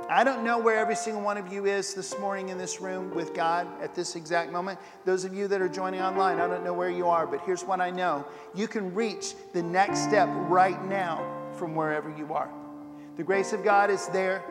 I 0.09 0.23
don't 0.23 0.45
know 0.45 0.59
where 0.59 0.79
every 0.79 0.95
single 0.95 1.21
one 1.21 1.37
of 1.37 1.53
you 1.53 1.67
is 1.67 1.93
this 1.93 2.17
morning 2.21 2.51
in 2.51 2.59
this 2.59 2.81
room 2.81 3.13
with 3.13 3.35
God 3.35 3.67
at 3.83 3.93
this 3.97 4.15
exact 4.15 4.53
moment. 4.53 4.79
Those 5.05 5.25
of 5.25 5.35
you 5.35 5.49
that 5.49 5.61
are 5.61 5.69
joining 5.69 6.01
online, 6.01 6.39
I 6.39 6.47
don't 6.47 6.63
know 6.63 6.73
where 6.73 6.91
you 6.91 7.09
are, 7.09 7.27
but 7.27 7.41
here's 7.41 7.65
what 7.65 7.81
I 7.81 7.91
know. 7.91 8.25
You 8.55 8.69
can 8.69 8.95
reach 8.95 9.35
the 9.53 9.65
next 9.65 10.05
step 10.05 10.29
right 10.49 10.81
now 10.85 11.27
from 11.59 11.75
wherever 11.75 12.09
you 12.17 12.33
are. 12.35 12.49
The 13.17 13.25
grace 13.25 13.53
of 13.53 13.65
God 13.65 13.91
is 13.91 14.07
there. 14.09 14.45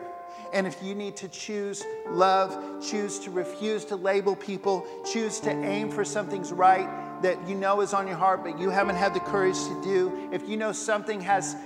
And 0.52 0.66
if 0.66 0.82
you 0.82 0.94
need 0.94 1.16
to 1.16 1.28
choose 1.28 1.82
love, 2.10 2.84
choose 2.86 3.18
to 3.20 3.30
refuse 3.30 3.86
to 3.86 3.96
label 3.96 4.36
people, 4.36 4.86
choose 5.10 5.40
to 5.40 5.50
aim 5.50 5.90
for 5.90 6.04
something's 6.04 6.52
right 6.52 6.86
that 7.22 7.48
you 7.48 7.54
know 7.54 7.80
is 7.80 7.94
on 7.94 8.06
your 8.06 8.16
heart, 8.16 8.44
but 8.44 8.58
you 8.58 8.68
haven't 8.68 8.96
had 8.96 9.14
the 9.14 9.20
courage 9.20 9.56
to 9.56 9.82
do, 9.82 10.28
if 10.32 10.46
you 10.46 10.58
know 10.58 10.72
something 10.72 11.18
has 11.20 11.56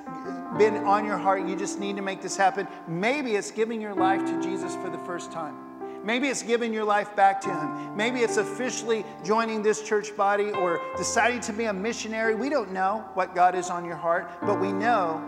been 0.59 0.76
on 0.78 1.05
your 1.05 1.18
heart, 1.18 1.46
you 1.46 1.57
just 1.57 1.78
need 1.78 1.96
to 1.96 2.03
make 2.03 2.22
this 2.22 2.36
happen. 2.36 2.66
Maybe 2.88 3.36
it's 3.36 3.51
giving 3.51 3.80
your 3.80 3.94
life 3.94 4.24
to 4.24 4.42
Jesus 4.42 4.74
for 4.76 4.90
the 4.90 4.98
first 4.98 5.32
time. 5.32 5.70
Maybe 6.05 6.28
it's 6.28 6.42
giving 6.42 6.72
your 6.72 6.84
life 6.84 7.14
back 7.14 7.40
to 7.42 7.48
Him. 7.48 7.96
Maybe 7.96 8.20
it's 8.20 8.38
officially 8.38 9.05
joining 9.24 9.62
this 9.62 9.82
church 9.82 10.16
body 10.16 10.51
or 10.51 10.80
deciding 10.96 11.40
to 11.42 11.53
be 11.53 11.64
a 11.64 11.72
missionary. 11.72 12.34
We 12.34 12.48
don't 12.48 12.72
know 12.72 13.05
what 13.14 13.34
God 13.34 13.55
is 13.55 13.68
on 13.68 13.84
your 13.84 13.96
heart, 13.96 14.30
but 14.42 14.59
we 14.59 14.72
know 14.72 15.22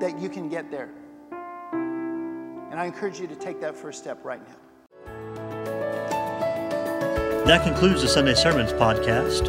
that 0.00 0.18
you 0.18 0.28
can 0.28 0.48
get 0.48 0.70
there. 0.70 0.90
And 2.70 2.78
I 2.78 2.86
encourage 2.86 3.20
you 3.20 3.26
to 3.28 3.36
take 3.36 3.60
that 3.60 3.76
first 3.76 4.00
step 4.00 4.24
right 4.24 4.40
now. 4.46 4.56
That 7.44 7.62
concludes 7.62 8.02
the 8.02 8.08
Sunday 8.08 8.34
Sermons 8.34 8.72
podcast. 8.72 9.48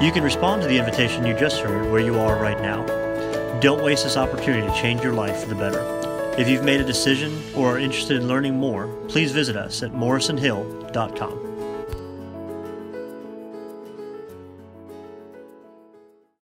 You 0.00 0.12
can 0.12 0.22
respond 0.22 0.62
to 0.62 0.68
the 0.68 0.78
invitation 0.78 1.26
you 1.26 1.34
just 1.34 1.60
heard 1.60 1.90
where 1.90 2.00
you 2.00 2.18
are 2.18 2.40
right 2.40 2.60
now. 2.60 2.99
Don't 3.60 3.84
waste 3.84 4.04
this 4.04 4.16
opportunity 4.16 4.66
to 4.66 4.74
change 4.74 5.02
your 5.02 5.12
life 5.12 5.42
for 5.42 5.48
the 5.48 5.54
better. 5.54 5.80
If 6.38 6.48
you've 6.48 6.64
made 6.64 6.80
a 6.80 6.84
decision 6.84 7.42
or 7.54 7.74
are 7.74 7.78
interested 7.78 8.16
in 8.16 8.26
learning 8.26 8.54
more, 8.54 8.86
please 9.08 9.32
visit 9.32 9.54
us 9.54 9.82
at 9.82 9.92
morrisonhill.com. 9.92 11.49